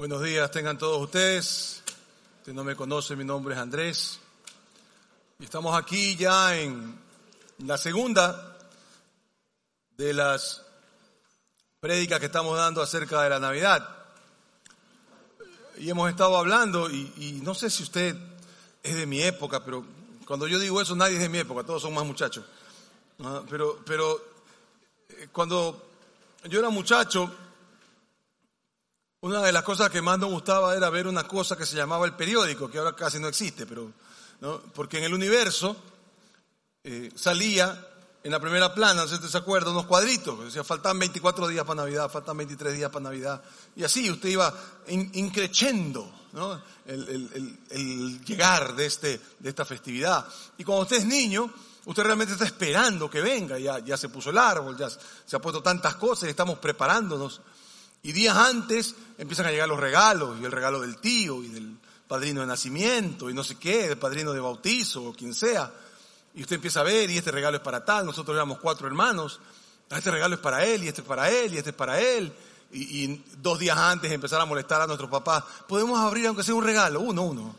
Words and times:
Buenos 0.00 0.22
días, 0.22 0.50
tengan 0.50 0.78
todos 0.78 0.98
ustedes. 1.02 1.82
Si 2.42 2.54
no 2.54 2.64
me 2.64 2.74
conoce, 2.74 3.16
mi 3.16 3.22
nombre 3.22 3.52
es 3.52 3.60
Andrés. 3.60 4.18
Y 5.38 5.44
estamos 5.44 5.76
aquí 5.76 6.16
ya 6.16 6.56
en 6.56 6.98
la 7.58 7.76
segunda 7.76 8.56
de 9.98 10.14
las 10.14 10.62
prédicas 11.80 12.18
que 12.18 12.24
estamos 12.24 12.56
dando 12.56 12.80
acerca 12.80 13.20
de 13.24 13.28
la 13.28 13.38
Navidad. 13.40 13.86
Y 15.76 15.90
hemos 15.90 16.08
estado 16.08 16.38
hablando, 16.38 16.88
y, 16.88 17.12
y 17.18 17.32
no 17.44 17.54
sé 17.54 17.68
si 17.68 17.82
usted 17.82 18.16
es 18.82 18.96
de 18.96 19.04
mi 19.04 19.20
época, 19.20 19.62
pero 19.62 19.84
cuando 20.24 20.46
yo 20.46 20.58
digo 20.58 20.80
eso, 20.80 20.96
nadie 20.96 21.16
es 21.16 21.22
de 21.22 21.28
mi 21.28 21.40
época, 21.40 21.62
todos 21.62 21.82
son 21.82 21.92
más 21.92 22.06
muchachos. 22.06 22.46
Ah, 23.22 23.42
Pero, 23.50 23.78
pero 23.84 24.18
eh, 25.10 25.28
cuando 25.30 25.90
yo 26.44 26.58
era 26.58 26.70
muchacho, 26.70 27.30
una 29.22 29.42
de 29.42 29.52
las 29.52 29.62
cosas 29.62 29.90
que 29.90 30.00
más 30.02 30.18
nos 30.18 30.30
gustaba 30.30 30.74
era 30.74 30.88
ver 30.90 31.06
una 31.06 31.24
cosa 31.26 31.56
que 31.56 31.66
se 31.66 31.76
llamaba 31.76 32.06
el 32.06 32.14
periódico, 32.14 32.70
que 32.70 32.78
ahora 32.78 32.96
casi 32.96 33.18
no 33.18 33.28
existe, 33.28 33.66
pero 33.66 33.92
porque 34.74 34.98
en 34.98 35.04
el 35.04 35.12
universo 35.14 35.76
eh, 36.84 37.10
salía 37.14 37.86
en 38.22 38.32
la 38.32 38.40
primera 38.40 38.74
plana, 38.74 39.02
no 39.02 39.08
sé 39.08 39.16
si 39.18 39.28
se 39.28 39.38
acuerda, 39.38 39.70
unos 39.70 39.86
cuadritos, 39.86 40.38
que 40.38 40.44
decía 40.46 40.64
faltan 40.64 40.98
24 40.98 41.48
días 41.48 41.64
para 41.64 41.82
Navidad, 41.82 42.10
faltan 42.10 42.36
23 42.36 42.74
días 42.74 42.90
para 42.90 43.02
Navidad, 43.04 43.42
y 43.76 43.84
así 43.84 44.10
usted 44.10 44.28
iba 44.30 44.52
in- 44.88 45.10
increchendo 45.14 46.10
¿no? 46.32 46.54
el, 46.86 47.08
el- 47.08 47.30
el- 47.34 47.58
el 47.70 48.24
llegar 48.24 48.74
de, 48.74 48.86
este, 48.86 49.20
de 49.38 49.48
esta 49.48 49.64
festividad. 49.64 50.26
Y 50.58 50.64
cuando 50.64 50.82
usted 50.82 50.98
es 50.98 51.04
niño, 51.06 51.50
usted 51.86 52.02
realmente 52.02 52.32
está 52.34 52.44
esperando 52.44 53.08
que 53.10 53.20
venga, 53.22 53.58
ya, 53.58 53.78
ya 53.80 53.96
se 53.96 54.08
puso 54.10 54.30
el 54.30 54.38
árbol, 54.38 54.76
ya 54.78 54.88
se 54.90 55.36
ha 55.36 55.40
puesto 55.40 55.62
tantas 55.62 55.96
cosas 55.96 56.26
y 56.26 56.30
estamos 56.30 56.58
preparándonos. 56.58 57.40
Y 58.02 58.12
días 58.12 58.36
antes 58.36 58.94
empiezan 59.18 59.46
a 59.46 59.50
llegar 59.50 59.68
los 59.68 59.78
regalos, 59.78 60.38
y 60.40 60.44
el 60.44 60.52
regalo 60.52 60.80
del 60.80 60.96
tío, 60.98 61.42
y 61.42 61.48
del 61.48 61.76
padrino 62.08 62.40
de 62.40 62.46
nacimiento, 62.46 63.30
y 63.30 63.34
no 63.34 63.44
sé 63.44 63.56
qué, 63.56 63.88
del 63.88 63.98
padrino 63.98 64.32
de 64.32 64.40
bautizo, 64.40 65.04
o 65.04 65.12
quien 65.12 65.34
sea. 65.34 65.70
Y 66.34 66.42
usted 66.42 66.56
empieza 66.56 66.80
a 66.80 66.84
ver, 66.84 67.10
y 67.10 67.18
este 67.18 67.30
regalo 67.30 67.58
es 67.58 67.62
para 67.62 67.84
tal, 67.84 68.06
nosotros 68.06 68.34
éramos 68.34 68.58
cuatro 68.58 68.86
hermanos, 68.86 69.40
"Ah, 69.90 69.98
este 69.98 70.10
regalo 70.10 70.36
es 70.36 70.40
para 70.40 70.64
él, 70.64 70.84
y 70.84 70.88
este 70.88 71.02
es 71.02 71.06
para 71.06 71.30
él, 71.30 71.54
y 71.54 71.58
este 71.58 71.70
es 71.70 71.76
para 71.76 72.00
él. 72.00 72.32
Y, 72.72 73.20
dos 73.38 73.58
días 73.58 73.76
antes 73.76 74.12
empezar 74.12 74.40
a 74.40 74.44
molestar 74.44 74.80
a 74.80 74.86
nuestros 74.86 75.10
papás, 75.10 75.42
podemos 75.66 75.98
abrir 75.98 76.28
aunque 76.28 76.44
sea 76.44 76.54
un 76.54 76.64
regalo, 76.64 77.00
uno, 77.00 77.22
uno. 77.22 77.56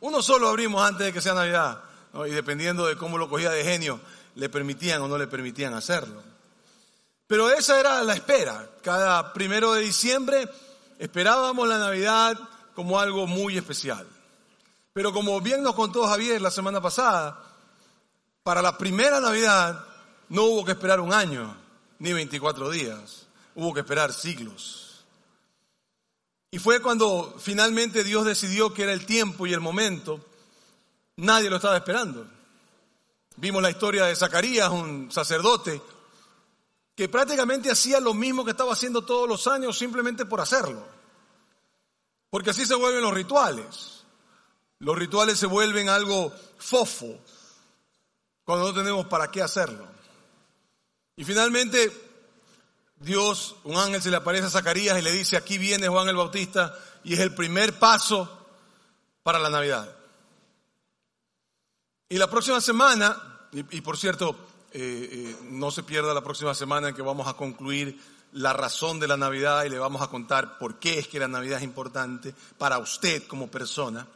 Uno 0.00 0.22
solo 0.22 0.48
abrimos 0.48 0.82
antes 0.82 1.06
de 1.06 1.12
que 1.12 1.20
sea 1.20 1.34
Navidad. 1.34 1.82
Y 2.26 2.30
dependiendo 2.30 2.86
de 2.86 2.96
cómo 2.96 3.18
lo 3.18 3.28
cogía 3.28 3.50
de 3.50 3.64
genio, 3.64 4.00
le 4.36 4.48
permitían 4.48 5.02
o 5.02 5.08
no 5.08 5.18
le 5.18 5.26
permitían 5.26 5.74
hacerlo. 5.74 6.22
Pero 7.32 7.48
esa 7.48 7.80
era 7.80 8.02
la 8.02 8.12
espera. 8.12 8.68
Cada 8.82 9.32
primero 9.32 9.72
de 9.72 9.80
diciembre 9.80 10.46
esperábamos 10.98 11.66
la 11.66 11.78
Navidad 11.78 12.38
como 12.74 13.00
algo 13.00 13.26
muy 13.26 13.56
especial. 13.56 14.06
Pero 14.92 15.14
como 15.14 15.40
bien 15.40 15.62
nos 15.62 15.74
contó 15.74 16.06
Javier 16.06 16.42
la 16.42 16.50
semana 16.50 16.82
pasada, 16.82 17.42
para 18.42 18.60
la 18.60 18.76
primera 18.76 19.18
Navidad 19.18 19.82
no 20.28 20.42
hubo 20.42 20.62
que 20.66 20.72
esperar 20.72 21.00
un 21.00 21.14
año 21.14 21.56
ni 22.00 22.12
24 22.12 22.68
días, 22.68 23.24
hubo 23.54 23.72
que 23.72 23.80
esperar 23.80 24.12
siglos. 24.12 25.02
Y 26.50 26.58
fue 26.58 26.82
cuando 26.82 27.34
finalmente 27.38 28.04
Dios 28.04 28.26
decidió 28.26 28.74
que 28.74 28.82
era 28.82 28.92
el 28.92 29.06
tiempo 29.06 29.46
y 29.46 29.54
el 29.54 29.60
momento, 29.60 30.20
nadie 31.16 31.48
lo 31.48 31.56
estaba 31.56 31.78
esperando. 31.78 32.26
Vimos 33.36 33.62
la 33.62 33.70
historia 33.70 34.04
de 34.04 34.16
Zacarías, 34.16 34.68
un 34.68 35.10
sacerdote, 35.10 35.80
que 37.02 37.08
prácticamente 37.08 37.68
hacía 37.68 37.98
lo 37.98 38.14
mismo 38.14 38.44
que 38.44 38.52
estaba 38.52 38.74
haciendo 38.74 39.04
todos 39.04 39.28
los 39.28 39.48
años 39.48 39.76
simplemente 39.76 40.24
por 40.24 40.40
hacerlo. 40.40 40.86
Porque 42.30 42.50
así 42.50 42.64
se 42.64 42.76
vuelven 42.76 43.02
los 43.02 43.12
rituales. 43.12 44.04
Los 44.78 44.96
rituales 44.96 45.36
se 45.36 45.46
vuelven 45.46 45.88
algo 45.88 46.32
fofo 46.58 47.18
cuando 48.44 48.68
no 48.68 48.72
tenemos 48.72 49.06
para 49.06 49.32
qué 49.32 49.42
hacerlo. 49.42 49.84
Y 51.16 51.24
finalmente 51.24 51.90
Dios, 53.00 53.56
un 53.64 53.78
ángel 53.78 54.00
se 54.00 54.10
le 54.10 54.18
aparece 54.18 54.46
a 54.46 54.50
Zacarías 54.50 54.96
y 54.96 55.02
le 55.02 55.10
dice, 55.10 55.36
aquí 55.36 55.58
viene 55.58 55.88
Juan 55.88 56.08
el 56.08 56.14
Bautista 56.14 56.72
y 57.02 57.14
es 57.14 57.18
el 57.18 57.34
primer 57.34 57.80
paso 57.80 58.46
para 59.24 59.40
la 59.40 59.50
Navidad. 59.50 59.92
Y 62.08 62.16
la 62.16 62.30
próxima 62.30 62.60
semana, 62.60 63.48
y, 63.50 63.78
y 63.78 63.80
por 63.80 63.98
cierto, 63.98 64.51
eh, 64.74 65.08
eh, 65.12 65.36
no 65.50 65.70
se 65.70 65.82
pierda 65.82 66.14
la 66.14 66.22
próxima 66.22 66.54
semana 66.54 66.88
en 66.88 66.94
que 66.94 67.02
vamos 67.02 67.28
a 67.28 67.34
concluir 67.34 68.00
la 68.32 68.52
razón 68.52 68.98
de 68.98 69.06
la 69.06 69.16
Navidad 69.16 69.64
y 69.64 69.68
le 69.68 69.78
vamos 69.78 70.00
a 70.00 70.08
contar 70.08 70.56
por 70.58 70.78
qué 70.78 70.98
es 70.98 71.08
que 71.08 71.18
la 71.18 71.28
Navidad 71.28 71.58
es 71.58 71.64
importante 71.64 72.34
para 72.56 72.78
usted 72.78 73.26
como 73.26 73.50
persona. 73.50 74.06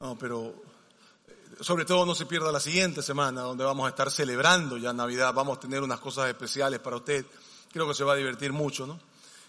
No, 0.00 0.16
pero 0.16 0.54
eh, 1.26 1.34
sobre 1.60 1.84
todo 1.84 2.06
no 2.06 2.14
se 2.14 2.26
pierda 2.26 2.52
la 2.52 2.60
siguiente 2.60 3.02
semana 3.02 3.42
donde 3.42 3.64
vamos 3.64 3.86
a 3.86 3.88
estar 3.88 4.10
celebrando 4.10 4.76
ya 4.76 4.92
Navidad, 4.92 5.34
vamos 5.34 5.58
a 5.58 5.60
tener 5.60 5.82
unas 5.82 5.98
cosas 5.98 6.28
especiales 6.28 6.78
para 6.78 6.96
usted. 6.96 7.26
Creo 7.72 7.88
que 7.88 7.94
se 7.94 8.04
va 8.04 8.12
a 8.12 8.16
divertir 8.16 8.52
mucho, 8.52 8.86
¿no? 8.86 9.00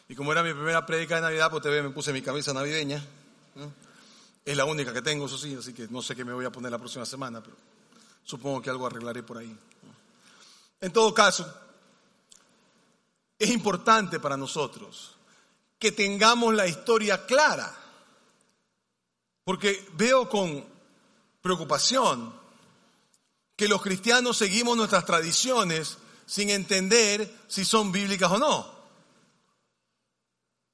Y 0.08 0.16
como 0.16 0.32
era 0.32 0.44
mi 0.44 0.54
primera 0.54 0.86
prédica 0.86 1.16
de 1.16 1.22
Navidad, 1.22 1.50
pues 1.50 1.64
te 1.64 1.82
me 1.82 1.90
puse 1.90 2.14
mi 2.14 2.22
camisa 2.22 2.54
navideña. 2.54 3.04
¿no? 3.56 3.72
Es 4.44 4.56
la 4.56 4.66
única 4.66 4.94
que 4.94 5.02
tengo, 5.02 5.26
eso 5.26 5.38
sí, 5.38 5.56
así 5.56 5.74
que 5.74 5.88
no 5.88 6.02
sé 6.02 6.16
qué 6.16 6.24
me 6.24 6.34
voy 6.34 6.46
a 6.46 6.52
poner 6.52 6.72
la 6.72 6.78
próxima 6.78 7.06
semana, 7.06 7.42
pero 7.42 7.56
supongo 8.24 8.62
que 8.62 8.70
algo 8.70 8.86
arreglaré 8.86 9.24
por 9.24 9.40
ahí. 9.40 9.58
En 10.86 10.94
todo 10.94 11.16
caso, 11.16 11.52
es 13.40 13.50
importante 13.50 14.20
para 14.20 14.38
nosotros 14.38 15.16
que 15.80 15.92
tengamos 15.92 16.54
la 16.54 16.68
historia 16.68 17.26
clara, 17.26 17.76
porque 19.44 19.84
veo 19.94 20.30
con 20.30 20.64
preocupación 21.42 22.32
que 23.56 23.68
los 23.68 23.82
cristianos 23.82 24.38
seguimos 24.38 24.78
nuestras 24.78 25.08
tradiciones 25.08 25.98
sin 26.28 26.52
entender 26.52 27.36
si 27.48 27.66
son 27.66 27.92
bíblicas 27.92 28.30
o 28.34 28.38
no. 28.38 28.72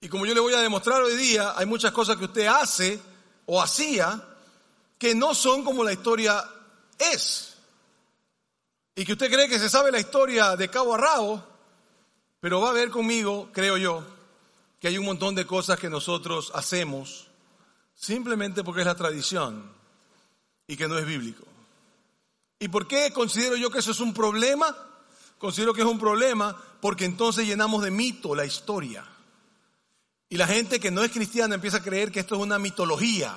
Y 0.01 0.09
como 0.09 0.25
yo 0.25 0.33
le 0.33 0.41
voy 0.41 0.53
a 0.55 0.59
demostrar 0.59 1.01
hoy 1.01 1.15
día, 1.15 1.53
hay 1.55 1.65
muchas 1.65 1.93
cosas 1.93 2.17
que 2.17 2.25
usted 2.25 2.47
hace 2.47 2.99
o 3.45 3.61
hacía 3.61 4.27
que 4.97 5.15
no 5.15 5.33
son 5.33 5.63
como 5.63 5.85
la 5.85 5.93
historia 5.93 6.45
es. 6.99 7.50
Y 9.01 9.03
que 9.03 9.13
usted 9.13 9.31
cree 9.31 9.49
que 9.49 9.57
se 9.57 9.67
sabe 9.67 9.91
la 9.91 9.99
historia 9.99 10.55
de 10.55 10.69
cabo 10.69 10.93
a 10.93 10.97
rabo, 10.99 11.43
pero 12.39 12.61
va 12.61 12.69
a 12.69 12.73
ver 12.73 12.91
conmigo, 12.91 13.49
creo 13.51 13.75
yo, 13.75 14.03
que 14.79 14.89
hay 14.89 14.99
un 14.99 15.05
montón 15.05 15.33
de 15.33 15.47
cosas 15.47 15.79
que 15.79 15.89
nosotros 15.89 16.51
hacemos 16.53 17.25
simplemente 17.95 18.63
porque 18.63 18.81
es 18.81 18.85
la 18.85 18.93
tradición 18.93 19.73
y 20.67 20.77
que 20.77 20.87
no 20.87 20.99
es 20.99 21.05
bíblico. 21.07 21.43
¿Y 22.59 22.67
por 22.67 22.87
qué 22.87 23.11
considero 23.11 23.55
yo 23.55 23.71
que 23.71 23.79
eso 23.79 23.89
es 23.89 24.01
un 24.01 24.13
problema? 24.13 24.77
Considero 25.39 25.73
que 25.73 25.81
es 25.81 25.87
un 25.87 25.97
problema 25.97 26.55
porque 26.79 27.05
entonces 27.05 27.47
llenamos 27.47 27.81
de 27.81 27.89
mito 27.89 28.35
la 28.35 28.45
historia. 28.45 29.03
Y 30.29 30.37
la 30.37 30.45
gente 30.45 30.79
que 30.79 30.91
no 30.91 31.03
es 31.03 31.09
cristiana 31.09 31.55
empieza 31.55 31.77
a 31.77 31.83
creer 31.83 32.11
que 32.11 32.19
esto 32.19 32.35
es 32.35 32.41
una 32.41 32.59
mitología, 32.59 33.35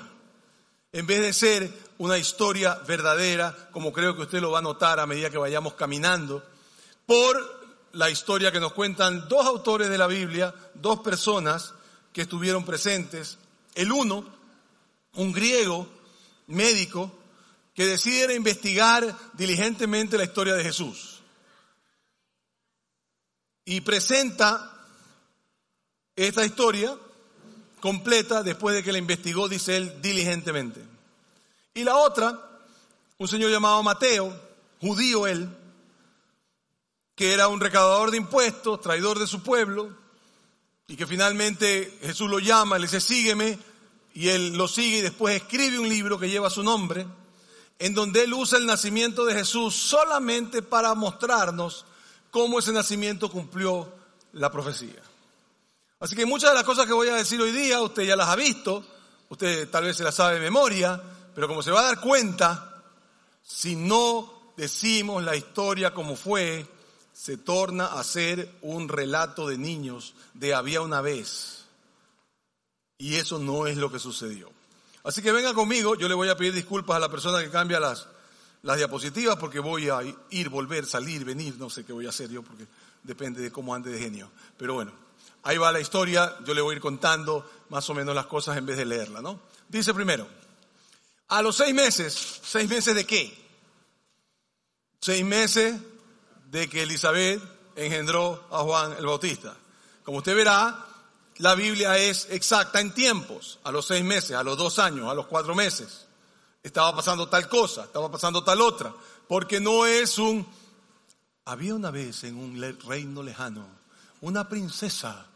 en 0.94 1.09
vez 1.09 1.21
de 1.21 1.32
ser 1.32 1.75
una 1.99 2.19
historia 2.19 2.77
verdadera, 2.87 3.69
como 3.72 3.93
creo 3.93 4.15
que 4.15 4.22
usted 4.22 4.41
lo 4.41 4.53
va 4.53 4.60
a 4.60 4.62
notar 4.62 5.00
a 5.00 5.06
medida 5.06 5.28
que 5.28 5.38
vayamos 5.38 5.75
caminando, 5.75 6.41
por 7.05 7.88
la 7.94 8.10
historia 8.10 8.53
que 8.53 8.60
nos 8.60 8.75
cuentan 8.75 9.28
dos 9.28 9.44
autores 9.44 9.91
de 9.91 9.99
la 9.99 10.06
Biblia, 10.06 10.55
dos 10.75 11.00
personas 11.00 11.75
que 12.12 12.22
estuvieron 12.22 12.65
presentes. 12.65 13.38
El 13.75 13.91
uno, 13.91 14.25
un 15.15 15.32
griego 15.32 15.88
médico, 16.47 17.11
que 17.75 17.87
decide 17.87 18.32
investigar 18.37 19.16
diligentemente 19.32 20.16
la 20.16 20.25
historia 20.25 20.55
de 20.55 20.62
Jesús. 20.62 21.22
Y 23.65 23.81
presenta 23.81 24.87
esta 26.15 26.46
historia 26.46 26.96
completa 27.84 28.42
después 28.42 28.75
de 28.75 28.82
que 28.82 28.92
la 28.92 28.96
investigó, 28.96 29.46
dice 29.46 29.76
él, 29.76 30.00
diligentemente. 30.00 30.81
Y 31.75 31.84
la 31.84 31.98
otra, 31.98 32.40
un 33.19 33.28
señor 33.28 33.50
llamado 33.50 33.82
Mateo, 33.82 34.34
judío 34.81 35.26
él, 35.26 35.54
que 37.14 37.34
era 37.34 37.48
un 37.48 37.60
recaudador 37.60 38.10
de 38.10 38.16
impuestos, 38.16 38.81
traidor 38.81 39.19
de 39.19 39.26
su 39.26 39.42
pueblo, 39.42 39.94
y 40.88 40.96
que 40.96 41.06
finalmente 41.06 41.98
Jesús 42.00 42.31
lo 42.31 42.38
llama, 42.38 42.78
le 42.78 42.86
dice, 42.86 43.02
sígueme, 43.02 43.58
y 44.14 44.31
él 44.31 44.56
lo 44.56 44.66
sigue 44.66 45.00
y 45.00 45.02
después 45.02 45.36
escribe 45.36 45.78
un 45.78 45.90
libro 45.90 46.19
que 46.19 46.31
lleva 46.31 46.48
su 46.48 46.62
nombre, 46.62 47.06
en 47.78 47.92
donde 47.92 48.25
él 48.25 48.32
usa 48.32 48.56
el 48.56 48.64
nacimiento 48.64 49.26
de 49.26 49.34
Jesús 49.34 49.76
solamente 49.76 50.62
para 50.62 50.94
mostrarnos 50.94 51.84
cómo 52.31 52.60
ese 52.60 52.72
nacimiento 52.72 53.31
cumplió 53.31 53.92
la 54.32 54.50
profecía. 54.50 55.02
Así 56.05 56.15
que 56.15 56.27
muchas 56.27 56.51
de 56.51 56.56
las 56.56 56.65
cosas 56.65 56.85
que 56.85 56.93
voy 56.93 57.09
a 57.09 57.15
decir 57.15 57.41
hoy 57.41 57.51
día, 57.51 57.81
usted 57.81 58.03
ya 58.03 58.15
las 58.15 58.29
ha 58.29 58.37
visto, 58.37 58.85
usted 59.31 59.71
tal 59.71 59.85
vez 59.85 59.97
se 59.97 60.05
las 60.05 60.15
sabe 60.15 60.35
de 60.35 60.41
memoria, 60.43 61.03
pero 61.35 61.49
como 61.49 61.62
se 61.62 61.71
va 61.71 61.81
a 61.81 61.85
dar 61.85 61.99
cuenta, 61.99 62.83
si 63.43 63.75
no 63.75 64.53
decimos 64.55 65.25
la 65.25 65.35
historia 65.35 65.95
como 65.95 66.15
fue, 66.15 66.67
se 67.15 67.39
torna 67.39 67.87
a 67.87 68.05
ser 68.05 68.51
un 68.61 68.91
relato 68.91 69.49
de 69.49 69.56
niños 69.56 70.12
de 70.35 70.53
había 70.53 70.83
una 70.83 71.01
vez. 71.01 71.65
Y 72.99 73.15
eso 73.15 73.39
no 73.39 73.67
es 73.67 73.79
lo 73.79 73.91
que 73.91 73.99
sucedió. 73.99 74.51
Así 75.05 75.23
que 75.23 75.33
venga 75.33 75.55
conmigo, 75.55 75.95
yo 75.95 76.06
le 76.06 76.12
voy 76.12 76.29
a 76.29 76.37
pedir 76.37 76.53
disculpas 76.53 76.99
a 76.99 77.01
la 77.01 77.11
persona 77.11 77.43
que 77.43 77.49
cambia 77.49 77.81
las, 77.81 78.06
las 78.61 78.77
diapositivas 78.77 79.37
porque 79.37 79.59
voy 79.59 79.89
a 79.89 80.01
ir, 80.29 80.51
volver, 80.51 80.85
salir, 80.85 81.25
venir, 81.25 81.56
no 81.56 81.71
sé 81.71 81.83
qué 81.83 81.95
voy 81.95 82.05
a 82.05 82.11
hacer 82.11 82.29
yo 82.29 82.43
porque 82.43 82.67
depende 83.03 83.41
de 83.41 83.51
cómo 83.51 83.75
ande 83.75 83.91
de 83.91 83.99
genio. 83.99 84.31
Pero 84.59 84.75
bueno, 84.75 85.04
ahí 85.44 85.58
va 85.58 85.73
la 85.73 85.81
historia, 85.81 86.37
yo 86.44 86.55
le 86.55 86.61
voy 86.61 86.75
a 86.75 86.76
ir 86.76 86.82
contando 86.82 87.49
más 87.69 87.88
o 87.91 87.94
menos 87.94 88.14
las 88.14 88.26
cosas 88.26 88.56
en 88.56 88.67
vez 88.67 88.76
de 88.76 88.85
leerla, 88.85 89.20
¿no? 89.20 89.41
Dice 89.69 89.94
primero, 89.94 90.26
a 91.29 91.43
los 91.43 91.56
seis 91.56 91.75
meses, 91.75 92.41
¿seis 92.43 92.69
meses 92.69 92.94
de 92.94 93.06
qué? 93.06 93.32
Seis 95.00 95.25
meses 95.25 95.81
de 96.50 96.69
que 96.69 96.82
Elizabeth 96.82 97.43
engendró 97.76 98.46
a 98.50 98.58
Juan 98.61 98.94
el 98.99 99.06
Bautista. 99.06 99.55
Como 100.02 100.19
usted 100.19 100.35
verá, 100.35 100.87
la 101.38 101.55
Biblia 101.55 101.96
es 101.99 102.29
exacta 102.31 102.81
en 102.81 102.93
tiempos, 102.93 103.58
a 103.64 103.73
los 103.73 103.87
seis 103.87 104.05
meses, 104.05 104.32
a 104.32 104.43
los 104.43 104.56
dos 104.56 104.79
años, 104.79 105.11
a 105.11 105.14
los 105.14 105.26
cuatro 105.26 105.55
meses. 105.55 106.06
Estaba 106.62 106.94
pasando 106.96 107.29
tal 107.29 107.49
cosa, 107.49 107.85
estaba 107.85 108.11
pasando 108.11 108.43
tal 108.43 108.61
otra, 108.61 108.94
porque 109.29 109.61
no 109.61 109.85
es 109.87 110.19
un... 110.19 110.46
Había 111.46 111.75
una 111.75 111.91
vez 111.91 112.25
en 112.25 112.37
un 112.37 112.79
reino 112.87 113.23
lejano 113.23 113.85
una 114.25 114.49
princesa 114.49 115.26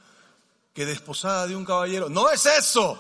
que 0.78 0.86
desposada 0.86 1.48
de 1.48 1.56
un 1.56 1.64
caballero. 1.64 2.08
No 2.08 2.30
es 2.30 2.46
eso. 2.46 2.96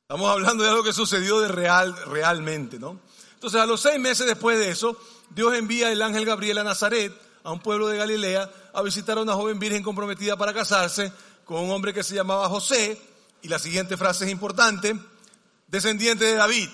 Estamos 0.00 0.30
hablando 0.30 0.64
de 0.64 0.70
algo 0.70 0.82
que 0.82 0.94
sucedió 0.94 1.40
de 1.40 1.48
real, 1.48 1.94
realmente, 2.06 2.78
¿no? 2.78 2.98
Entonces, 3.34 3.60
a 3.60 3.66
los 3.66 3.82
seis 3.82 4.00
meses 4.00 4.26
después 4.26 4.58
de 4.58 4.70
eso, 4.70 4.98
Dios 5.28 5.52
envía 5.52 5.92
el 5.92 6.00
ángel 6.00 6.24
Gabriel 6.24 6.56
a 6.56 6.64
Nazaret, 6.64 7.12
a 7.44 7.52
un 7.52 7.60
pueblo 7.60 7.88
de 7.88 7.98
Galilea, 7.98 8.50
a 8.72 8.80
visitar 8.80 9.18
a 9.18 9.20
una 9.20 9.34
joven 9.34 9.58
virgen 9.58 9.82
comprometida 9.82 10.38
para 10.38 10.54
casarse 10.54 11.12
con 11.44 11.62
un 11.62 11.70
hombre 11.70 11.92
que 11.92 12.02
se 12.02 12.14
llamaba 12.14 12.48
José, 12.48 12.98
y 13.42 13.48
la 13.48 13.58
siguiente 13.58 13.98
frase 13.98 14.24
es 14.24 14.30
importante, 14.30 14.98
descendiente 15.66 16.24
de 16.24 16.36
David. 16.36 16.70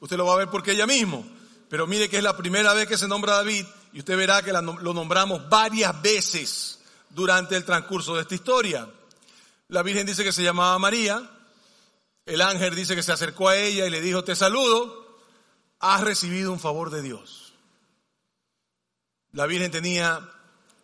Usted 0.00 0.16
lo 0.16 0.24
va 0.24 0.32
a 0.32 0.38
ver 0.38 0.48
porque 0.48 0.72
ella 0.72 0.86
mismo. 0.86 1.26
Pero 1.68 1.86
mire 1.86 2.08
que 2.08 2.16
es 2.16 2.22
la 2.22 2.38
primera 2.38 2.72
vez 2.72 2.88
que 2.88 2.96
se 2.96 3.06
nombra 3.06 3.34
David 3.34 3.66
y 3.92 3.98
usted 3.98 4.16
verá 4.16 4.40
que 4.40 4.50
lo 4.54 4.94
nombramos 4.94 5.46
varias 5.50 6.00
veces 6.00 6.77
durante 7.10 7.56
el 7.56 7.64
transcurso 7.64 8.14
de 8.14 8.22
esta 8.22 8.34
historia. 8.34 8.88
La 9.68 9.82
Virgen 9.82 10.06
dice 10.06 10.24
que 10.24 10.32
se 10.32 10.42
llamaba 10.42 10.78
María, 10.78 11.30
el 12.24 12.42
ángel 12.42 12.74
dice 12.74 12.94
que 12.94 13.02
se 13.02 13.12
acercó 13.12 13.48
a 13.48 13.56
ella 13.56 13.86
y 13.86 13.90
le 13.90 14.00
dijo, 14.00 14.22
te 14.24 14.36
saludo, 14.36 15.18
has 15.80 16.02
recibido 16.02 16.52
un 16.52 16.60
favor 16.60 16.90
de 16.90 17.02
Dios. 17.02 17.54
La 19.32 19.46
Virgen 19.46 19.70
tenía, 19.70 20.28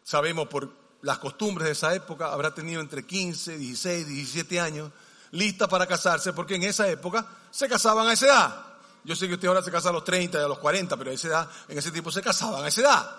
sabemos 0.02 0.48
por 0.48 0.70
las 1.02 1.18
costumbres 1.18 1.66
de 1.66 1.72
esa 1.72 1.94
época, 1.94 2.32
habrá 2.32 2.54
tenido 2.54 2.80
entre 2.80 3.06
15, 3.06 3.58
16, 3.58 4.06
17 4.06 4.60
años, 4.60 4.90
lista 5.32 5.68
para 5.68 5.86
casarse, 5.86 6.32
porque 6.32 6.54
en 6.54 6.62
esa 6.62 6.88
época 6.88 7.26
se 7.50 7.68
casaban 7.68 8.08
a 8.08 8.14
esa 8.14 8.26
edad. 8.26 8.66
Yo 9.04 9.14
sé 9.14 9.28
que 9.28 9.34
usted 9.34 9.48
ahora 9.48 9.62
se 9.62 9.70
casa 9.70 9.90
a 9.90 9.92
los 9.92 10.04
30 10.04 10.38
y 10.38 10.42
a 10.42 10.48
los 10.48 10.58
40, 10.58 10.96
pero 10.96 11.10
a 11.10 11.14
esa 11.14 11.28
edad, 11.28 11.50
en 11.68 11.76
ese 11.76 11.90
tiempo 11.90 12.10
se 12.10 12.22
casaban 12.22 12.64
a 12.64 12.68
esa 12.68 12.80
edad. 12.80 13.16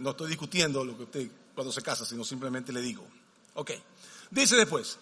No 0.00 0.10
estoy 0.10 0.28
discutiendo 0.28 0.84
lo 0.84 0.96
que 0.96 1.02
usted 1.04 1.30
cuando 1.54 1.72
se 1.72 1.82
casa, 1.82 2.04
sino 2.04 2.24
simplemente 2.24 2.72
le 2.72 2.80
digo. 2.80 3.06
Ok. 3.54 3.72
Dice 4.30 4.56
después, 4.56 4.98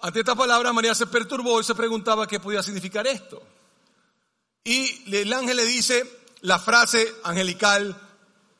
ante 0.00 0.20
esta 0.20 0.34
palabra 0.34 0.72
María 0.72 0.94
se 0.94 1.06
perturbó 1.06 1.60
y 1.60 1.64
se 1.64 1.74
preguntaba 1.74 2.26
qué 2.26 2.40
podía 2.40 2.62
significar 2.62 3.06
esto. 3.06 3.42
Y 4.64 5.14
el 5.14 5.32
ángel 5.32 5.56
le 5.56 5.64
dice 5.64 6.04
la 6.40 6.58
frase 6.58 7.14
angelical 7.24 7.96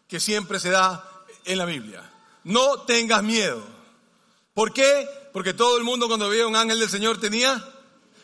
que 0.08 0.20
siempre 0.20 0.60
se 0.60 0.70
da 0.70 1.24
en 1.44 1.58
la 1.58 1.64
Biblia. 1.64 2.10
No 2.44 2.82
tengas 2.82 3.22
miedo. 3.22 3.62
¿Por 4.54 4.72
qué? 4.72 5.08
Porque 5.32 5.52
todo 5.52 5.76
el 5.76 5.84
mundo 5.84 6.06
cuando 6.06 6.28
veía 6.28 6.46
un 6.46 6.56
ángel 6.56 6.78
del 6.78 6.88
Señor 6.88 7.20
tenía 7.20 7.62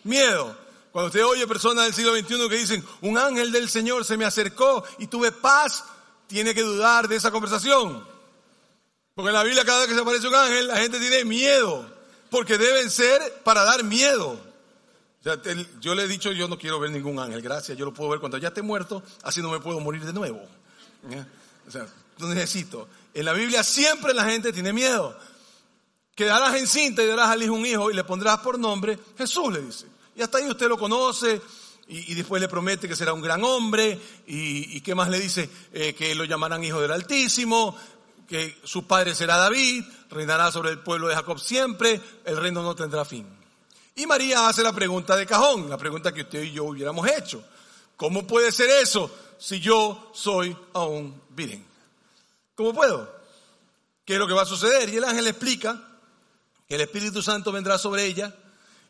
miedo. 0.04 0.56
Cuando 0.92 1.08
usted 1.08 1.24
oye 1.24 1.46
personas 1.46 1.84
del 1.84 1.94
siglo 1.94 2.14
XXI 2.14 2.48
que 2.48 2.56
dicen, 2.56 2.84
un 3.00 3.18
ángel 3.18 3.50
del 3.50 3.68
Señor 3.68 4.04
se 4.04 4.16
me 4.16 4.24
acercó 4.24 4.84
y 4.98 5.06
tuve 5.06 5.32
paz, 5.32 5.84
tiene 6.32 6.54
que 6.54 6.62
dudar 6.62 7.08
de 7.08 7.16
esa 7.16 7.30
conversación. 7.30 8.04
Porque 9.14 9.28
en 9.28 9.34
la 9.34 9.42
Biblia 9.42 9.64
cada 9.64 9.80
vez 9.80 9.88
que 9.88 9.94
se 9.94 10.00
aparece 10.00 10.26
un 10.26 10.34
ángel, 10.34 10.66
la 10.66 10.78
gente 10.78 10.98
tiene 10.98 11.24
miedo. 11.24 11.86
Porque 12.30 12.56
deben 12.56 12.90
ser 12.90 13.20
para 13.44 13.62
dar 13.64 13.84
miedo. 13.84 14.40
yo 15.80 15.94
le 15.94 16.04
he 16.04 16.08
dicho, 16.08 16.32
yo 16.32 16.48
no 16.48 16.58
quiero 16.58 16.80
ver 16.80 16.90
ningún 16.90 17.18
ángel, 17.18 17.42
gracias, 17.42 17.76
yo 17.76 17.84
lo 17.84 17.92
puedo 17.92 18.10
ver 18.10 18.20
cuando 18.20 18.38
ya 18.38 18.48
esté 18.48 18.62
muerto, 18.62 19.02
así 19.22 19.42
no 19.42 19.50
me 19.50 19.60
puedo 19.60 19.78
morir 19.80 20.04
de 20.04 20.14
nuevo. 20.14 20.42
O 21.68 21.70
sea, 21.70 21.86
no 22.18 22.28
necesito. 22.28 22.88
En 23.12 23.26
la 23.26 23.34
Biblia 23.34 23.62
siempre 23.62 24.14
la 24.14 24.24
gente 24.24 24.52
tiene 24.52 24.72
miedo. 24.72 25.14
Quedarás 26.14 26.54
encinta 26.56 27.02
y 27.02 27.06
darás 27.06 27.28
al 27.28 27.42
hijo 27.42 27.52
un 27.52 27.66
hijo 27.66 27.90
y 27.90 27.94
le 27.94 28.04
pondrás 28.04 28.38
por 28.38 28.58
nombre 28.58 28.98
Jesús, 29.18 29.52
le 29.52 29.60
dice. 29.60 29.86
Y 30.16 30.22
hasta 30.22 30.38
ahí 30.38 30.48
usted 30.48 30.68
lo 30.68 30.78
conoce 30.78 31.40
y, 31.92 32.14
después 32.14 32.40
le 32.40 32.48
promete 32.48 32.88
que 32.88 32.96
será 32.96 33.12
un 33.12 33.20
gran 33.20 33.44
hombre 33.44 34.00
y, 34.26 34.80
qué 34.80 34.94
más 34.94 35.10
le 35.10 35.20
dice 35.20 35.48
eh, 35.74 35.92
que 35.94 36.14
lo 36.14 36.24
llamarán 36.24 36.64
hijo 36.64 36.80
del 36.80 36.90
Altísimo, 36.90 37.76
que 38.26 38.58
su 38.64 38.86
padre 38.86 39.14
será 39.14 39.36
David, 39.36 39.84
reinará 40.08 40.50
sobre 40.50 40.70
el 40.70 40.78
pueblo 40.78 41.08
de 41.08 41.14
Jacob 41.14 41.38
siempre, 41.38 42.00
el 42.24 42.38
reino 42.38 42.62
no 42.62 42.74
tendrá 42.74 43.04
fin. 43.04 43.26
Y 43.94 44.06
María 44.06 44.48
hace 44.48 44.62
la 44.62 44.72
pregunta 44.72 45.16
de 45.16 45.26
cajón, 45.26 45.68
la 45.68 45.76
pregunta 45.76 46.14
que 46.14 46.22
usted 46.22 46.42
y 46.42 46.52
yo 46.52 46.64
hubiéramos 46.64 47.06
hecho. 47.08 47.44
¿Cómo 47.94 48.26
puede 48.26 48.52
ser 48.52 48.70
eso 48.70 49.14
si 49.38 49.60
yo 49.60 50.12
soy 50.14 50.56
aún 50.72 51.20
virgen? 51.28 51.62
¿Cómo 52.54 52.72
puedo? 52.72 53.14
¿Qué 54.06 54.14
es 54.14 54.18
lo 54.18 54.26
que 54.26 54.34
va 54.34 54.42
a 54.42 54.46
suceder? 54.46 54.88
Y 54.88 54.96
el 54.96 55.04
ángel 55.04 55.26
explica 55.26 55.78
que 56.66 56.76
el 56.76 56.80
Espíritu 56.80 57.22
Santo 57.22 57.52
vendrá 57.52 57.76
sobre 57.76 58.06
ella 58.06 58.34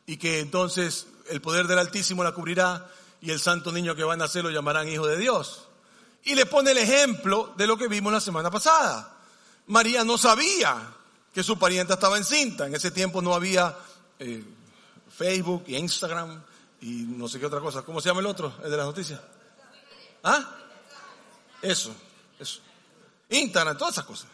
y 0.06 0.18
que 0.18 0.38
entonces 0.38 1.08
el 1.30 1.40
poder 1.40 1.66
del 1.66 1.78
Altísimo 1.78 2.24
la 2.24 2.32
cubrirá 2.32 2.90
y 3.20 3.30
el 3.30 3.40
santo 3.40 3.72
niño 3.72 3.94
que 3.94 4.04
va 4.04 4.14
a 4.14 4.16
nacer 4.16 4.44
lo 4.44 4.50
llamarán 4.50 4.88
Hijo 4.88 5.06
de 5.06 5.16
Dios. 5.16 5.68
Y 6.24 6.34
le 6.34 6.46
pone 6.46 6.70
el 6.72 6.78
ejemplo 6.78 7.52
de 7.56 7.66
lo 7.66 7.76
que 7.76 7.88
vimos 7.88 8.12
la 8.12 8.20
semana 8.20 8.50
pasada. 8.50 9.16
María 9.66 10.04
no 10.04 10.18
sabía 10.18 10.92
que 11.32 11.42
su 11.42 11.58
parienta 11.58 11.94
estaba 11.94 12.16
encinta. 12.16 12.66
En 12.66 12.74
ese 12.74 12.90
tiempo 12.90 13.22
no 13.22 13.34
había 13.34 13.76
eh, 14.18 14.44
Facebook 15.16 15.64
y 15.66 15.76
Instagram 15.76 16.42
y 16.80 17.04
no 17.08 17.28
sé 17.28 17.38
qué 17.38 17.46
otra 17.46 17.60
cosa. 17.60 17.82
¿Cómo 17.82 18.00
se 18.00 18.08
llama 18.08 18.20
el 18.20 18.26
otro? 18.26 18.54
El 18.62 18.70
de 18.70 18.76
las 18.76 18.86
noticias. 18.86 19.20
¿Ah? 20.22 20.56
Eso, 21.60 21.94
eso. 22.38 22.60
Instagram, 23.30 23.78
todas 23.78 23.94
esas 23.94 24.04
cosas. 24.04 24.28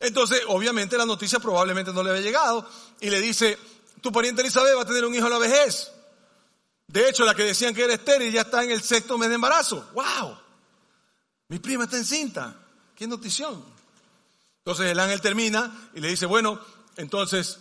Entonces, 0.00 0.42
obviamente 0.48 0.98
la 0.98 1.06
noticia 1.06 1.38
probablemente 1.38 1.92
no 1.92 2.02
le 2.02 2.10
había 2.10 2.22
llegado 2.22 2.68
y 3.00 3.08
le 3.08 3.20
dice, 3.20 3.58
tu 4.00 4.12
pariente 4.12 4.42
Elizabeth 4.42 4.76
va 4.76 4.82
a 4.82 4.86
tener 4.86 5.04
un 5.04 5.14
hijo 5.14 5.26
a 5.26 5.30
la 5.30 5.38
vejez. 5.38 5.92
De 6.86 7.08
hecho, 7.08 7.24
la 7.24 7.34
que 7.34 7.44
decían 7.44 7.74
que 7.74 7.84
era 7.84 7.94
estéril 7.94 8.32
ya 8.32 8.42
está 8.42 8.62
en 8.62 8.70
el 8.70 8.82
sexto 8.82 9.18
mes 9.18 9.28
de 9.28 9.36
embarazo. 9.36 9.90
¡Wow! 9.94 10.38
Mi 11.48 11.58
prima 11.58 11.84
está 11.84 11.96
encinta. 11.96 12.54
¡Qué 12.94 13.06
notición! 13.06 13.64
Entonces 14.58 14.86
el 14.86 15.00
ángel 15.00 15.20
termina 15.20 15.90
y 15.94 16.00
le 16.00 16.08
dice, 16.08 16.26
bueno, 16.26 16.60
entonces, 16.96 17.58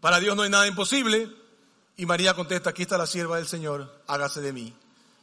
para 0.00 0.20
Dios 0.20 0.36
no 0.36 0.42
hay 0.42 0.50
nada 0.50 0.66
imposible. 0.66 1.30
Y 1.96 2.06
María 2.06 2.34
contesta, 2.34 2.70
aquí 2.70 2.82
está 2.82 2.96
la 2.96 3.06
sierva 3.06 3.36
del 3.36 3.46
Señor, 3.46 4.02
hágase 4.06 4.40
de 4.40 4.52
mí 4.52 4.74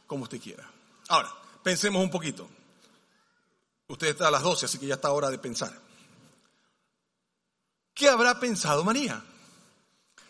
como 0.06 0.24
usted 0.24 0.40
quiera. 0.40 0.70
Ahora, 1.08 1.32
pensemos 1.62 2.02
un 2.02 2.10
poquito. 2.10 2.48
Usted 3.88 4.08
está 4.08 4.28
a 4.28 4.30
las 4.30 4.42
12, 4.42 4.66
así 4.66 4.78
que 4.78 4.86
ya 4.86 4.94
está 4.94 5.10
hora 5.10 5.30
de 5.30 5.38
pensar. 5.38 5.72
¿Qué 7.94 8.08
habrá 8.08 8.38
pensado 8.38 8.84
María? 8.84 9.24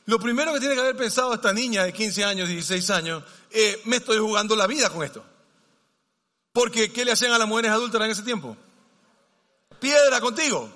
Lo 0.06 0.20
primero 0.20 0.52
que 0.52 0.60
tiene 0.60 0.74
que 0.74 0.80
haber 0.80 0.96
pensado 0.96 1.34
esta 1.34 1.52
niña 1.52 1.84
de 1.84 1.92
15 1.92 2.24
años, 2.24 2.48
16 2.48 2.90
años, 2.90 3.24
me 3.84 3.96
estoy 3.96 4.18
jugando 4.18 4.54
la 4.54 4.66
vida 4.66 4.88
con 4.88 5.04
esto. 5.04 5.24
Porque, 6.52 6.92
¿qué 6.92 7.04
le 7.04 7.12
hacían 7.12 7.32
a 7.32 7.38
las 7.38 7.48
mujeres 7.48 7.72
adultas 7.72 8.00
en 8.00 8.10
ese 8.10 8.22
tiempo? 8.22 8.56
Piedra 9.80 10.20
contigo. 10.20 10.70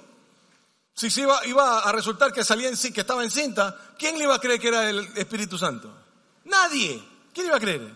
Si 0.94 1.10
se 1.10 1.22
iba, 1.22 1.78
a 1.78 1.92
resultar 1.92 2.32
que 2.32 2.44
salía 2.44 2.68
en 2.68 2.76
que 2.76 3.00
estaba 3.00 3.22
encinta, 3.22 3.94
¿quién 3.98 4.18
le 4.18 4.24
iba 4.24 4.34
a 4.34 4.40
creer 4.40 4.60
que 4.60 4.68
era 4.68 4.90
el 4.90 4.98
Espíritu 5.16 5.56
Santo? 5.56 5.90
Nadie. 6.44 7.02
¿Quién 7.32 7.46
le 7.46 7.50
iba 7.50 7.56
a 7.56 7.60
creer? 7.60 7.88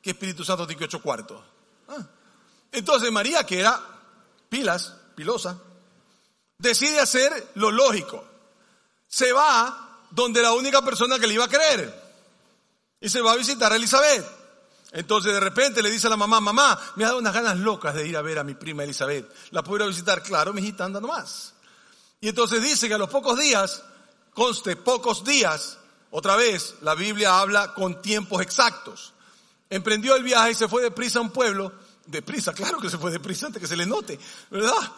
Que 0.00 0.10
Espíritu 0.10 0.44
Santo 0.44 0.66
tiene 0.66 0.84
ocho 0.84 1.02
cuartos. 1.02 1.42
Ah. 1.88 2.06
Entonces 2.70 3.10
María, 3.10 3.44
que 3.44 3.58
era 3.58 3.80
pilas, 4.48 4.94
pilosa, 5.16 5.58
decide 6.56 7.00
hacer 7.00 7.50
lo 7.56 7.72
lógico. 7.72 8.24
Se 9.08 9.32
va 9.32 9.87
donde 10.10 10.42
la 10.42 10.52
única 10.52 10.82
persona 10.82 11.18
que 11.18 11.26
le 11.26 11.34
iba 11.34 11.44
a 11.44 11.48
creer. 11.48 12.08
Y 13.00 13.08
se 13.08 13.20
va 13.20 13.32
a 13.32 13.36
visitar 13.36 13.72
a 13.72 13.76
Elizabeth. 13.76 14.26
Entonces 14.92 15.32
de 15.32 15.40
repente 15.40 15.82
le 15.82 15.90
dice 15.90 16.06
a 16.06 16.10
la 16.10 16.16
mamá, 16.16 16.40
mamá, 16.40 16.78
me 16.96 17.04
ha 17.04 17.08
dado 17.08 17.18
unas 17.18 17.34
ganas 17.34 17.58
locas 17.58 17.94
de 17.94 18.06
ir 18.06 18.16
a 18.16 18.22
ver 18.22 18.38
a 18.38 18.44
mi 18.44 18.54
prima 18.54 18.84
Elizabeth. 18.84 19.30
¿La 19.50 19.62
puedo 19.62 19.76
ir 19.76 19.82
a 19.82 19.86
visitar? 19.86 20.22
Claro, 20.22 20.52
mi 20.52 20.62
hijita 20.62 20.84
anda 20.84 21.00
nomás. 21.00 21.54
Y 22.20 22.28
entonces 22.28 22.62
dice 22.62 22.88
que 22.88 22.94
a 22.94 22.98
los 22.98 23.10
pocos 23.10 23.38
días, 23.38 23.82
conste, 24.32 24.76
pocos 24.76 25.24
días, 25.24 25.78
otra 26.10 26.36
vez, 26.36 26.76
la 26.80 26.94
Biblia 26.94 27.38
habla 27.38 27.74
con 27.74 28.00
tiempos 28.00 28.40
exactos. 28.40 29.12
Emprendió 29.70 30.16
el 30.16 30.22
viaje 30.22 30.52
y 30.52 30.54
se 30.54 30.68
fue 30.68 30.82
deprisa 30.82 31.18
a 31.18 31.22
un 31.22 31.30
pueblo 31.30 31.72
deprisa, 32.08 32.54
claro 32.54 32.78
que 32.78 32.90
se 32.90 32.98
fue 32.98 33.10
deprisa 33.10 33.46
antes 33.46 33.60
que 33.60 33.68
se 33.68 33.76
le 33.76 33.86
note, 33.86 34.18
¿verdad? 34.50 34.92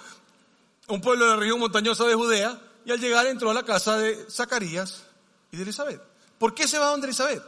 Un 0.88 1.00
pueblo 1.00 1.24
de 1.24 1.30
la 1.32 1.36
región 1.36 1.58
montañosa 1.58 2.04
de 2.04 2.14
Judea, 2.14 2.58
y 2.84 2.90
al 2.90 3.00
llegar 3.00 3.26
entró 3.26 3.50
a 3.50 3.54
la 3.54 3.62
casa 3.62 3.98
de 3.98 4.26
Zacarías 4.30 5.04
y 5.50 5.56
de 5.56 5.62
Elizabeth. 5.64 6.02
¿Por 6.38 6.54
qué 6.54 6.66
se 6.66 6.78
va 6.78 6.86
donde 6.86 7.06
Elizabeth? 7.06 7.42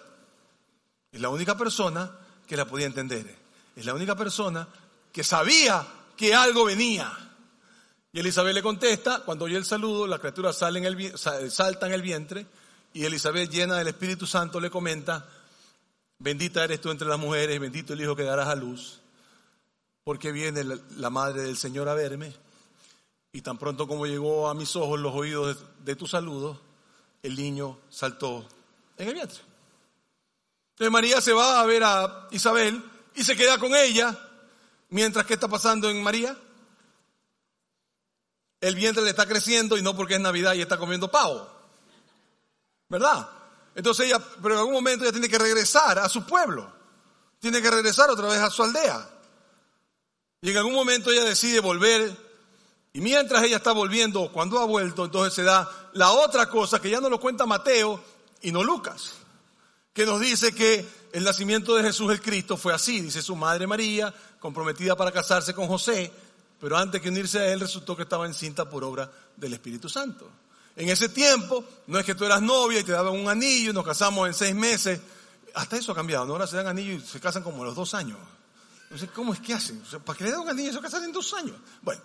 Es 1.10 1.20
la 1.20 1.28
única 1.28 1.56
persona 1.56 2.10
que 2.46 2.56
la 2.56 2.66
podía 2.66 2.86
entender. 2.86 3.34
Es 3.76 3.86
la 3.86 3.94
única 3.94 4.16
persona 4.16 4.68
que 5.12 5.24
sabía 5.24 5.86
que 6.16 6.34
algo 6.34 6.64
venía. 6.64 7.10
Y 8.12 8.20
Elizabeth 8.20 8.54
le 8.54 8.62
contesta, 8.62 9.20
cuando 9.20 9.46
oye 9.46 9.56
el 9.56 9.64
saludo, 9.64 10.06
la 10.06 10.18
criatura 10.18 10.52
sale 10.52 10.78
en 10.78 10.84
el, 10.84 11.18
salta 11.18 11.86
en 11.86 11.92
el 11.92 12.02
vientre 12.02 12.46
y 12.94 13.04
Elizabeth, 13.04 13.50
llena 13.50 13.78
del 13.78 13.88
Espíritu 13.88 14.26
Santo, 14.26 14.60
le 14.60 14.70
comenta, 14.70 15.26
bendita 16.18 16.62
eres 16.64 16.80
tú 16.80 16.90
entre 16.90 17.08
las 17.08 17.18
mujeres, 17.18 17.58
bendito 17.58 17.94
el 17.94 18.02
Hijo 18.02 18.14
que 18.14 18.24
darás 18.24 18.48
a 18.48 18.54
luz, 18.54 19.00
porque 20.04 20.30
viene 20.30 20.62
la 20.96 21.10
madre 21.10 21.42
del 21.42 21.56
Señor 21.56 21.88
a 21.88 21.94
verme. 21.94 22.34
Y 23.32 23.40
tan 23.40 23.56
pronto 23.56 23.88
como 23.88 24.06
llegó 24.06 24.48
a 24.48 24.54
mis 24.54 24.76
ojos 24.76 25.00
los 25.00 25.14
oídos 25.14 25.56
de, 25.80 25.96
tu 25.96 26.06
saludo, 26.06 26.60
el 27.22 27.34
niño 27.34 27.78
saltó 27.88 28.46
en 28.98 29.08
el 29.08 29.14
vientre. 29.14 29.40
Entonces 30.72 30.92
María 30.92 31.20
se 31.22 31.32
va 31.32 31.60
a 31.60 31.66
ver 31.66 31.82
a 31.82 32.28
Isabel 32.30 32.82
y 33.14 33.24
se 33.24 33.34
queda 33.34 33.58
con 33.58 33.74
ella, 33.74 34.18
mientras 34.90 35.24
que 35.24 35.34
está 35.34 35.48
pasando 35.48 35.88
en 35.88 36.02
María. 36.02 36.36
El 38.60 38.74
vientre 38.74 39.02
le 39.02 39.10
está 39.10 39.26
creciendo 39.26 39.78
y 39.78 39.82
no 39.82 39.96
porque 39.96 40.14
es 40.14 40.20
Navidad 40.20 40.52
y 40.52 40.60
está 40.60 40.76
comiendo 40.76 41.10
pavo. 41.10 41.50
¿Verdad? 42.88 43.28
Entonces 43.74 44.06
ella, 44.06 44.20
pero 44.42 44.54
en 44.54 44.60
algún 44.60 44.74
momento 44.74 45.04
ella 45.04 45.12
tiene 45.12 45.28
que 45.28 45.38
regresar 45.38 45.98
a 45.98 46.08
su 46.08 46.26
pueblo. 46.26 46.70
Tiene 47.40 47.62
que 47.62 47.70
regresar 47.70 48.10
otra 48.10 48.28
vez 48.28 48.38
a 48.38 48.50
su 48.50 48.62
aldea. 48.62 49.08
Y 50.42 50.50
en 50.50 50.56
algún 50.58 50.74
momento 50.74 51.10
ella 51.10 51.24
decide 51.24 51.60
volver 51.60 52.21
y 52.94 53.00
mientras 53.00 53.42
ella 53.42 53.56
está 53.56 53.72
volviendo, 53.72 54.30
cuando 54.32 54.58
ha 54.58 54.66
vuelto, 54.66 55.04
entonces 55.04 55.32
se 55.32 55.42
da 55.42 55.90
la 55.94 56.12
otra 56.12 56.48
cosa 56.48 56.80
que 56.80 56.90
ya 56.90 57.00
no 57.00 57.08
lo 57.08 57.18
cuenta 57.18 57.46
Mateo 57.46 58.02
y 58.42 58.52
no 58.52 58.62
Lucas, 58.62 59.14
que 59.94 60.04
nos 60.04 60.20
dice 60.20 60.54
que 60.54 60.86
el 61.12 61.24
nacimiento 61.24 61.74
de 61.74 61.84
Jesús 61.84 62.10
el 62.12 62.20
Cristo 62.20 62.56
fue 62.56 62.74
así, 62.74 63.00
dice 63.00 63.22
su 63.22 63.34
madre 63.34 63.66
María, 63.66 64.12
comprometida 64.38 64.94
para 64.94 65.10
casarse 65.10 65.54
con 65.54 65.68
José, 65.68 66.12
pero 66.60 66.76
antes 66.76 67.00
que 67.00 67.08
unirse 67.08 67.38
a 67.38 67.52
él 67.52 67.60
resultó 67.60 67.96
que 67.96 68.02
estaba 68.02 68.26
encinta 68.26 68.68
por 68.68 68.84
obra 68.84 69.10
del 69.36 69.54
Espíritu 69.54 69.88
Santo. 69.88 70.28
En 70.76 70.88
ese 70.88 71.08
tiempo, 71.08 71.64
no 71.86 71.98
es 71.98 72.04
que 72.04 72.14
tú 72.14 72.24
eras 72.24 72.42
novia 72.42 72.80
y 72.80 72.84
te 72.84 72.92
daban 72.92 73.14
un 73.14 73.28
anillo 73.28 73.70
y 73.70 73.74
nos 73.74 73.84
casamos 73.84 74.26
en 74.28 74.34
seis 74.34 74.54
meses, 74.54 75.00
hasta 75.54 75.76
eso 75.76 75.92
ha 75.92 75.94
cambiado, 75.94 76.26
¿no? 76.26 76.32
ahora 76.32 76.46
se 76.46 76.56
dan 76.56 76.66
anillo 76.66 76.92
y 76.94 77.00
se 77.00 77.20
casan 77.20 77.42
como 77.42 77.62
a 77.62 77.66
los 77.66 77.74
dos 77.74 77.94
años. 77.94 78.18
Entonces, 78.84 79.10
¿cómo 79.14 79.32
es 79.32 79.40
que 79.40 79.54
hacen? 79.54 79.82
¿Para 80.04 80.18
que 80.18 80.24
le 80.24 80.30
den 80.30 80.40
un 80.40 80.48
anillo 80.50 80.70
y 80.70 80.74
se 80.74 80.80
casan 80.80 81.04
en 81.04 81.12
dos 81.12 81.32
años? 81.32 81.56
Bueno, 81.80 82.02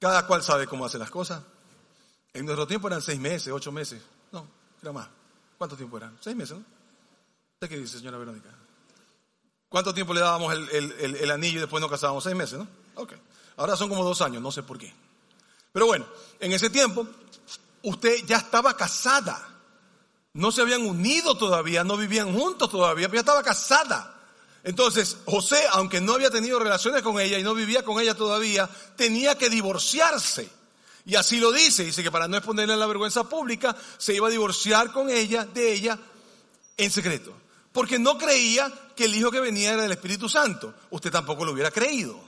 cada 0.00 0.26
cual 0.26 0.42
sabe 0.42 0.66
cómo 0.66 0.86
hace 0.86 0.98
las 0.98 1.10
cosas. 1.10 1.42
En 2.32 2.46
nuestro 2.46 2.66
tiempo 2.66 2.88
eran 2.88 3.02
seis 3.02 3.20
meses, 3.20 3.52
ocho 3.52 3.70
meses. 3.70 4.02
No, 4.32 4.46
era 4.82 4.92
más. 4.92 5.08
¿Cuánto 5.58 5.76
tiempo 5.76 5.98
eran? 5.98 6.16
Seis 6.20 6.34
meses, 6.34 6.56
¿no? 6.56 6.64
¿Usted 7.54 7.68
qué 7.68 7.76
dice, 7.76 7.98
señora 7.98 8.16
Verónica? 8.16 8.48
¿Cuánto 9.68 9.92
tiempo 9.92 10.14
le 10.14 10.20
dábamos 10.20 10.52
el, 10.52 11.30
anillo 11.30 11.58
y 11.58 11.60
después 11.60 11.80
nos 11.80 11.90
casábamos? 11.90 12.24
Seis 12.24 12.34
meses, 12.34 12.58
¿no? 12.58 12.66
Ok. 12.94 13.12
Ahora 13.58 13.76
son 13.76 13.88
como 13.88 14.02
dos 14.02 14.22
años, 14.22 14.42
no 14.42 14.50
sé 14.50 14.62
por 14.62 14.78
qué. 14.78 14.92
Pero 15.72 15.86
bueno, 15.86 16.06
en 16.40 16.52
ese 16.52 16.70
tiempo 16.70 17.06
usted 17.82 18.24
ya 18.26 18.38
estaba 18.38 18.74
casada. 18.74 19.48
No 20.32 20.50
se 20.50 20.62
habían 20.62 20.86
unido 20.86 21.36
todavía, 21.36 21.84
no 21.84 21.96
vivían 21.96 22.32
juntos 22.32 22.70
todavía, 22.70 23.08
pero 23.08 23.16
ya 23.16 23.20
estaba 23.20 23.42
casada. 23.42 24.19
Entonces, 24.62 25.16
José, 25.24 25.58
aunque 25.72 26.00
no 26.00 26.14
había 26.14 26.30
tenido 26.30 26.58
relaciones 26.58 27.02
con 27.02 27.18
ella 27.18 27.38
y 27.38 27.42
no 27.42 27.54
vivía 27.54 27.82
con 27.82 28.00
ella 28.00 28.14
todavía, 28.14 28.68
tenía 28.96 29.36
que 29.36 29.48
divorciarse. 29.48 30.50
Y 31.06 31.14
así 31.14 31.40
lo 31.40 31.50
dice, 31.50 31.84
dice 31.84 32.02
que 32.02 32.10
para 32.10 32.28
no 32.28 32.36
exponerle 32.36 32.74
a 32.74 32.76
la 32.76 32.86
vergüenza 32.86 33.24
pública, 33.24 33.74
se 33.96 34.14
iba 34.14 34.28
a 34.28 34.30
divorciar 34.30 34.92
con 34.92 35.08
ella, 35.08 35.44
de 35.46 35.72
ella, 35.72 35.98
en 36.76 36.90
secreto. 36.90 37.34
Porque 37.72 37.98
no 37.98 38.18
creía 38.18 38.70
que 38.94 39.06
el 39.06 39.14
hijo 39.14 39.30
que 39.30 39.40
venía 39.40 39.72
era 39.72 39.82
del 39.82 39.92
Espíritu 39.92 40.28
Santo. 40.28 40.74
Usted 40.90 41.10
tampoco 41.10 41.44
lo 41.44 41.52
hubiera 41.52 41.70
creído. 41.70 42.20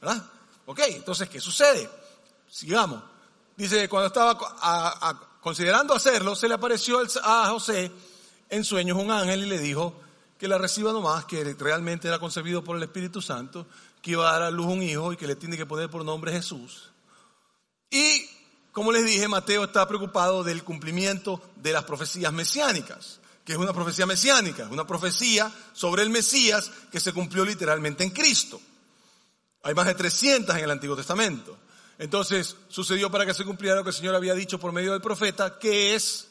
¿Verdad? 0.00 0.22
Ok, 0.66 0.80
entonces, 0.88 1.28
¿qué 1.28 1.40
sucede? 1.40 1.88
Sigamos. 2.50 3.02
Dice 3.56 3.80
que 3.80 3.88
cuando 3.88 4.08
estaba 4.08 4.38
considerando 5.40 5.94
hacerlo, 5.94 6.36
se 6.36 6.48
le 6.48 6.54
apareció 6.54 7.00
a 7.22 7.48
José 7.48 7.90
en 8.50 8.64
sueños 8.64 8.98
un 8.98 9.10
ángel 9.10 9.44
y 9.44 9.48
le 9.48 9.58
dijo, 9.58 9.94
que 10.38 10.48
la 10.48 10.56
reciba 10.56 10.92
nomás, 10.92 11.24
que 11.24 11.54
realmente 11.58 12.08
era 12.08 12.18
concebido 12.18 12.62
por 12.62 12.76
el 12.76 12.82
Espíritu 12.84 13.20
Santo, 13.20 13.66
que 14.00 14.12
iba 14.12 14.28
a 14.28 14.32
dar 14.32 14.42
a 14.42 14.50
luz 14.50 14.66
un 14.66 14.82
hijo 14.82 15.12
y 15.12 15.16
que 15.16 15.26
le 15.26 15.36
tiene 15.36 15.56
que 15.56 15.66
poner 15.66 15.90
por 15.90 16.04
nombre 16.04 16.32
Jesús. 16.32 16.90
Y, 17.90 18.28
como 18.72 18.92
les 18.92 19.04
dije, 19.04 19.26
Mateo 19.26 19.64
está 19.64 19.86
preocupado 19.88 20.44
del 20.44 20.62
cumplimiento 20.62 21.42
de 21.56 21.72
las 21.72 21.84
profecías 21.84 22.32
mesiánicas, 22.32 23.20
que 23.44 23.52
es 23.52 23.58
una 23.58 23.72
profecía 23.72 24.06
mesiánica, 24.06 24.64
es 24.64 24.70
una 24.70 24.86
profecía 24.86 25.50
sobre 25.72 26.02
el 26.02 26.10
Mesías 26.10 26.70
que 26.92 27.00
se 27.00 27.12
cumplió 27.12 27.44
literalmente 27.44 28.04
en 28.04 28.10
Cristo. 28.10 28.60
Hay 29.64 29.74
más 29.74 29.86
de 29.86 29.94
300 29.94 30.54
en 30.56 30.64
el 30.64 30.70
Antiguo 30.70 30.96
Testamento. 30.96 31.58
Entonces, 31.98 32.56
sucedió 32.68 33.10
para 33.10 33.26
que 33.26 33.34
se 33.34 33.44
cumpliera 33.44 33.74
lo 33.74 33.82
que 33.82 33.90
el 33.90 33.96
Señor 33.96 34.14
había 34.14 34.34
dicho 34.34 34.60
por 34.60 34.70
medio 34.70 34.92
del 34.92 35.00
profeta, 35.00 35.58
que 35.58 35.96
es, 35.96 36.28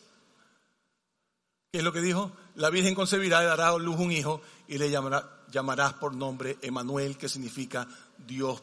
¿qué 1.71 1.79
es 1.79 1.83
lo 1.83 1.91
que 1.91 1.99
dijo? 1.99 2.31
La 2.57 2.71
Virgen 2.71 2.95
concebirá 2.95 3.43
y 3.43 3.45
dará 3.45 3.69
a 3.69 3.77
luz 3.77 3.97
un 3.99 4.11
hijo 4.11 4.41
y 4.67 4.77
le 4.77 4.89
llamarás 4.89 5.93
por 5.93 6.13
nombre 6.13 6.57
Emanuel, 6.61 7.15
que 7.15 7.29
significa 7.29 7.87
Dios 8.17 8.61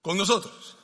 con 0.00 0.16
nosotros. 0.16 0.76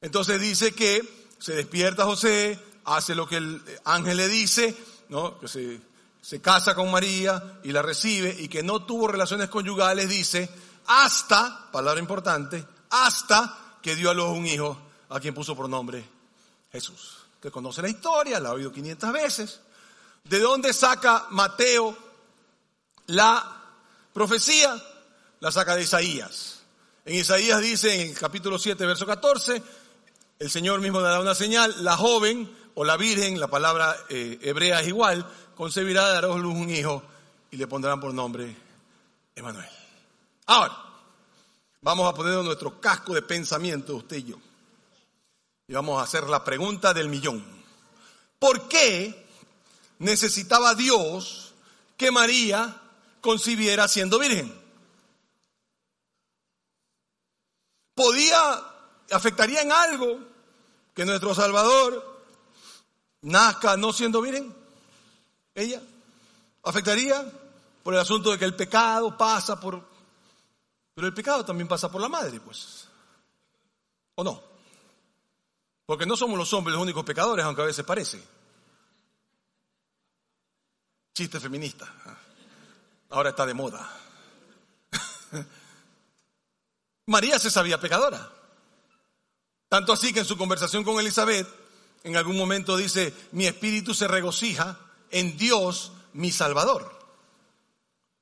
Entonces 0.00 0.40
dice 0.40 0.72
que 0.72 1.26
se 1.38 1.54
despierta 1.54 2.04
José, 2.04 2.58
hace 2.84 3.16
lo 3.16 3.26
que 3.26 3.36
el 3.36 3.60
ángel 3.84 4.16
le 4.16 4.28
dice, 4.28 4.76
¿no? 5.08 5.40
que 5.40 5.48
se, 5.48 5.80
se 6.22 6.40
casa 6.40 6.76
con 6.76 6.88
María 6.90 7.60
y 7.64 7.72
la 7.72 7.82
recibe 7.82 8.34
y 8.38 8.46
que 8.46 8.62
no 8.62 8.84
tuvo 8.84 9.08
relaciones 9.08 9.48
conyugales, 9.48 10.08
dice, 10.08 10.48
hasta, 10.86 11.68
palabra 11.72 12.00
importante, 12.00 12.64
hasta 12.90 13.76
que 13.82 13.96
dio 13.96 14.10
a 14.10 14.14
luz 14.14 14.28
un 14.28 14.46
hijo 14.46 14.78
a 15.08 15.18
quien 15.18 15.34
puso 15.34 15.56
por 15.56 15.68
nombre 15.68 16.04
Jesús. 16.70 17.18
Usted 17.34 17.50
conoce 17.50 17.82
la 17.82 17.88
historia, 17.88 18.38
la 18.38 18.50
ha 18.50 18.52
oído 18.52 18.70
500 18.70 19.12
veces. 19.12 19.60
¿De 20.24 20.40
dónde 20.40 20.72
saca 20.72 21.26
Mateo 21.30 21.96
la 23.06 23.62
profecía? 24.12 24.76
La 25.40 25.50
saca 25.50 25.76
de 25.76 25.82
Isaías. 25.82 26.62
En 27.04 27.14
Isaías 27.14 27.60
dice 27.60 28.02
en 28.02 28.10
el 28.10 28.18
capítulo 28.18 28.58
7, 28.58 28.84
verso 28.84 29.06
14, 29.06 29.62
el 30.38 30.50
Señor 30.50 30.80
mismo 30.80 31.00
dará 31.00 31.20
una 31.20 31.34
señal, 31.34 31.82
la 31.82 31.96
joven 31.96 32.54
o 32.74 32.84
la 32.84 32.96
virgen, 32.96 33.40
la 33.40 33.48
palabra 33.48 33.96
eh, 34.08 34.38
hebrea 34.42 34.80
es 34.80 34.88
igual, 34.88 35.26
concebirá, 35.54 36.06
dará 36.08 36.28
luz 36.28 36.54
un 36.54 36.70
hijo 36.70 37.02
y 37.50 37.56
le 37.56 37.66
pondrán 37.66 38.00
por 38.00 38.12
nombre 38.12 38.54
Emanuel. 39.34 39.68
Ahora, 40.46 40.76
vamos 41.80 42.08
a 42.08 42.14
poner 42.14 42.34
nuestro 42.44 42.80
casco 42.80 43.14
de 43.14 43.22
pensamiento, 43.22 43.96
usted 43.96 44.18
y 44.18 44.24
yo. 44.24 44.36
Y 45.66 45.72
vamos 45.72 46.00
a 46.00 46.04
hacer 46.04 46.24
la 46.24 46.44
pregunta 46.44 46.94
del 46.94 47.08
millón. 47.08 47.44
¿Por 48.38 48.68
qué 48.68 49.27
necesitaba 49.98 50.74
Dios 50.74 51.54
que 51.96 52.10
María 52.10 52.80
concibiera 53.20 53.88
siendo 53.88 54.18
virgen. 54.18 54.54
¿Podía, 57.94 58.62
afectaría 59.10 59.62
en 59.62 59.72
algo 59.72 60.20
que 60.94 61.04
nuestro 61.04 61.34
Salvador 61.34 62.22
nazca 63.22 63.76
no 63.76 63.92
siendo 63.92 64.22
virgen? 64.22 64.54
¿Ella? 65.54 65.82
¿Afectaría 66.62 67.24
por 67.82 67.94
el 67.94 68.00
asunto 68.00 68.30
de 68.30 68.38
que 68.38 68.44
el 68.44 68.54
pecado 68.54 69.16
pasa 69.16 69.58
por... 69.58 69.82
Pero 70.94 71.06
el 71.06 71.14
pecado 71.14 71.44
también 71.44 71.66
pasa 71.66 71.90
por 71.90 72.00
la 72.00 72.08
madre, 72.08 72.38
pues. 72.40 72.86
¿O 74.14 74.22
no? 74.22 74.42
Porque 75.86 76.06
no 76.06 76.16
somos 76.16 76.38
los 76.38 76.52
hombres 76.52 76.74
los 76.74 76.82
únicos 76.82 77.04
pecadores, 77.04 77.44
aunque 77.44 77.62
a 77.62 77.66
veces 77.66 77.84
parece. 77.84 78.22
Chiste 81.18 81.40
feminista. 81.40 81.92
Ahora 83.10 83.30
está 83.30 83.44
de 83.44 83.52
moda. 83.52 83.90
María 87.06 87.40
se 87.40 87.50
sabía 87.50 87.80
pecadora. 87.80 88.30
Tanto 89.68 89.92
así 89.92 90.12
que 90.12 90.20
en 90.20 90.24
su 90.24 90.36
conversación 90.36 90.84
con 90.84 91.00
Elizabeth, 91.00 91.48
en 92.04 92.16
algún 92.16 92.36
momento 92.36 92.76
dice, 92.76 93.12
mi 93.32 93.48
espíritu 93.48 93.94
se 93.94 94.06
regocija 94.06 94.78
en 95.10 95.36
Dios, 95.36 95.90
mi 96.12 96.30
Salvador. 96.30 96.96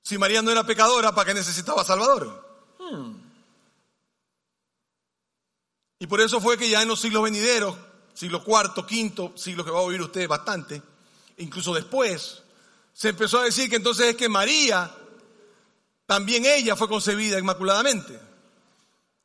Si 0.02 0.16
María 0.16 0.40
no 0.40 0.50
era 0.50 0.64
pecadora, 0.64 1.14
¿para 1.14 1.26
qué 1.26 1.34
necesitaba 1.34 1.84
Salvador? 1.84 2.48
Hmm. 2.78 3.12
Y 5.98 6.06
por 6.06 6.22
eso 6.22 6.40
fue 6.40 6.56
que 6.56 6.70
ya 6.70 6.80
en 6.80 6.88
los 6.88 7.02
siglos 7.02 7.24
venideros, 7.24 7.76
siglo 8.14 8.42
cuarto, 8.42 8.86
quinto, 8.86 9.34
siglo 9.36 9.66
que 9.66 9.70
va 9.70 9.80
a 9.80 9.82
oír 9.82 10.00
usted 10.00 10.26
bastante, 10.26 10.80
incluso 11.36 11.74
después, 11.74 12.42
se 12.96 13.10
empezó 13.10 13.40
a 13.40 13.44
decir 13.44 13.68
que 13.68 13.76
entonces 13.76 14.06
es 14.06 14.16
que 14.16 14.26
María, 14.26 14.90
también 16.06 16.46
ella 16.46 16.76
fue 16.76 16.88
concebida 16.88 17.38
inmaculadamente, 17.38 18.18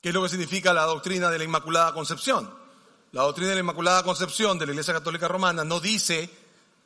que 0.02 0.10
es 0.10 0.14
lo 0.14 0.22
que 0.22 0.28
significa 0.28 0.74
la 0.74 0.84
doctrina 0.84 1.30
de 1.30 1.38
la 1.38 1.46
Inmaculada 1.46 1.94
Concepción. 1.94 2.54
La 3.14 3.22
doctrina 3.22 3.52
de 3.52 3.56
la 3.56 3.62
Inmaculada 3.62 4.04
Concepción 4.04 4.60
de 4.60 4.66
la 4.66 4.74
Iglesia 4.74 4.94
Católica 4.94 5.30
Romana 5.30 5.64
no 5.64 5.80
dice 5.80 6.30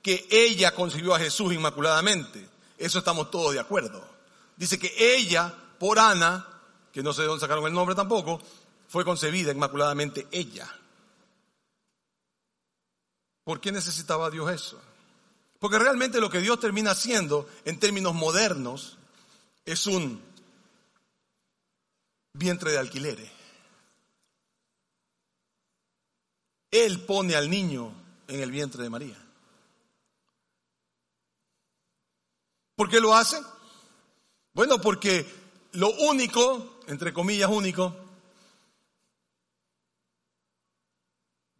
que 0.03 0.27
ella 0.29 0.75
concibió 0.75 1.15
a 1.15 1.19
Jesús 1.19 1.53
inmaculadamente. 1.53 2.47
Eso 2.77 2.99
estamos 2.99 3.31
todos 3.31 3.53
de 3.53 3.59
acuerdo. 3.59 4.07
Dice 4.55 4.77
que 4.77 4.93
ella, 5.15 5.51
por 5.79 5.97
Ana, 5.97 6.45
que 6.93 7.01
no 7.01 7.13
sé 7.13 7.23
de 7.23 7.29
dónde 7.29 7.41
sacaron 7.41 7.65
el 7.65 7.73
nombre 7.73 7.95
tampoco, 7.95 8.39
fue 8.87 9.03
concebida 9.03 9.51
inmaculadamente 9.51 10.27
ella. 10.29 10.71
¿Por 13.43 13.59
qué 13.59 13.71
necesitaba 13.71 14.29
Dios 14.29 14.51
eso? 14.51 14.79
Porque 15.65 15.79
realmente 15.79 16.21
lo 16.21 16.29
que 16.29 16.41
Dios 16.41 16.59
termina 16.59 16.91
haciendo 16.91 17.49
en 17.65 17.79
términos 17.79 18.13
modernos 18.13 18.99
es 19.65 19.87
un 19.87 20.21
vientre 22.33 22.71
de 22.71 22.77
alquileres. 22.77 23.31
Él 26.69 27.03
pone 27.03 27.35
al 27.35 27.49
niño 27.49 27.91
en 28.27 28.41
el 28.41 28.51
vientre 28.51 28.83
de 28.83 28.91
María. 28.91 29.17
¿Por 32.75 32.87
qué 32.87 32.99
lo 32.99 33.15
hace? 33.15 33.41
Bueno, 34.53 34.79
porque 34.79 35.25
lo 35.71 35.89
único, 35.89 36.79
entre 36.85 37.11
comillas 37.11 37.49
único, 37.49 37.91